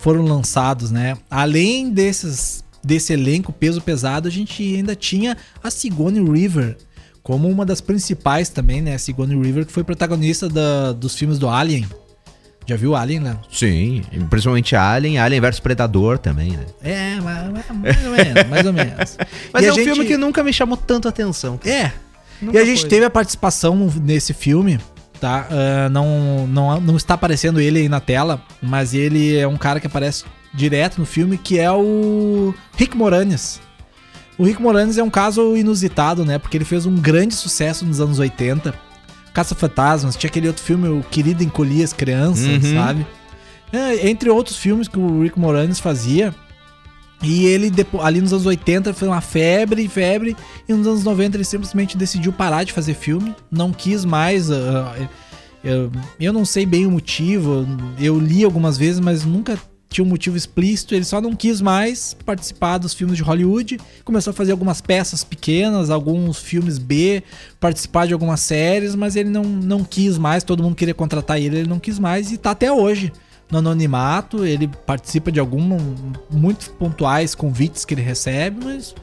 foram 0.00 0.22
lançados, 0.24 0.90
né? 0.90 1.16
Além 1.30 1.90
desses 1.90 2.62
desse 2.82 3.14
elenco 3.14 3.50
peso 3.50 3.80
pesado, 3.80 4.28
a 4.28 4.30
gente 4.30 4.62
ainda 4.76 4.94
tinha 4.94 5.38
a 5.62 5.70
Sigourney 5.70 6.20
Weaver 6.20 6.76
como 7.22 7.48
uma 7.48 7.64
das 7.64 7.80
principais 7.80 8.50
também, 8.50 8.82
né? 8.82 8.94
A 8.94 8.98
Sigourney 8.98 9.34
Weaver 9.34 9.64
que 9.64 9.72
foi 9.72 9.82
protagonista 9.82 10.50
da- 10.50 10.92
dos 10.92 11.14
filmes 11.14 11.38
do 11.38 11.48
Alien. 11.48 11.86
Já 12.66 12.76
viu 12.76 12.94
Alien, 12.96 13.20
Léo? 13.22 13.38
Sim, 13.50 14.02
principalmente 14.30 14.74
Alien, 14.74 15.18
Alien 15.18 15.40
vs 15.40 15.60
Predador 15.60 16.16
também, 16.18 16.52
né? 16.52 16.64
É, 16.82 17.20
mais, 17.20 17.52
mais 17.52 18.04
ou 18.04 18.10
menos, 18.10 18.48
mais 18.48 18.66
ou 18.66 18.72
menos. 18.72 19.18
Mas 19.52 19.62
E 19.64 19.66
é 19.68 19.72
um 19.72 19.74
gente- 19.74 19.84
filme 19.84 20.04
que 20.06 20.16
nunca 20.16 20.42
me 20.42 20.52
chamou 20.52 20.76
tanto 20.76 21.06
atenção. 21.06 21.60
É. 21.64 21.90
Nunca 22.40 22.56
e 22.58 22.60
a 22.60 22.64
gente 22.64 22.80
foi. 22.80 22.88
teve 22.88 23.04
a 23.04 23.10
participação 23.10 23.92
nesse 24.02 24.32
filme, 24.32 24.78
tá? 25.20 25.46
Ah, 25.50 25.88
não, 25.90 26.46
não, 26.46 26.80
não 26.80 26.96
está 26.96 27.14
aparecendo 27.14 27.60
ele 27.60 27.80
aí 27.80 27.88
na 27.88 28.00
tela, 28.00 28.42
mas 28.62 28.94
ele 28.94 29.36
é 29.36 29.46
um 29.46 29.56
cara 29.56 29.78
que 29.78 29.86
aparece 29.86 30.24
direto 30.52 30.98
no 30.98 31.04
filme, 31.06 31.36
que 31.36 31.58
é 31.58 31.70
o 31.70 32.54
Rick 32.76 32.96
Moranis. 32.96 33.60
O 34.38 34.44
Rick 34.44 34.60
Moranis 34.60 34.98
é 34.98 35.02
um 35.02 35.10
caso 35.10 35.56
inusitado, 35.56 36.24
né? 36.24 36.38
Porque 36.38 36.56
ele 36.56 36.64
fez 36.64 36.86
um 36.86 36.94
grande 36.96 37.34
sucesso 37.34 37.84
nos 37.84 38.00
anos 38.00 38.18
80. 38.18 38.74
Caça-Fantasmas, 39.34 40.16
tinha 40.16 40.30
aquele 40.30 40.46
outro 40.46 40.62
filme, 40.62 40.88
O 40.88 41.02
Querido 41.02 41.42
Encolher 41.42 41.84
as 41.84 41.92
Crianças, 41.92 42.46
Uhum. 42.64 42.74
sabe? 42.74 43.06
É, 43.72 44.08
entre 44.08 44.30
outros 44.30 44.56
filmes 44.56 44.86
que 44.88 44.98
o 44.98 45.22
Rick 45.22 45.38
Moranis 45.38 45.80
fazia. 45.80 46.34
E 47.22 47.46
ele, 47.46 47.72
ali 48.02 48.20
nos 48.20 48.32
anos 48.32 48.46
80, 48.46 48.92
foi 48.94 49.08
uma 49.08 49.20
febre, 49.20 49.88
febre. 49.88 50.36
E 50.68 50.72
nos 50.72 50.86
anos 50.86 51.04
90 51.04 51.36
ele 51.36 51.44
simplesmente 51.44 51.96
decidiu 51.96 52.32
parar 52.32 52.64
de 52.64 52.72
fazer 52.72 52.94
filme. 52.94 53.34
Não 53.50 53.72
quis 53.72 54.04
mais. 54.04 54.50
ah, 54.50 54.94
eu, 55.62 55.90
eu 56.20 56.32
não 56.32 56.44
sei 56.44 56.64
bem 56.66 56.86
o 56.86 56.90
motivo. 56.90 57.66
Eu 57.98 58.18
li 58.18 58.44
algumas 58.44 58.76
vezes, 58.78 59.00
mas 59.00 59.24
nunca 59.24 59.58
tinha 59.94 60.04
um 60.04 60.08
motivo 60.08 60.36
explícito, 60.36 60.92
ele 60.92 61.04
só 61.04 61.20
não 61.20 61.36
quis 61.36 61.60
mais 61.60 62.16
participar 62.26 62.78
dos 62.78 62.92
filmes 62.92 63.16
de 63.16 63.22
Hollywood, 63.22 63.78
começou 64.04 64.32
a 64.32 64.34
fazer 64.34 64.50
algumas 64.50 64.80
peças 64.80 65.22
pequenas, 65.22 65.88
alguns 65.88 66.38
filmes 66.38 66.78
B, 66.78 67.22
participar 67.60 68.04
de 68.04 68.12
algumas 68.12 68.40
séries, 68.40 68.96
mas 68.96 69.14
ele 69.14 69.30
não, 69.30 69.44
não 69.44 69.84
quis 69.84 70.18
mais, 70.18 70.42
todo 70.42 70.64
mundo 70.64 70.74
queria 70.74 70.94
contratar 70.94 71.40
ele, 71.40 71.58
ele 71.58 71.68
não 71.68 71.78
quis 71.78 72.00
mais 72.00 72.32
e 72.32 72.36
tá 72.36 72.50
até 72.50 72.72
hoje 72.72 73.12
no 73.48 73.58
anonimato, 73.58 74.44
ele 74.44 74.66
participa 74.66 75.30
de 75.30 75.38
alguns 75.38 75.80
muito 76.28 76.70
pontuais 76.72 77.36
convites 77.36 77.84
que 77.84 77.94
ele 77.94 78.02
recebe, 78.02 78.64
mas 78.64 78.96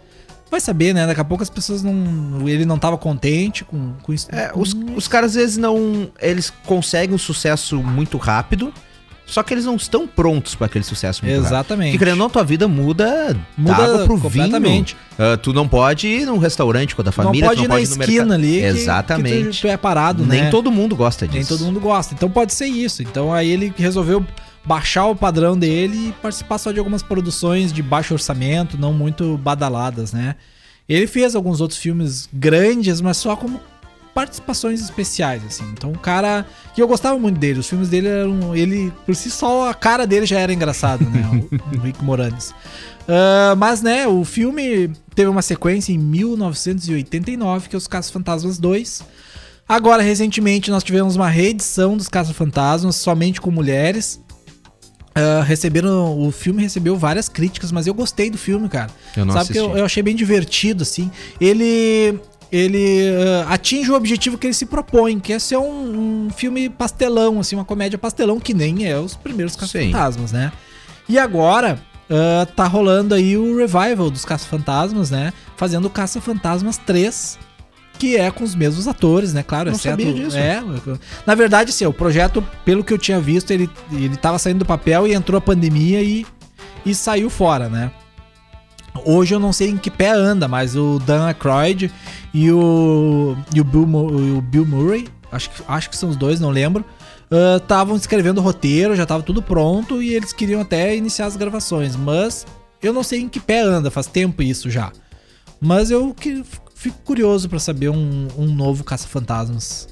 vai 0.49 0.60
saber, 0.60 0.93
né? 0.93 1.08
Daqui 1.08 1.21
a 1.21 1.23
pouco 1.23 1.41
as 1.41 1.49
pessoas 1.49 1.82
não. 1.82 2.49
Ele 2.49 2.65
não 2.65 2.77
tava 2.77 2.97
contente 2.97 3.63
com, 3.63 3.93
com 4.04 4.12
isso. 4.12 4.27
É, 4.30 4.51
os, 4.54 4.75
os 4.95 5.08
caras 5.08 5.32
às 5.32 5.36
vezes 5.36 5.58
não. 5.58 6.12
Eles 6.19 6.51
conseguem 6.65 7.15
um 7.15 7.19
sucesso 7.19 7.77
muito 7.82 8.17
rápido. 8.17 8.73
Só 9.32 9.41
que 9.44 9.54
eles 9.54 9.63
não 9.65 9.76
estão 9.76 10.06
prontos 10.06 10.56
para 10.56 10.65
aquele 10.67 10.84
sucesso 10.84 11.24
muito 11.26 11.38
Exatamente. 11.38 11.91
Porque 11.94 12.00
querendo 12.00 12.20
ou 12.20 12.26
não, 12.26 12.30
tua 12.30 12.44
vida 12.44 12.67
muda, 12.67 13.38
Muda 13.58 13.74
da 13.78 13.84
água 13.86 14.06
pro 14.06 14.20
completamente. 14.20 14.96
vinho. 15.17 15.32
Ah, 15.34 15.38
tu 15.38 15.54
não 15.54 15.67
pode 15.67 16.08
ir 16.08 16.26
num 16.26 16.38
restaurante 16.38 16.96
com 16.96 17.02
a 17.02 17.06
tua 17.06 17.12
família, 17.13 17.41
não 17.41 17.48
pode 17.50 17.62
tu 17.62 17.63
ir 17.63 17.67
não 17.67 17.76
na 17.76 17.82
pode 17.82 17.91
ir 17.94 17.96
no 17.98 18.04
esquina 18.04 18.36
ali. 18.36 18.60
que- 18.60 18.65
Exatamente. 18.65 19.44
Que 19.50 19.58
tu, 19.58 19.62
tu 19.62 19.67
é 19.67 19.78
parado, 19.78 20.26
Nem 20.26 20.41
né? 20.44 20.50
todo 20.50 20.70
mundo 20.72 20.96
gosta 20.96 21.26
disso. 21.26 21.38
Nem 21.38 21.46
todo 21.46 21.65
mundo 21.65 21.80
gosta. 21.80 22.13
Então 22.13 22.30
pode 22.30 22.54
ser 22.54 22.65
isso. 22.65 23.02
Então 23.02 23.34
aí 23.34 23.50
ele 23.50 23.74
resolveu 23.78 24.26
baixar 24.65 25.06
o 25.08 25.15
padrão 25.15 25.58
dele 25.58 26.10
e 26.10 26.12
participar 26.22 26.58
só 26.58 26.72
de 26.72 26.80
algumas 26.80 27.02
produções 27.02 27.72
de 27.72 27.82
baixo 27.82 28.13
orçamento, 28.13 28.78
não 28.78 28.94
muito 28.94 29.38
badaladas, 29.38 30.12
né? 30.13 30.36
Ele 30.89 31.08
fez 31.08 31.36
alguns 31.36 31.62
outros 31.62 31.80
filmes 31.80 32.28
grandes, 32.34 33.00
mas 33.00 33.15
só 33.17 33.36
como 33.36 33.62
participações 34.13 34.82
especiais, 34.82 35.43
assim. 35.45 35.63
Então 35.74 35.91
o 35.91 35.97
cara. 35.97 36.45
E 36.78 36.82
eu 36.82 36.88
gostava 36.88 37.17
muito 37.17 37.39
dele. 37.39 37.60
Os 37.60 37.67
filmes 37.67 37.89
dele 37.89 38.08
eram. 38.08 38.56
Ele, 38.56 38.91
por 39.06 39.15
si 39.15 39.30
só, 39.32 39.69
a 39.69 39.74
cara 39.74 40.06
dele 40.08 40.26
já 40.26 40.39
era 40.39 40.54
engraçado, 40.54 41.04
né? 41.10 41.21
O, 41.52 41.78
o 41.78 41.82
Rick 41.82 42.04
Moranis. 42.04 42.54
Ah, 43.08 43.56
mas, 43.58 43.82
né, 43.82 44.08
o 44.08 44.24
filme 44.24 44.91
teve 45.15 45.30
uma 45.30 45.41
sequência 45.41 45.91
em 45.91 45.97
1989, 45.97 47.69
que 47.69 47.76
é 47.76 47.78
Os 47.78 47.88
Caças 47.88 48.12
Fantasmas 48.12 48.58
2. 48.58 49.04
Agora, 49.67 50.02
recentemente, 50.04 50.69
nós 50.69 50.84
tivemos 50.84 51.15
uma 51.15 51.30
reedição 51.30 51.95
dos 51.95 52.10
Caça 52.10 52.34
Fantasmas, 52.34 52.95
somente 52.97 53.39
com 53.39 53.50
mulheres. 53.52 54.19
Ah, 55.13 55.43
receberam. 55.43 56.19
O 56.19 56.32
filme 56.32 56.62
recebeu 56.62 56.95
várias 56.97 57.28
críticas, 57.28 57.71
mas 57.71 57.88
eu 57.88 57.93
gostei 57.93 58.30
do 58.30 58.38
filme, 58.38 58.67
cara. 58.69 58.89
Eu 59.15 59.26
não 59.26 59.34
Sabe 59.34 59.52
que 59.52 59.58
eu, 59.58 59.63
assisti. 59.63 59.80
eu 59.80 59.86
achei 59.86 60.04
bem 60.04 60.15
divertido, 60.15 60.84
assim. 60.84 61.12
Ele. 61.39 62.19
Ele 62.52 63.10
ah, 63.46 63.54
atinge 63.54 63.90
o 63.92 63.96
objetivo 63.96 64.38
que 64.38 64.48
ele 64.48 64.54
se 64.54 64.66
propõe, 64.66 65.20
que 65.20 65.32
é 65.34 65.40
ser 65.40 65.58
um, 65.58 66.26
um 66.26 66.30
filme 66.30 66.70
pastelão, 66.70 67.40
assim, 67.40 67.56
uma 67.56 67.66
comédia 67.66 67.98
pastelão, 67.98 68.40
que 68.40 68.54
nem 68.54 68.86
é 68.86 68.98
os 68.98 69.16
primeiros 69.16 69.56
Caça-Fantasmas, 69.56 70.32
né? 70.32 70.52
E 71.08 71.18
agora 71.18 71.80
ah, 72.12 72.46
tá 72.46 72.68
rolando 72.68 73.16
aí 73.16 73.38
o 73.38 73.58
revival 73.58 74.12
dos 74.12 74.26
Caça-Fantasmas, 74.26 75.10
né? 75.10 75.32
Fazendo 75.56 75.86
o 75.86 75.90
Caça-Fantasmas 75.90 76.78
3, 76.78 77.40
que 77.98 78.18
é 78.18 78.30
com 78.30 78.44
os 78.44 78.54
mesmos 78.54 78.86
atores, 78.86 79.34
né? 79.34 79.44
Claro, 79.44 79.70
Não 79.70 79.78
exceto. 79.78 80.02
sabia 80.02 80.14
disso. 80.14 80.38
É, 80.38 80.62
na 81.26 81.36
verdade, 81.36 81.70
assim, 81.70 81.86
o 81.86 81.94
projeto, 81.94 82.46
pelo 82.66 82.84
que 82.84 82.92
eu 82.92 82.98
tinha 82.98 83.22
visto, 83.22 83.52
ele, 83.52 83.70
ele 83.94 84.18
tava 84.18 84.38
saindo 84.38 84.60
do 84.60 84.66
papel 84.66 85.08
e 85.08 85.14
entrou 85.14 85.38
a 85.38 85.42
pandemia 85.42 86.02
e, 86.02 86.26
e 86.86 86.94
saiu 86.94 87.30
fora, 87.30 87.70
né? 87.70 87.92
Hoje 89.06 89.34
eu 89.34 89.39
não 89.39 89.54
sei 89.54 89.69
em 89.69 89.77
que 89.77 89.89
pé 89.89 90.12
anda, 90.12 90.47
mas 90.47 90.75
o 90.75 90.99
Dan 90.99 91.25
Aykroyd 91.25 91.91
e 92.34 92.51
o, 92.51 93.36
e 93.54 93.62
o, 93.62 93.63
Bill, 93.63 93.84
o 93.84 94.41
Bill 94.41 94.65
Murray, 94.65 95.08
acho 95.32 95.49
que, 95.49 95.63
acho 95.67 95.89
que 95.89 95.97
são 95.97 96.10
os 96.10 96.15
dois, 96.15 96.39
não 96.39 96.49
lembro, 96.49 96.84
estavam 97.58 97.95
escrevendo 97.95 98.39
o 98.39 98.41
roteiro, 98.41 98.95
já 98.95 99.06
tava 99.06 99.23
tudo 99.23 99.41
pronto 99.41 100.01
e 100.01 100.13
eles 100.13 100.34
queriam 100.34 100.62
até 100.62 100.95
iniciar 100.95 101.25
as 101.25 101.38
gravações, 101.38 101.95
mas 101.95 102.45
eu 102.82 102.91
não 102.93 103.04
sei 103.04 103.21
em 103.21 103.30
que 103.30 103.39
pé 103.39 103.62
anda, 103.62 103.89
faz 103.89 104.08
tempo 104.08 104.41
isso 104.43 104.69
já. 104.69 104.91
Mas 105.60 105.91
eu 105.91 106.13
que, 106.13 106.43
fico 106.75 106.97
curioso 107.04 107.47
pra 107.47 107.60
saber 107.60 107.89
um, 107.89 108.27
um 108.36 108.47
novo 108.47 108.84
Caça-Fantasmas. 108.84 109.88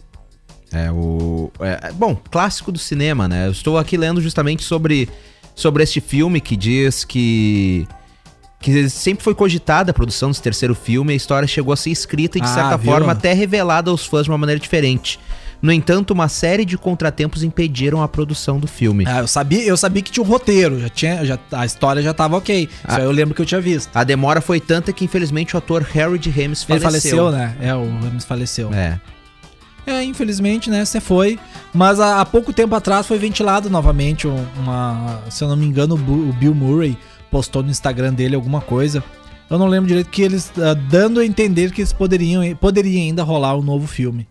É 0.72 0.92
o. 0.92 1.52
é, 1.60 1.92
bom, 1.92 2.16
clássico 2.16 2.72
do 2.72 2.80
cinema, 2.80 3.28
né? 3.28 3.48
Eu 3.48 3.52
estou 3.52 3.78
aqui 3.78 3.98
lendo 3.98 4.22
justamente 4.22 4.64
sobre, 4.64 5.10
sobre 5.56 5.84
este 5.84 6.02
filme 6.02 6.42
que 6.42 6.56
diz 6.56 7.04
que. 7.04 7.88
Que 8.60 8.90
sempre 8.90 9.24
foi 9.24 9.34
cogitada 9.34 9.92
a 9.92 9.94
produção 9.94 10.30
desse 10.30 10.42
terceiro 10.42 10.76
filme, 10.76 11.14
a 11.14 11.16
história 11.16 11.48
chegou 11.48 11.72
a 11.74 11.78
ser 11.78 11.92
escrita 11.92 12.38
e, 12.38 12.42
de 12.42 12.48
Ah, 12.48 12.54
certa 12.54 12.78
viu? 12.78 12.92
forma, 12.92 13.14
até 13.14 13.32
revelada 13.34 13.90
aos 13.90 14.06
fãs 14.06 14.26
de 14.26 14.30
uma 14.32 14.38
maneira 14.38 14.60
diferente. 14.60 15.18
No 15.62 15.72
entanto, 15.74 16.12
uma 16.12 16.28
série 16.30 16.64
de 16.66 16.78
contratempos 16.78 17.44
impediram 17.44 18.02
a 18.02 18.08
produção 18.08 18.60
do 18.60 18.68
filme. 18.68 19.06
Ah, 19.08 19.20
eu 19.20 19.28
sabia, 19.28 19.64
eu 19.64 19.76
sabia 19.78 20.02
que 20.02 20.12
tinha 20.12 20.24
um 20.24 20.28
roteiro, 20.28 20.80
já 20.80 20.90
tinha, 20.90 21.26
já, 21.26 21.38
a 21.52 21.66
história 21.66 22.02
já 22.02 22.14
tava 22.14 22.38
ok. 22.38 22.64
Isso 22.64 22.70
Ah. 22.86 22.98
aí 22.98 23.04
eu 23.04 23.12
lembro 23.12 23.34
que 23.36 23.42
eu 23.42 23.46
tinha 23.46 23.60
visto. 23.62 23.90
A 23.96 24.04
demora 24.04 24.40
foi 24.42 24.60
tanta 24.60 24.92
que, 24.94 25.04
infelizmente, 25.06 25.56
o 25.56 25.58
ator 25.58 25.82
Harry 25.94 26.18
de 26.20 26.30
James 26.32 26.66
Ele 26.70 26.80
faleceu. 26.82 27.18
faleceu, 27.18 27.32
né? 27.32 27.56
É, 27.62 27.74
o 27.76 27.84
Ramos 27.84 28.24
faleceu. 28.26 28.74
É. 28.74 29.00
É, 29.88 30.04
infelizmente, 30.04 30.70
né? 30.70 30.86
Você 30.86 31.00
foi. 31.00 31.40
Mas 31.74 32.00
há, 32.00 32.24
pouco 32.26 32.54
tempo 32.54 32.76
atrás 32.76 33.08
foi 33.08 33.18
ventilado 33.18 33.70
novamente 33.70 34.28
um- 34.28 34.46
uma. 34.58 35.20
Se 35.30 35.44
eu 35.44 35.48
não 35.48 35.56
me 35.56 35.66
engano, 35.66 35.96
o 35.96 36.34
Bill 36.34 36.54
Murray 36.54 36.98
postou 37.32 37.64
no 37.64 37.70
Instagram 37.70 38.14
dele 38.14 38.36
alguma 38.36 38.62
coisa. 38.62 39.04
Eu 39.50 39.58
não 39.58 39.68
lembro 39.68 39.88
direito 39.88 40.10
que 40.10 40.22
eles. 40.22 40.52
ah, 40.58 40.74
dando 40.74 41.20
a 41.20 41.26
entender 41.26 41.72
que 41.72 41.82
eles 41.82 41.92
poderiam 41.94 42.44
poderia 42.56 43.00
ainda 43.00 43.24
rolar 43.24 43.56
um 43.58 43.62
novo 43.64 43.88
filme. 43.88 44.28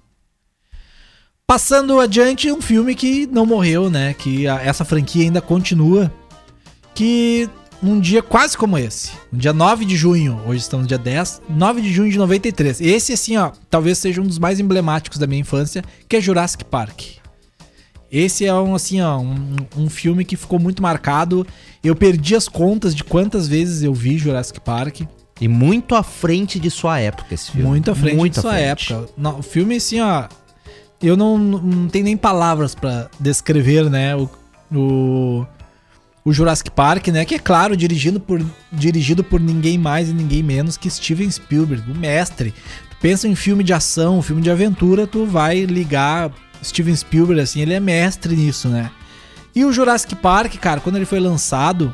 Passando 1.46 1.98
adiante, 1.98 2.52
um 2.52 2.60
filme 2.60 2.94
que 2.94 3.26
não 3.26 3.46
morreu, 3.46 3.88
né? 3.88 4.12
Que 4.14 4.46
a- 4.46 4.60
essa 4.62 4.84
franquia 4.84 5.24
ainda 5.24 5.40
continua. 5.40 6.12
Que 6.94 7.48
num 7.80 7.98
dia 8.00 8.22
quase 8.22 8.56
como 8.58 8.76
esse, 8.76 9.12
no 9.32 9.38
dia 9.38 9.52
9 9.52 9.84
de 9.84 9.96
junho, 9.96 10.40
hoje 10.46 10.60
estamos 10.62 10.82
no 10.84 10.88
dia 10.88 10.98
10, 10.98 11.40
9 11.48 11.80
de 11.80 11.92
junho 11.92 12.10
de 12.10 12.18
93. 12.18 12.80
Esse, 12.80 13.12
assim, 13.12 13.36
ó, 13.36 13.52
talvez 13.70 13.98
seja 13.98 14.20
um 14.20 14.26
dos 14.26 14.38
mais 14.38 14.58
emblemáticos 14.58 15.16
da 15.18 15.26
minha 15.26 15.40
infância, 15.40 15.82
que 16.08 16.16
é 16.16 16.20
Jurassic 16.20 16.64
Park. 16.64 17.17
Esse 18.10 18.46
é 18.46 18.54
um, 18.54 18.74
assim, 18.74 19.00
ó, 19.00 19.18
um, 19.18 19.56
um 19.76 19.90
filme 19.90 20.24
que 20.24 20.36
ficou 20.36 20.58
muito 20.58 20.82
marcado. 20.82 21.46
Eu 21.84 21.94
perdi 21.94 22.34
as 22.34 22.48
contas 22.48 22.94
de 22.94 23.04
quantas 23.04 23.46
vezes 23.46 23.82
eu 23.82 23.92
vi 23.92 24.16
Jurassic 24.16 24.60
Park. 24.60 25.02
E 25.40 25.46
muito 25.46 25.94
à 25.94 26.02
frente 26.02 26.58
de 26.58 26.68
sua 26.70 26.98
época 26.98 27.32
esse 27.34 27.52
filme. 27.52 27.68
Muito 27.68 27.90
à 27.90 27.94
frente 27.94 28.16
Muito 28.16 28.34
da 28.34 28.40
à 28.40 28.42
sua 28.42 28.52
frente. 28.54 28.92
época. 28.92 29.12
Não, 29.16 29.38
o 29.38 29.42
filme, 29.42 29.76
assim, 29.76 30.00
ó. 30.00 30.26
Eu 31.00 31.16
não, 31.16 31.38
não 31.38 31.86
tenho 31.88 32.06
nem 32.06 32.16
palavras 32.16 32.74
pra 32.74 33.08
descrever, 33.20 33.88
né? 33.88 34.16
O, 34.16 34.28
o, 34.74 35.46
o 36.24 36.32
Jurassic 36.32 36.70
Park, 36.72 37.06
né? 37.08 37.24
Que 37.24 37.36
é 37.36 37.38
claro, 37.38 37.76
dirigido 37.76 38.18
por, 38.18 38.44
dirigido 38.72 39.22
por 39.22 39.38
ninguém 39.38 39.78
mais 39.78 40.08
e 40.08 40.12
ninguém 40.12 40.42
menos 40.42 40.76
que 40.76 40.90
Steven 40.90 41.30
Spielberg, 41.30 41.88
o 41.88 41.94
mestre. 41.94 42.52
Tu 42.90 42.96
pensa 43.00 43.28
em 43.28 43.36
filme 43.36 43.62
de 43.62 43.72
ação, 43.72 44.20
filme 44.20 44.42
de 44.42 44.50
aventura, 44.50 45.06
tu 45.06 45.24
vai 45.24 45.60
ligar 45.66 46.32
Steven 46.62 46.94
Spielberg, 46.96 47.40
assim, 47.40 47.60
ele 47.60 47.74
é 47.74 47.80
mestre 47.80 48.34
nisso, 48.36 48.68
né? 48.68 48.90
E 49.54 49.64
o 49.64 49.72
Jurassic 49.72 50.14
Park, 50.16 50.54
cara, 50.56 50.80
quando 50.80 50.96
ele 50.96 51.04
foi 51.04 51.18
lançado, 51.20 51.92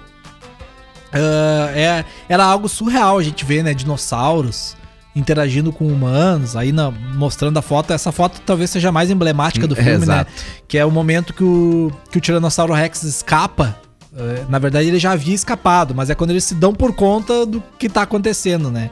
ah, 1.13 1.71
é, 1.75 2.05
era 2.29 2.45
algo 2.45 2.69
surreal 2.69 3.19
a 3.19 3.23
gente 3.23 3.45
ver, 3.45 3.63
né? 3.63 3.73
Dinossauros 3.75 4.77
interagindo 5.17 5.73
com 5.73 5.87
humanos, 5.87 6.57
aí 6.57 6.73
na- 6.73 6.91
mostrando 6.91 7.57
a 7.57 7.63
foto. 7.63 7.93
Essa 7.93 8.11
foto 8.11 8.41
talvez 8.45 8.69
seja 8.71 8.89
a 8.89 8.93
mais 8.93 9.11
emblemática 9.13 9.65
do 9.67 9.75
É, 9.79 9.83
filme, 9.83 9.99
né? 10.07 10.15
exato. 10.17 10.33
Que 10.67 10.77
é 10.77 10.85
o 10.85 10.91
momento 10.91 11.33
que 11.33 11.45
o, 11.45 11.93
que 12.11 12.19
o 12.19 12.21
Tiranossauro 12.21 12.73
Rex 12.73 13.05
escapa. 13.05 13.79
É, 14.17 14.45
na 14.49 14.59
verdade, 14.59 14.89
ele 14.89 14.99
já 14.99 15.13
havia 15.13 15.35
escapado, 15.35 15.95
mas 15.95 16.11
é 16.11 16.15
quando 16.17 16.31
eles 16.31 16.43
se 16.45 16.55
dão 16.55 16.73
por 16.75 16.93
conta 16.95 17.47
do 17.47 17.63
que 17.79 17.89
tá 17.89 18.03
acontecendo, 18.03 18.71
né? 18.73 18.91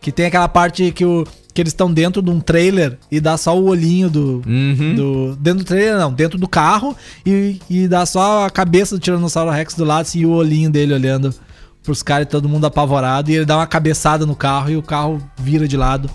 Que 0.00 0.12
tem 0.12 0.26
aquela 0.26 0.48
parte 0.48 0.90
que, 0.92 1.04
o, 1.04 1.26
que 1.52 1.60
eles 1.60 1.72
estão 1.72 1.92
dentro 1.92 2.22
de 2.22 2.30
um 2.30 2.38
trailer 2.40 2.98
e 3.10 3.20
dá 3.20 3.36
só 3.36 3.58
o 3.58 3.64
olhinho 3.66 4.08
do, 4.08 4.42
Uhum. 4.46 4.94
do- 4.94 5.36
dentro 5.36 5.60
do 5.60 5.64
trailer, 5.64 5.98
não, 5.98 6.12
dentro 6.12 6.38
do 6.38 6.46
carro 6.48 6.96
e, 7.26 7.60
e 7.68 7.88
dá 7.88 8.06
só 8.06 8.46
a 8.46 8.50
cabeça 8.50 8.94
do 8.96 9.00
Tiranossauro 9.00 9.50
Rex 9.50 9.74
do 9.74 9.84
lado 9.84 10.02
assim, 10.02 10.20
e 10.20 10.26
o 10.26 10.30
olhinho 10.30 10.70
dele 10.70 10.94
olhando 10.94 11.34
pros 11.82 12.02
caras 12.02 12.26
e 12.26 12.30
todo 12.30 12.48
mundo 12.48 12.64
apavorado. 12.66 13.30
E 13.30 13.34
ele 13.36 13.44
dá 13.44 13.56
uma 13.56 13.66
cabeçada 13.66 14.24
no 14.24 14.36
carro 14.36 14.70
e 14.70 14.76
o 14.76 14.82
carro 14.82 15.20
vira 15.36 15.66
de 15.66 15.76
lado. 15.76 16.08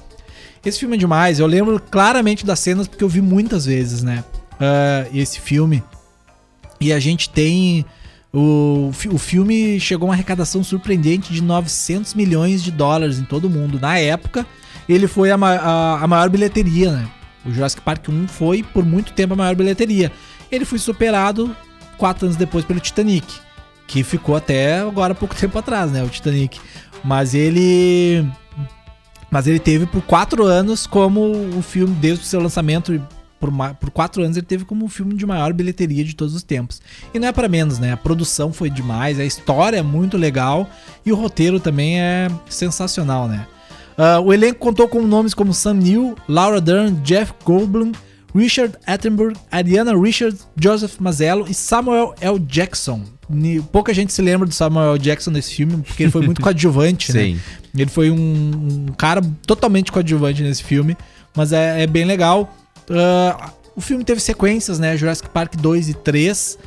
Esse 0.65 0.79
filme 0.79 0.95
é 0.95 0.99
demais. 0.99 1.39
Eu 1.39 1.47
lembro 1.47 1.81
claramente 1.91 2.45
das 2.45 2.59
cenas 2.59 2.87
porque 2.87 3.03
eu 3.03 3.09
vi 3.09 3.21
muitas 3.21 3.65
vezes, 3.65 4.01
né? 4.01 4.23
ah, 4.59 5.05
esse 5.13 5.41
filme. 5.41 5.83
E 6.79 6.93
a 6.93 6.99
gente 6.99 7.29
tem. 7.29 7.85
O, 8.35 8.89
o 9.11 9.17
filme 9.19 9.79
chegou 9.79 10.07
a 10.07 10.09
uma 10.09 10.13
arrecadação 10.15 10.63
surpreendente 10.63 11.31
de 11.31 11.41
900 11.41 12.15
milhões 12.15 12.63
de 12.63 12.71
dólares 12.71 13.19
em 13.19 13.23
todo 13.23 13.45
o 13.45 13.49
mundo. 13.49 13.79
Na 13.79 13.97
época, 13.99 14.45
ele 14.89 15.07
foi 15.07 15.29
a, 15.29 15.35
a- 15.35 16.03
a 16.03 16.07
maior 16.07 16.29
bilheteria, 16.29 16.91
né? 16.91 17.07
O 17.45 17.51
Jurassic 17.51 17.81
Park 17.83 18.07
1 18.09 18.27
foi, 18.27 18.63
por 18.63 18.83
muito 18.85 19.13
tempo, 19.13 19.33
a 19.33 19.37
maior 19.37 19.53
bilheteria. 19.55 20.11
Ele 20.51 20.65
foi 20.65 20.79
superado 20.79 21.55
quatro 21.97 22.25
anos 22.25 22.35
depois 22.37 22.65
pelo 22.65 22.79
Titanic, 22.79 23.27
que 23.85 24.03
ficou 24.03 24.35
até 24.35 24.79
agora 24.79 25.13
pouco 25.13 25.35
tempo 25.35 25.59
atrás, 25.59 25.91
né? 25.91 26.03
O 26.03 26.09
Titanic. 26.09 26.59
Mas 27.03 27.35
ele. 27.35 28.25
Mas 29.29 29.45
ele 29.45 29.59
teve 29.59 29.85
por 29.85 30.01
quatro 30.03 30.43
anos 30.45 30.87
como 30.87 31.21
o 31.57 31.61
filme, 31.61 31.93
desde 31.95 32.23
o 32.23 32.27
seu 32.27 32.39
lançamento 32.41 32.99
por, 33.43 33.75
por 33.75 33.91
quatro 33.91 34.23
anos 34.23 34.37
ele 34.37 34.45
teve 34.45 34.63
como 34.63 34.85
o 34.85 34.89
filme 34.89 35.15
de 35.15 35.25
maior 35.25 35.51
bilheteria 35.51 36.03
de 36.03 36.15
todos 36.15 36.33
os 36.33 36.43
tempos. 36.43 36.81
E 37.13 37.19
não 37.19 37.27
é 37.27 37.31
pra 37.31 37.49
menos, 37.49 37.77
né? 37.77 37.91
A 37.91 37.97
produção 37.97 38.53
foi 38.53 38.69
demais, 38.69 39.19
a 39.19 39.25
história 39.25 39.77
é 39.77 39.81
muito 39.81 40.17
legal 40.17 40.69
e 41.05 41.11
o 41.11 41.15
roteiro 41.15 41.59
também 41.59 41.99
é 41.99 42.29
sensacional, 42.49 43.27
né? 43.27 43.45
Ah, 43.97 44.19
o 44.19 44.33
elenco 44.33 44.59
contou 44.59 44.87
com 44.87 45.01
nomes 45.01 45.33
como 45.33 45.53
Sam 45.53 45.75
Neill, 45.75 46.15
Laura 46.27 46.61
Dern, 46.61 47.01
Jeff 47.03 47.33
Goldblum, 47.43 47.91
Richard 48.33 48.75
Attenborough, 48.87 49.35
Ariana 49.51 49.93
Richards, 49.95 50.47
Joseph 50.59 50.97
Mazzello 50.99 51.45
e 51.49 51.53
Samuel 51.53 52.15
L. 52.21 52.39
Jackson. 52.39 53.01
Pouca 53.71 53.93
gente 53.93 54.13
se 54.13 54.21
lembra 54.21 54.47
do 54.47 54.53
Samuel 54.53 54.93
L. 54.93 54.99
Jackson 54.99 55.31
nesse 55.31 55.53
filme, 55.53 55.83
porque 55.83 56.03
ele 56.03 56.11
foi 56.11 56.25
muito 56.25 56.39
coadjuvante, 56.41 57.13
né? 57.13 57.23
Sim. 57.23 57.39
Ele 57.75 57.89
foi 57.89 58.09
um, 58.09 58.87
um 58.87 58.93
cara 58.97 59.21
totalmente 59.45 59.91
coadjuvante 59.91 60.41
nesse 60.41 60.63
filme, 60.63 60.95
mas 61.35 61.51
é, 61.51 61.83
é 61.83 61.87
bem 61.87 62.05
legal. 62.05 62.51
Ah, 62.93 63.51
o 63.75 63.81
filme 63.81 64.03
teve 64.03 64.21
sequências, 64.21 64.79
né? 64.79 64.95
Jurassic 64.95 65.29
Park 65.29 65.55
2 65.55 65.89
e 65.89 65.93
3, 65.93 66.59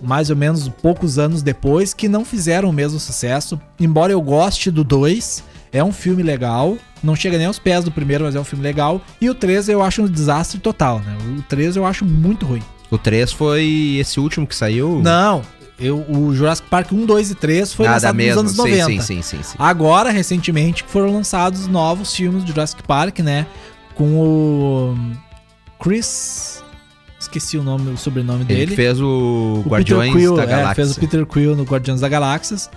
mais 0.00 0.30
ou 0.30 0.36
menos 0.36 0.68
poucos 0.68 1.18
anos 1.18 1.42
depois, 1.42 1.92
que 1.92 2.08
não 2.08 2.24
fizeram 2.24 2.70
o 2.70 2.72
mesmo 2.72 2.98
sucesso. 2.98 3.60
Embora 3.78 4.12
eu 4.12 4.20
goste 4.20 4.70
do 4.70 4.82
2, 4.82 5.44
é 5.72 5.82
um 5.84 5.92
filme 5.92 6.22
legal. 6.22 6.76
Não 7.02 7.14
chega 7.14 7.36
nem 7.36 7.46
aos 7.46 7.58
pés 7.58 7.84
do 7.84 7.90
primeiro, 7.90 8.24
mas 8.24 8.34
é 8.34 8.40
um 8.40 8.44
filme 8.44 8.64
legal. 8.64 9.00
E 9.20 9.28
o 9.28 9.34
3 9.34 9.68
eu 9.68 9.82
acho 9.82 10.02
um 10.02 10.06
desastre 10.08 10.58
total, 10.58 11.00
né? 11.00 11.16
O 11.38 11.42
3 11.42 11.76
eu 11.76 11.84
acho 11.84 12.04
muito 12.04 12.46
ruim. 12.46 12.62
O 12.90 12.96
3 12.96 13.32
foi 13.32 13.96
esse 13.98 14.18
último 14.18 14.46
que 14.46 14.54
saiu? 14.54 15.00
Não, 15.02 15.42
eu, 15.78 16.04
o 16.08 16.32
Jurassic 16.34 16.68
Park 16.68 16.92
1, 16.92 17.04
2 17.04 17.30
e 17.32 17.34
3 17.34 17.72
foi 17.72 17.86
ah, 17.86 17.98
da 17.98 18.10
lançado 18.10 18.14
nos 18.14 18.24
mesma. 18.24 18.40
anos 18.40 18.52
Sim, 18.52 18.58
90. 18.58 18.84
sim, 18.86 19.00
sim, 19.00 19.22
sim, 19.22 19.42
sim. 19.42 19.56
Agora, 19.58 20.10
recentemente, 20.10 20.84
foram 20.86 21.12
lançados 21.12 21.66
novos 21.66 22.14
filmes 22.14 22.44
de 22.44 22.52
Jurassic 22.52 22.82
Park, 22.84 23.18
né? 23.18 23.46
Com 23.94 24.16
o 24.16 24.96
Chris. 25.84 26.64
Esqueci 27.20 27.58
o 27.58 27.62
nome, 27.62 27.90
o 27.90 27.96
sobrenome 27.98 28.40
Ele 28.48 28.54
dele. 28.54 28.66
que 28.70 28.76
fez 28.76 28.98
o, 28.98 29.62
o 29.64 29.68
Guardiões 29.68 30.12
Peter 30.12 30.20
Quill, 30.28 30.36
da 30.36 30.42
é, 30.42 30.46
Galáxia. 30.46 30.74
fez 30.74 30.96
o 30.96 31.00
Peter 31.00 31.26
Quill 31.26 31.54
no 31.56 31.64
Guardiões 31.64 32.00
da 32.00 32.08
Galáxias. 32.08 32.70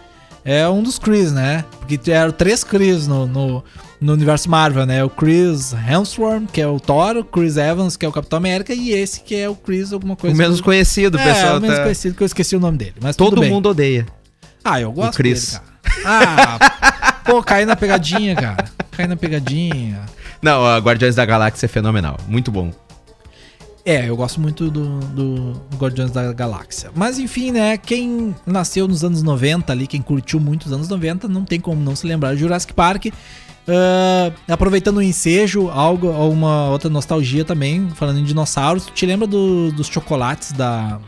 É 0.43 0.67
um 0.67 0.83
dos 0.83 0.99
Chris, 0.99 1.31
né? 1.31 1.63
Porque 1.79 1.99
eram 2.11 2.31
três 2.31 2.65
Chris 2.65 3.07
no, 3.07 3.25
no, 3.25 3.63
no 3.99 4.13
universo 4.13 4.49
Marvel, 4.49 4.85
né? 4.85 5.03
O 5.05 5.09
Chris 5.09 5.73
Hemsworth, 5.73 6.47
que 6.51 6.59
é 6.59 6.67
o 6.67 6.79
Thor, 6.81 7.15
o 7.17 7.23
Chris 7.23 7.55
Evans, 7.55 7.95
que 7.95 8.05
é 8.05 8.09
o 8.09 8.11
Capitão 8.11 8.37
América, 8.37 8.73
e 8.73 8.91
esse 8.91 9.21
que 9.21 9.35
é 9.35 9.47
o 9.47 9.55
Chris 9.55 9.93
alguma 9.93 10.13
O 10.13 10.17
coisa. 10.17 10.35
menos 10.35 10.59
conhecido, 10.59 11.17
o 11.17 11.19
é, 11.19 11.23
pessoal 11.23 11.57
o 11.57 11.61
menos 11.61 11.77
tá... 11.77 11.83
conhecido, 11.83 12.15
que 12.15 12.23
eu 12.23 12.27
esqueci 12.27 12.55
o 12.57 12.59
nome 12.59 12.77
dele. 12.77 12.95
Mas 13.01 13.15
Todo 13.15 13.41
mundo 13.41 13.69
odeia. 13.69 14.05
Ah, 14.63 14.81
eu 14.81 14.91
gosto 14.91 15.13
O 15.13 15.17
Chris. 15.17 15.51
dele, 15.53 15.63
cara. 16.03 16.59
Ah, 16.99 17.21
pô, 17.25 17.41
caí 17.41 17.65
na 17.65 17.75
pegadinha, 17.77 18.35
cara. 18.35 18.65
Caí 18.91 19.07
na 19.07 19.15
pegadinha. 19.15 20.01
Não, 20.41 20.65
a 20.65 20.77
Guardiões 20.77 21.15
da 21.15 21.25
Galáxia 21.25 21.65
é 21.65 21.69
fenomenal. 21.69 22.17
Muito 22.27 22.51
bom. 22.51 22.71
É, 23.89 24.09
eu 24.09 24.17
gosto 24.17 24.41
muito 24.41 24.69
do, 24.69 24.99
do, 24.99 25.35
do 25.53 25.77
Guardiões 25.77 26.11
da 26.11 26.33
Galáxia. 26.33 26.91
Mas 26.93 27.17
enfim, 27.19 27.51
né? 27.51 27.77
Quem 27.77 28.35
nasceu 28.45 28.85
nos 28.85 29.01
anos 29.01 29.23
90 29.23 29.71
ali, 29.71 29.87
quem 29.87 30.01
curtiu 30.01 30.41
muito 30.41 30.65
os 30.65 30.73
anos 30.73 30.89
90, 30.89 31.29
não 31.29 31.45
tem 31.45 31.57
como 31.57 31.81
não 31.81 31.95
se 31.95 32.05
lembrar 32.05 32.33
de 32.33 32.41
Jurassic 32.41 32.73
Park. 32.73 33.05
Ah, 33.65 34.31
aproveitando 34.49 34.97
o 34.97 35.01
ensejo, 35.01 35.69
algo, 35.69 36.09
uma 36.09 36.69
outra 36.69 36.89
nostalgia 36.89 37.45
também, 37.45 37.89
falando 37.95 38.19
em 38.19 38.23
dinossauros. 38.25 38.85
Tu 38.87 38.91
te 38.93 39.05
lembra 39.05 39.25
do- 39.25 39.71
dos 39.71 39.87
chocolates 39.87 40.51
da. 40.51 40.99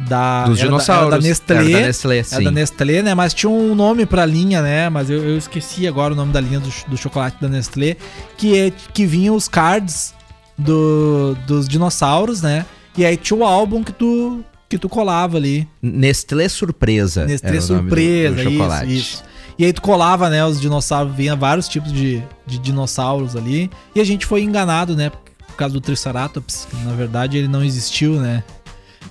Da, 0.00 0.44
Dos 0.44 0.60
era 0.60 0.68
da- 0.68 0.74
dinossauros. 0.76 1.12
Era 1.12 1.20
da 1.20 1.28
Nestlé. 1.28 1.56
Era 1.56 1.80
da 1.80 1.86
Nestlé, 1.88 2.22
sim. 2.22 2.44
da 2.44 2.50
Nestlé, 2.52 3.02
né? 3.02 3.14
Mas 3.16 3.34
tinha 3.34 3.50
um 3.50 3.74
nome 3.74 4.06
pra 4.06 4.24
linha, 4.24 4.62
né? 4.62 4.88
Mas 4.88 5.10
eu, 5.10 5.18
eu 5.24 5.36
esqueci 5.36 5.88
agora 5.88 6.14
o 6.14 6.16
nome 6.16 6.32
da 6.32 6.40
linha 6.40 6.60
do, 6.60 6.72
do 6.86 6.96
chocolate 6.96 7.36
da 7.40 7.48
Nestlé. 7.48 7.96
Que, 8.36 8.56
é, 8.56 8.70
que 8.94 9.04
vinha 9.04 9.32
os 9.32 9.48
cards 9.48 10.14
do, 10.58 11.36
dos 11.46 11.68
dinossauros, 11.68 12.42
né? 12.42 12.66
E 12.96 13.04
aí 13.04 13.16
tinha 13.16 13.38
o 13.38 13.44
álbum 13.44 13.82
que 13.84 13.92
tu, 13.92 14.44
que 14.68 14.76
tu 14.78 14.88
colava 14.88 15.36
ali. 15.36 15.68
Nestlé 15.80 16.48
Surpresa. 16.48 17.24
Nestlé 17.24 17.52
do- 17.52 17.62
Surpresa, 17.62 18.34
do 18.34 18.42
chocolate. 18.42 18.86
isso, 18.96 19.14
isso. 19.14 19.24
E 19.58 19.64
aí 19.64 19.72
tu 19.72 19.82
colava, 19.82 20.28
né, 20.30 20.44
os 20.44 20.60
dinossauros, 20.60 21.14
vinha 21.16 21.34
vários 21.34 21.66
tipos 21.68 21.92
de, 21.92 22.22
de 22.46 22.58
dinossauros 22.60 23.34
ali. 23.34 23.68
E 23.94 24.00
a 24.00 24.04
gente 24.04 24.24
foi 24.24 24.42
enganado, 24.42 24.94
né, 24.94 25.10
por 25.10 25.56
causa 25.56 25.74
do 25.74 25.80
Triceratops. 25.80 26.66
que, 26.70 26.76
Na 26.84 26.92
verdade, 26.92 27.36
ele 27.38 27.48
não 27.48 27.64
existiu, 27.64 28.20
né? 28.20 28.44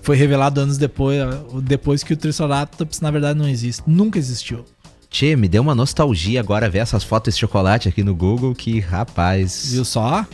Foi 0.02 0.16
revelado 0.16 0.62
anos 0.62 0.78
depois, 0.78 1.18
depois 1.64 2.02
que 2.02 2.14
o 2.14 2.18
Triceratops, 2.18 3.02
na 3.02 3.12
verdade, 3.12 3.38
não 3.38 3.48
existe. 3.50 3.84
Nunca 3.86 4.18
existiu. 4.18 4.64
Tchê, 5.10 5.36
me 5.36 5.50
deu 5.50 5.62
uma 5.62 5.76
nostalgia 5.76 6.40
agora 6.40 6.70
ver 6.70 6.80
essas 6.80 7.04
fotos 7.04 7.34
de 7.34 7.42
chocolate 7.42 7.90
aqui 7.90 8.02
no 8.02 8.16
Google, 8.16 8.56
que 8.56 8.80
rapaz. 8.80 9.68
Viu 9.72 9.84
só? 9.84 10.26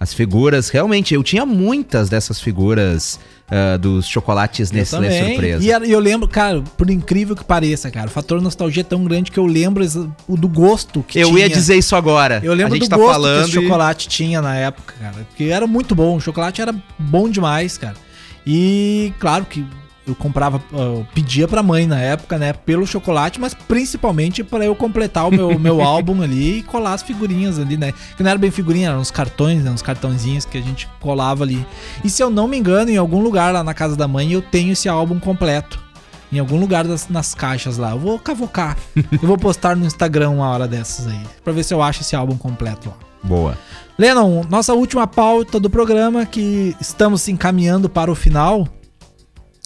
As 0.00 0.14
figuras, 0.14 0.68
realmente, 0.68 1.12
eu 1.14 1.22
tinha 1.24 1.44
muitas 1.44 2.08
dessas 2.08 2.40
figuras 2.40 3.18
ah, 3.50 3.76
dos 3.76 4.06
chocolates 4.06 4.70
Eu 4.70 4.76
Nestlé 4.76 5.00
também. 5.08 5.26
Surpresa. 5.32 5.64
E 5.64 5.70
era- 5.72 5.86
eu 5.86 5.98
lembro, 5.98 6.28
cara, 6.28 6.62
por 6.76 6.88
incrível 6.90 7.34
que 7.34 7.42
pareça, 7.44 7.90
cara, 7.90 8.06
o 8.06 8.10
fator 8.10 8.40
nostalgia 8.40 8.82
é 8.82 8.84
tão 8.84 9.02
grande 9.04 9.30
que 9.32 9.38
eu 9.38 9.46
lembro 9.46 9.84
o 10.28 10.36
do 10.36 10.46
gosto 10.48 11.02
que 11.02 11.18
Eu 11.18 11.28
tinha. 11.30 11.40
ia 11.40 11.48
dizer 11.48 11.76
isso 11.76 11.96
agora. 11.96 12.40
Eu 12.44 12.54
lembro 12.54 12.78
do 12.78 12.88
tá 12.88 12.96
gosto 12.96 13.12
falando 13.12 13.38
que 13.44 13.50
esse 13.50 13.62
chocolate 13.62 14.08
tinha 14.08 14.40
na 14.40 14.54
época, 14.54 14.94
cara. 15.00 15.26
Porque 15.28 15.44
era 15.44 15.66
muito 15.66 15.94
bom. 15.94 16.16
O 16.16 16.20
chocolate 16.20 16.60
era 16.60 16.74
bom 16.98 17.28
demais, 17.28 17.76
cara. 17.76 17.96
E 18.46 19.12
claro 19.18 19.44
que 19.46 19.64
eu 20.08 20.14
comprava, 20.14 20.62
eu 20.72 21.06
pedia 21.14 21.46
pra 21.46 21.62
mãe 21.62 21.86
na 21.86 22.00
época, 22.00 22.38
né, 22.38 22.52
pelo 22.52 22.86
chocolate, 22.86 23.40
mas 23.40 23.54
principalmente 23.54 24.42
pra 24.42 24.64
eu 24.64 24.74
completar 24.74 25.28
o 25.28 25.30
meu, 25.30 25.56
meu 25.60 25.82
álbum 25.82 26.22
ali 26.22 26.58
e 26.58 26.62
colar 26.62 26.94
as 26.94 27.02
figurinhas 27.02 27.58
ali, 27.58 27.76
né? 27.76 27.92
Que 28.16 28.22
não 28.22 28.30
era 28.30 28.38
bem 28.38 28.50
figurinha, 28.50 28.88
eram 28.88 29.00
uns 29.00 29.10
cartões, 29.10 29.62
né, 29.62 29.70
uns 29.70 29.82
cartãozinhos 29.82 30.44
que 30.44 30.58
a 30.58 30.62
gente 30.62 30.88
colava 31.00 31.44
ali. 31.44 31.64
E 32.04 32.10
se 32.10 32.22
eu 32.22 32.30
não 32.30 32.48
me 32.48 32.56
engano, 32.58 32.90
em 32.90 32.96
algum 32.96 33.20
lugar 33.20 33.52
lá 33.52 33.62
na 33.62 33.74
casa 33.74 33.96
da 33.96 34.08
mãe 34.08 34.32
eu 34.32 34.42
tenho 34.42 34.72
esse 34.72 34.88
álbum 34.88 35.18
completo. 35.18 35.86
Em 36.30 36.38
algum 36.38 36.60
lugar 36.60 36.86
das, 36.86 37.08
nas 37.08 37.34
caixas 37.34 37.78
lá. 37.78 37.92
Eu 37.92 37.98
vou 37.98 38.18
cavocar. 38.18 38.76
eu 38.94 39.26
vou 39.26 39.38
postar 39.38 39.74
no 39.74 39.86
Instagram 39.86 40.30
uma 40.30 40.50
hora 40.50 40.68
dessas 40.68 41.06
aí. 41.06 41.20
Pra 41.42 41.54
ver 41.54 41.62
se 41.62 41.72
eu 41.72 41.82
acho 41.82 42.02
esse 42.02 42.14
álbum 42.14 42.36
completo 42.36 42.90
lá. 42.90 42.96
Boa. 43.22 43.56
Lennon, 43.98 44.44
nossa 44.48 44.74
última 44.74 45.06
pauta 45.06 45.58
do 45.58 45.68
programa, 45.68 46.24
que 46.24 46.76
estamos 46.80 47.22
se 47.22 47.32
encaminhando 47.32 47.88
para 47.88 48.12
o 48.12 48.14
final, 48.14 48.68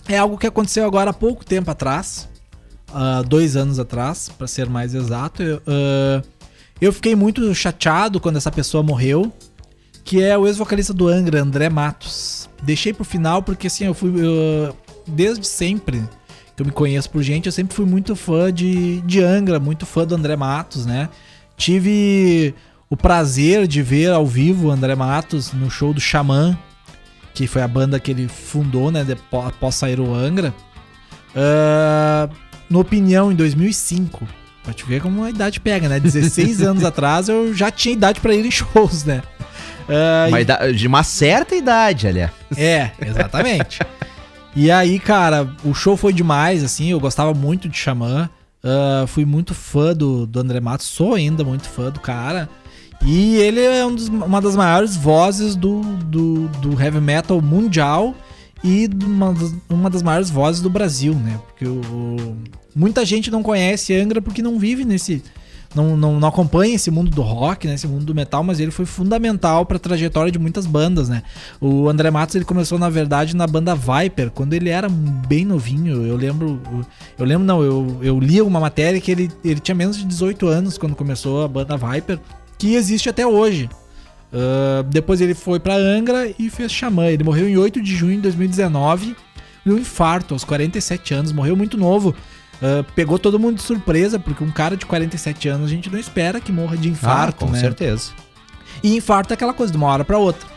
é 0.09 0.19
algo 0.19 0.39
que 0.39 0.47
aconteceu 0.47 0.85
agora 0.85 1.11
há 1.11 1.15
pouco 1.15 1.45
tempo 1.45 1.71
atrás, 1.71 2.29
ah, 2.93 3.23
dois 3.27 3.57
anos 3.57 3.79
atrás, 3.79 4.29
para 4.29 4.47
ser 4.47 4.69
mais 4.69 4.95
exato. 4.95 5.43
Eu, 5.43 5.63
ah, 5.67 6.23
eu 6.81 6.93
fiquei 6.93 7.15
muito 7.15 7.55
chateado 7.55 8.21
quando 8.21 8.37
essa 8.37 8.51
pessoa 8.51 8.83
morreu, 8.83 9.33
que 10.05 10.23
é 10.23 10.37
o 10.37 10.47
ex-vocalista 10.47 10.93
do 10.93 11.09
Angra, 11.09 11.41
André 11.41 11.69
Matos. 11.69 12.49
Deixei 12.63 12.93
pro 12.93 13.05
final 13.05 13.43
porque 13.43 13.69
assim, 13.69 13.85
eu 13.85 13.95
fui 13.95 14.13
desde 15.07 15.47
sempre 15.47 16.03
que 16.57 16.63
eu 16.63 16.67
me 16.67 16.73
conheço 16.73 17.09
por 17.11 17.23
gente, 17.23 17.47
eu 17.47 17.53
sempre 17.53 17.75
fui 17.75 17.87
muito 17.87 18.15
fã 18.15 18.53
de, 18.53 19.01
de 19.03 19.23
Angra, 19.23 19.59
muito 19.59 19.87
fã 19.87 20.07
do 20.07 20.15
André 20.15 20.37
Matos, 20.37 20.85
né? 20.85 21.09
Tive 21.57 22.55
o 22.91 22.97
prazer 22.97 23.67
de 23.67 23.83
ver 23.83 24.11
ao 24.11 24.27
vivo 24.27 24.69
o 24.69 24.71
André 24.71 24.95
Matos 24.95 25.53
no 25.53 25.71
show 25.71 25.95
do 25.95 26.01
Xamã, 26.01 26.59
que 27.35 27.47
foi 27.47 27.63
a 27.63 27.69
banda 27.69 27.99
que 27.99 28.11
ele 28.11 28.29
fundou, 28.29 28.91
né, 28.91 29.05
depo- 29.05 29.41
após 29.41 29.75
sair 29.75 29.99
o 30.01 30.15
Angra. 30.15 30.53
Ah, 31.35 32.29
no 32.69 32.81
Opinião, 32.81 33.31
em 33.33 33.35
2005. 33.35 34.27
Pra 34.63 34.73
te 34.73 34.85
ver 34.85 35.01
como 35.03 35.25
a 35.25 35.31
idade 35.31 35.59
pega, 35.61 35.89
né? 35.89 35.99
16 35.99 36.61
anos 36.63 36.85
atrás 36.85 37.29
eu 37.29 37.53
já 37.53 37.71
tinha 37.71 37.95
idade 37.95 38.21
pra 38.21 38.35
ir 38.35 38.47
em 38.47 38.51
shows, 38.51 39.05
né? 39.05 39.23
Uma 40.29 40.41
ida- 40.41 40.73
de 40.73 40.87
uma 40.87 41.03
certa 41.03 41.55
idade, 41.57 42.07
aliás. 42.07 42.31
é, 42.57 42.93
exatamente. 43.05 43.81
e 44.55 44.71
aí, 44.71 44.99
cara, 45.01 45.49
o 45.65 45.75
show 45.75 45.97
foi 45.97 46.13
demais, 46.13 46.63
assim, 46.63 46.91
eu 46.91 47.01
gostava 47.01 47.35
muito 47.35 47.69
de 47.69 47.77
Xamã. 47.77 48.31
ah, 48.63 49.05
fui 49.09 49.25
muito 49.25 49.53
fã 49.55 49.93
do, 49.93 50.25
do 50.27 50.39
André 50.39 50.61
Matos, 50.61 50.87
sou 50.87 51.15
ainda 51.15 51.43
muito 51.43 51.69
fã 51.69 51.91
do 51.91 51.99
cara. 51.99 52.49
E 53.05 53.37
ele 53.37 53.61
é 53.61 53.85
um 53.85 53.95
dos- 53.95 54.09
uma 54.09 54.41
das 54.41 54.55
maiores 54.55 54.97
vozes 54.97 55.57
do, 55.57 55.81
do, 56.05 56.49
do 56.61 56.81
heavy 56.81 57.01
metal 57.01 57.41
mundial 57.41 58.15
e 58.63 58.89
uma 59.05 59.33
das, 59.33 59.55
uma 59.69 59.91
das 59.91 60.03
maiores 60.03 60.31
vozes 60.31 60.63
do 60.63 60.71
Brasil, 60.71 61.15
né? 61.15 61.39
Porque 61.49 61.67
o, 61.67 61.81
o- 61.81 62.37
muita 62.75 63.05
gente 63.05 63.31
não 63.31 63.43
conhece 63.43 63.93
Angra 63.95 64.23
porque 64.23 64.41
não 64.43 64.59
vive 64.59 64.85
nesse. 64.85 65.23
Não, 65.75 65.97
não, 65.97 66.21
não 66.21 66.29
acompanha 66.29 66.75
esse 66.75 66.91
mundo 66.91 67.11
do 67.11 67.23
rock, 67.23 67.67
né? 67.67 67.75
Esse 67.75 67.89
mundo 67.89 68.05
do 68.05 68.15
metal, 68.15 68.45
mas 68.45 68.61
ele 68.61 68.71
foi 68.71 68.85
fundamental 68.85 69.65
para 69.65 69.79
a 69.79 69.81
trajetória 69.81 70.31
de 70.31 70.39
muitas 70.39 70.67
bandas, 70.67 71.09
né? 71.09 71.23
O 71.61 71.89
André 71.89 72.11
Matos 72.11 72.35
ele 72.37 72.45
começou, 72.45 72.79
na 72.79 72.91
verdade, 72.91 73.35
na 73.35 73.47
banda 73.47 73.75
Viper, 73.75 74.31
quando 74.31 74.53
ele 74.53 74.69
era 74.69 74.87
bem 74.89 75.45
novinho. 75.47 76.07
Eu 76.07 76.15
lembro. 76.15 76.61
Eu 77.19 77.25
lembro, 77.25 77.45
não, 77.45 77.63
eu, 77.63 77.99
eu 78.03 78.21
li 78.21 78.41
uma 78.43 78.61
matéria 78.61 79.01
que 79.01 79.11
ele, 79.11 79.31
ele 79.43 79.59
tinha 79.61 79.75
menos 79.75 79.97
de 79.97 80.05
18 80.05 80.47
anos 80.47 80.77
quando 80.77 80.95
começou 80.95 81.43
a 81.43 81.49
banda 81.49 81.75
Viper, 81.77 82.21
que 82.63 82.77
existe 82.77 83.09
até 83.09 83.27
hoje. 83.27 83.69
Ah, 84.33 84.85
depois 84.89 85.21
ele 85.21 85.35
foi 85.35 85.59
pra 85.59 85.75
Angra 85.75 86.33
e 86.39 86.49
fez 86.49 86.73
Xamã. 86.73 87.07
Ele 87.07 87.25
morreu 87.25 87.49
em 87.49 87.57
8 87.57 87.83
de 87.83 87.95
junho 87.95 88.17
de 88.17 88.23
2019 88.23 89.17
de 89.65 89.73
um 89.73 89.79
infarto 89.79 90.35
aos 90.35 90.45
47 90.45 91.13
anos. 91.13 91.33
Morreu 91.33 91.57
muito 91.57 91.77
novo. 91.77 92.15
Ah, 92.63 92.85
pegou 92.95 93.19
todo 93.19 93.39
mundo 93.39 93.57
de 93.57 93.63
surpresa, 93.63 94.19
porque 94.19 94.45
um 94.45 94.51
cara 94.51 94.77
de 94.77 94.87
47 94.87 95.49
anos 95.49 95.67
a 95.67 95.71
gente 95.71 95.91
não 95.91 95.99
espera 95.99 96.41
que 96.41 96.53
morra 96.53 96.77
de 96.77 96.89
infarto, 96.89 97.45
Ah, 97.45 97.49
com 97.49 97.53
né? 97.53 97.59
certeza. 97.59 98.13
E 98.83 98.97
infarto 98.97 99.33
é 99.33 99.35
aquela 99.35 99.53
coisa 99.53 99.73
de 99.73 99.77
uma 99.77 99.89
hora 99.89 100.05
pra 100.05 100.19
outra. 100.19 100.53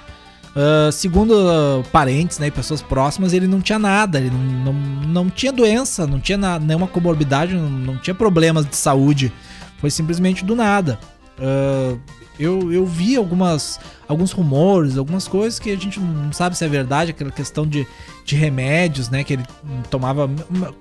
Uh, 0.56 0.90
segundo 0.90 1.32
uh, 1.34 1.84
parentes 1.92 2.40
né, 2.40 2.48
e 2.48 2.52
pessoas 2.52 2.82
próximas, 2.82 3.34
ele 3.34 3.46
não 3.46 3.60
tinha 3.60 3.78
nada, 3.78 4.20
ele 4.20 4.32
não, 4.32 4.72
não, 4.72 4.74
não 4.74 5.30
tinha 5.30 5.52
doença, 5.52 6.08
não 6.08 6.18
tinha 6.18 6.38
na, 6.38 6.58
nenhuma 6.58 6.88
comorbidade, 6.88 7.54
não, 7.54 7.70
não, 7.70 7.98
tinha 7.98 8.16
problemas 8.16 8.66
de 8.66 8.78
saúde. 8.78 9.34
Foi 9.80 9.90
simplesmente 9.92 10.46
do 10.46 10.56
nada. 10.56 10.98
Uh, 11.38 12.00
eu, 12.40 12.72
eu 12.72 12.86
vi 12.86 13.16
algumas, 13.16 13.80
alguns 14.08 14.32
rumores, 14.32 14.98
algumas 14.98 15.28
coisas 15.28 15.58
que 15.58 15.72
a 15.72 15.76
gente 15.76 16.00
não 16.00 16.32
sabe 16.34 16.58
se 16.58 16.66
é 16.66 16.68
verdade, 16.68 17.12
aquela 17.12 17.32
questão 17.32 17.66
de, 17.66 17.88
de 18.26 18.36
remédios, 18.36 19.10
né? 19.10 19.24
Que 19.24 19.34
ele 19.34 19.44
tomava 19.90 20.30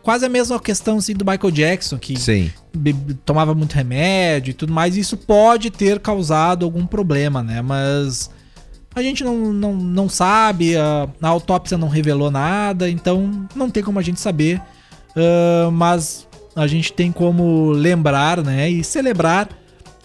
quase 0.03 0.25
a 0.25 0.29
mesma 0.29 0.59
questão 0.59 0.99
assim, 0.99 1.15
do 1.15 1.25
Michael 1.25 1.51
Jackson, 1.51 1.99
que 1.99 2.19
Sim. 2.19 2.51
tomava 3.25 3.55
muito 3.55 3.73
remédio 3.73 4.51
e 4.51 4.55
tudo 4.55 4.73
mais. 4.73 4.97
E 4.97 5.01
isso 5.01 5.17
pode 5.17 5.71
ter 5.71 6.01
causado 6.01 6.65
algum 6.65 6.87
problema, 6.87 7.43
né? 7.43 7.63
Mas 7.63 8.31
a 8.95 9.03
gente 9.03 9.23
não, 9.23 9.53
não, 9.53 9.75
não 9.75 10.09
sabe, 10.09 10.77
a, 10.77 11.09
a 11.21 11.29
autópsia 11.29 11.79
não 11.79 11.89
revelou 11.89 12.31
nada, 12.31 12.89
então 12.89 13.47
não 13.55 13.71
tem 13.71 13.83
como 13.83 13.99
a 13.99 14.03
gente 14.03 14.21
saber. 14.21 14.61
Uh, 15.11 15.71
mas 15.71 16.27
a 16.57 16.67
gente 16.67 16.93
tem 16.93 17.11
como 17.11 17.71
lembrar, 17.71 18.43
né, 18.43 18.69
e 18.71 18.85
celebrar 18.85 19.49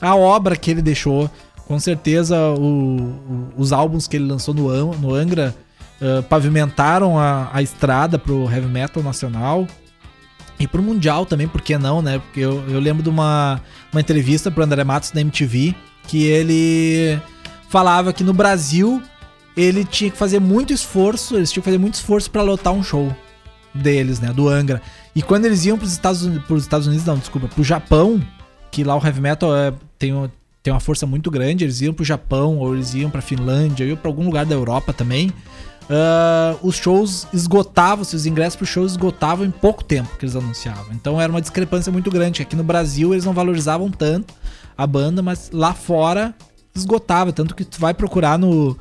a 0.02 0.16
obra 0.16 0.56
que 0.56 0.72
ele 0.72 0.82
deixou. 0.82 1.30
Com 1.68 1.80
certeza, 1.80 2.36
o, 2.38 2.98
o, 2.98 3.54
os 3.58 3.72
álbuns 3.72 4.08
que 4.08 4.18
ele 4.18 4.26
lançou 4.26 4.54
no, 4.54 4.94
no 4.96 5.14
Angra 5.14 5.56
uh, 6.02 6.24
pavimentaram 6.24 7.18
a, 7.20 7.50
a 7.54 7.62
estrada 7.62 8.18
pro 8.18 8.50
heavy 8.52 8.68
metal 8.68 9.04
nacional 9.04 9.68
e 10.60 10.68
pro 10.68 10.82
mundial 10.82 11.26
também, 11.26 11.48
por 11.48 11.62
que 11.62 11.78
não, 11.78 12.02
né? 12.02 12.20
Porque 12.20 12.42
eu, 12.42 12.64
eu 12.68 12.80
lembro 12.80 13.02
de 13.02 13.10
uma, 13.10 13.62
uma 13.94 14.02
entrevista 14.02 14.52
pro 14.52 14.64
André 14.64 14.84
Matos 14.84 15.12
da 15.12 15.22
MTV 15.22 15.74
que 16.06 16.26
ele 16.26 17.20
falava 17.70 18.12
que 18.12 18.24
no 18.24 18.34
Brasil 18.34 19.02
ele 19.56 19.86
tinha 19.86 20.10
que 20.10 20.18
fazer 20.18 20.40
muito 20.40 20.74
esforço, 20.74 21.36
eles 21.36 21.52
tinham 21.52 21.62
que 21.62 21.70
fazer 21.70 21.78
muito 21.78 21.94
esforço 21.94 22.30
para 22.30 22.42
lotar 22.42 22.74
um 22.74 22.84
show 22.84 23.16
deles, 23.74 24.20
né, 24.20 24.34
do 24.34 24.50
Angra. 24.50 24.82
E 25.16 25.22
quando 25.22 25.46
eles 25.46 25.66
iam 25.66 25.78
pros 25.78 25.92
Estados 25.92 26.24
Unidos, 26.24 26.46
pros 26.46 26.64
Estados 26.64 26.88
Unidos, 26.88 27.06
não, 27.06 27.18
desculpa, 27.18 27.48
pro 27.48 27.64
Japão, 27.64 28.22
que 28.72 28.84
lá 28.84 28.96
o 28.96 29.06
heavy 29.06 29.22
metal 29.22 29.56
é, 29.56 29.74
tem, 29.98 30.14
tem 30.62 30.74
uma 30.74 30.80
força 30.80 31.06
muito 31.06 31.32
grande, 31.32 31.64
eles 31.64 31.82
iam 31.82 31.94
pro 31.94 32.06
Japão, 32.06 32.58
ou 32.58 32.76
eles 32.76 32.94
iam 32.94 33.10
pra 33.10 33.22
Finlândia, 33.22 33.86
iam 33.86 33.98
pra 33.98 34.10
algum 34.10 34.26
lugar 34.26 34.46
da 34.46 34.56
Europa 34.56 34.94
também. 34.94 35.32
Uh, 35.90 36.56
os 36.62 36.76
shows 36.76 37.26
esgotavam, 37.34 38.04
os 38.04 38.26
ingressos 38.28 38.56
para 38.56 38.68
shows 38.68 38.92
esgotavam 38.92 39.44
em 39.44 39.50
pouco 39.50 39.84
tempo 39.84 40.16
que 40.18 40.26
eles 40.26 40.36
anunciavam. 40.36 40.94
Então 40.94 41.20
era 41.20 41.32
uma 41.32 41.42
discrepância 41.42 41.92
muito 41.92 42.12
grande. 42.12 42.44
Aqui 42.44 42.56
no 42.56 42.64
Brasil 42.64 43.12
eles 43.12 43.26
não 43.26 43.34
valorizavam 43.34 43.90
tanto 43.90 44.36
a 44.78 44.86
banda, 44.86 45.24
mas 45.24 45.50
lá 45.52 45.74
fora 45.74 46.36
esgotava. 46.76 47.34
Tanto 47.34 47.56
que 47.56 47.66
tu 47.66 47.80
vai 47.80 47.96
procurar 47.96 48.38
no, 48.38 48.78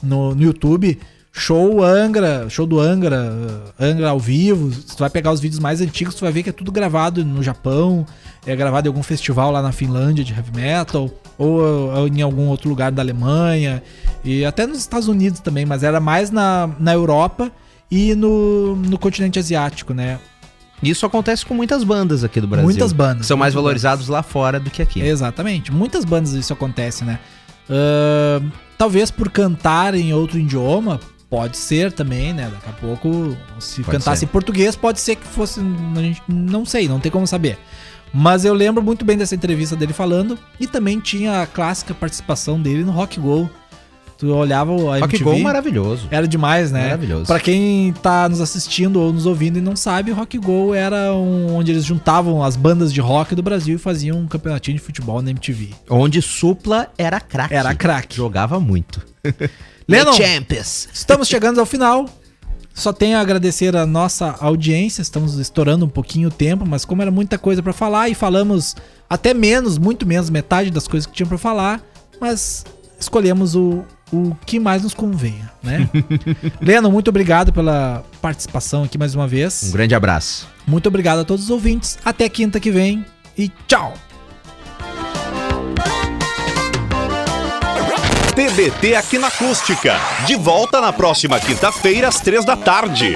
no, 0.00 0.36
no 0.36 0.42
YouTube 0.42 1.00
show 1.32 1.82
Angra, 1.82 2.46
show 2.50 2.66
do 2.66 2.78
Angra, 2.78 3.32
Angra 3.80 4.10
ao 4.10 4.20
vivo. 4.20 4.70
Se 4.72 4.94
tu 4.94 5.00
vai 5.00 5.10
pegar 5.10 5.32
os 5.32 5.40
vídeos 5.40 5.58
mais 5.58 5.80
antigos, 5.80 6.14
tu 6.14 6.20
vai 6.20 6.32
ver 6.32 6.42
que 6.42 6.50
é 6.50 6.52
tudo 6.52 6.70
gravado 6.70 7.24
no 7.24 7.42
Japão, 7.42 8.06
é 8.46 8.54
gravado 8.54 8.86
em 8.86 8.90
algum 8.90 9.02
festival 9.02 9.50
lá 9.50 9.62
na 9.62 9.72
Finlândia 9.72 10.22
de 10.22 10.32
heavy 10.32 10.52
metal, 10.54 11.10
ou, 11.38 12.06
em 12.06 12.20
algum 12.20 12.48
outro 12.48 12.68
lugar 12.68 12.92
da 12.92 13.02
Alemanha, 13.02 13.82
e 14.22 14.44
até 14.44 14.66
nos 14.66 14.78
Estados 14.78 15.08
Unidos 15.08 15.40
também, 15.40 15.64
mas 15.64 15.82
era 15.82 15.98
mais 15.98 16.30
na, 16.30 16.70
na 16.78 16.92
Europa 16.92 17.50
e 17.90 18.14
no, 18.14 18.76
no 18.76 18.98
continente 18.98 19.38
asiático, 19.38 19.94
né? 19.94 20.18
Isso 20.82 21.06
acontece 21.06 21.46
com 21.46 21.54
muitas 21.54 21.84
bandas 21.84 22.24
aqui 22.24 22.40
do 22.40 22.46
Brasil. 22.46 22.64
Muitas 22.64 22.92
bandas. 22.92 23.26
São 23.26 23.36
mais 23.36 23.54
valorizados 23.54 24.06
bandas. 24.06 24.14
lá 24.14 24.22
fora 24.22 24.58
do 24.58 24.68
que 24.68 24.82
aqui. 24.82 25.00
Exatamente. 25.00 25.70
Muitas 25.72 26.04
bandas 26.04 26.32
isso 26.32 26.52
acontece, 26.52 27.04
né? 27.04 27.20
Uh, 27.70 28.50
talvez 28.76 29.10
por 29.10 29.30
cantar 29.30 29.94
em 29.94 30.12
outro 30.12 30.38
idioma, 30.38 30.98
pode 31.32 31.56
ser 31.56 31.90
também, 31.90 32.34
né? 32.34 32.50
Daqui 32.52 32.68
a 32.68 32.72
pouco, 32.74 33.34
se 33.58 33.82
pode 33.82 33.96
cantasse 33.96 34.20
ser. 34.20 34.26
em 34.26 34.28
português, 34.28 34.76
pode 34.76 35.00
ser 35.00 35.16
que 35.16 35.26
fosse. 35.26 35.60
A 35.60 36.00
gente 36.02 36.22
não 36.28 36.66
sei, 36.66 36.86
não 36.86 37.00
tem 37.00 37.10
como 37.10 37.26
saber. 37.26 37.58
Mas 38.12 38.44
eu 38.44 38.52
lembro 38.52 38.82
muito 38.82 39.02
bem 39.02 39.16
dessa 39.16 39.34
entrevista 39.34 39.74
dele 39.74 39.94
falando. 39.94 40.38
E 40.60 40.66
também 40.66 41.00
tinha 41.00 41.40
a 41.40 41.46
clássica 41.46 41.94
participação 41.94 42.60
dele 42.60 42.84
no 42.84 42.92
Rock 42.92 43.18
Go 43.18 43.48
Tu 44.22 44.28
olhava 44.28 44.70
a 44.70 45.00
Rock 45.00 45.16
MTV. 45.16 45.24
Go 45.24 45.38
maravilhoso. 45.40 46.06
Era 46.08 46.28
demais, 46.28 46.70
né? 46.70 46.84
Maravilhoso. 46.84 47.26
Pra 47.26 47.40
quem 47.40 47.92
tá 47.94 48.28
nos 48.28 48.40
assistindo 48.40 49.00
ou 49.00 49.12
nos 49.12 49.26
ouvindo 49.26 49.58
e 49.58 49.60
não 49.60 49.74
sabe, 49.74 50.12
Rock 50.12 50.38
Go 50.38 50.72
era 50.72 51.12
um, 51.12 51.56
onde 51.56 51.72
eles 51.72 51.84
juntavam 51.84 52.40
as 52.40 52.54
bandas 52.54 52.92
de 52.92 53.00
rock 53.00 53.34
do 53.34 53.42
Brasil 53.42 53.74
e 53.74 53.78
faziam 53.78 54.18
um 54.18 54.28
campeonatinho 54.28 54.76
de 54.76 54.82
futebol 54.82 55.20
na 55.20 55.30
MTV. 55.30 55.70
Onde 55.90 56.22
Supla 56.22 56.88
era 56.96 57.18
craque. 57.18 57.52
Era 57.52 57.74
craque. 57.74 58.16
Jogava 58.16 58.60
muito. 58.60 59.02
Lennon, 59.92 60.12
Champions. 60.12 60.88
estamos 60.92 61.28
chegando 61.28 61.60
ao 61.60 61.66
final. 61.66 62.08
Só 62.74 62.92
tenho 62.92 63.18
a 63.18 63.20
agradecer 63.20 63.76
a 63.76 63.84
nossa 63.84 64.34
audiência. 64.40 65.02
Estamos 65.02 65.38
estourando 65.38 65.84
um 65.84 65.88
pouquinho 65.88 66.28
o 66.28 66.32
tempo, 66.32 66.64
mas 66.66 66.84
como 66.84 67.02
era 67.02 67.10
muita 67.10 67.36
coisa 67.36 67.62
para 67.62 67.72
falar 67.72 68.08
e 68.08 68.14
falamos 68.14 68.74
até 69.08 69.34
menos, 69.34 69.76
muito 69.76 70.06
menos, 70.06 70.30
metade 70.30 70.70
das 70.70 70.88
coisas 70.88 71.06
que 71.06 71.12
tinham 71.12 71.28
para 71.28 71.36
falar, 71.36 71.82
mas 72.18 72.64
escolhemos 72.98 73.54
o 73.54 73.84
o 74.12 74.36
que 74.44 74.60
mais 74.60 74.82
nos 74.82 74.92
convenha, 74.92 75.50
né? 75.62 75.88
Leno, 76.60 76.92
muito 76.92 77.08
obrigado 77.08 77.52
pela 77.52 78.04
participação 78.20 78.84
aqui 78.84 78.98
mais 78.98 79.14
uma 79.14 79.26
vez. 79.26 79.62
Um 79.64 79.72
grande 79.72 79.94
abraço. 79.94 80.46
Muito 80.66 80.86
obrigado 80.86 81.20
a 81.20 81.24
todos 81.24 81.44
os 81.44 81.50
ouvintes. 81.50 81.98
Até 82.04 82.28
quinta 82.28 82.60
que 82.60 82.70
vem 82.70 83.04
e 83.36 83.50
tchau. 83.66 83.94
TBT 88.34 88.94
aqui 88.96 89.18
na 89.18 89.26
Acústica. 89.26 89.94
De 90.26 90.34
volta 90.36 90.80
na 90.80 90.90
próxima 90.90 91.38
quinta-feira 91.38 92.08
às 92.08 92.18
três 92.18 92.46
da 92.46 92.56
tarde. 92.56 93.14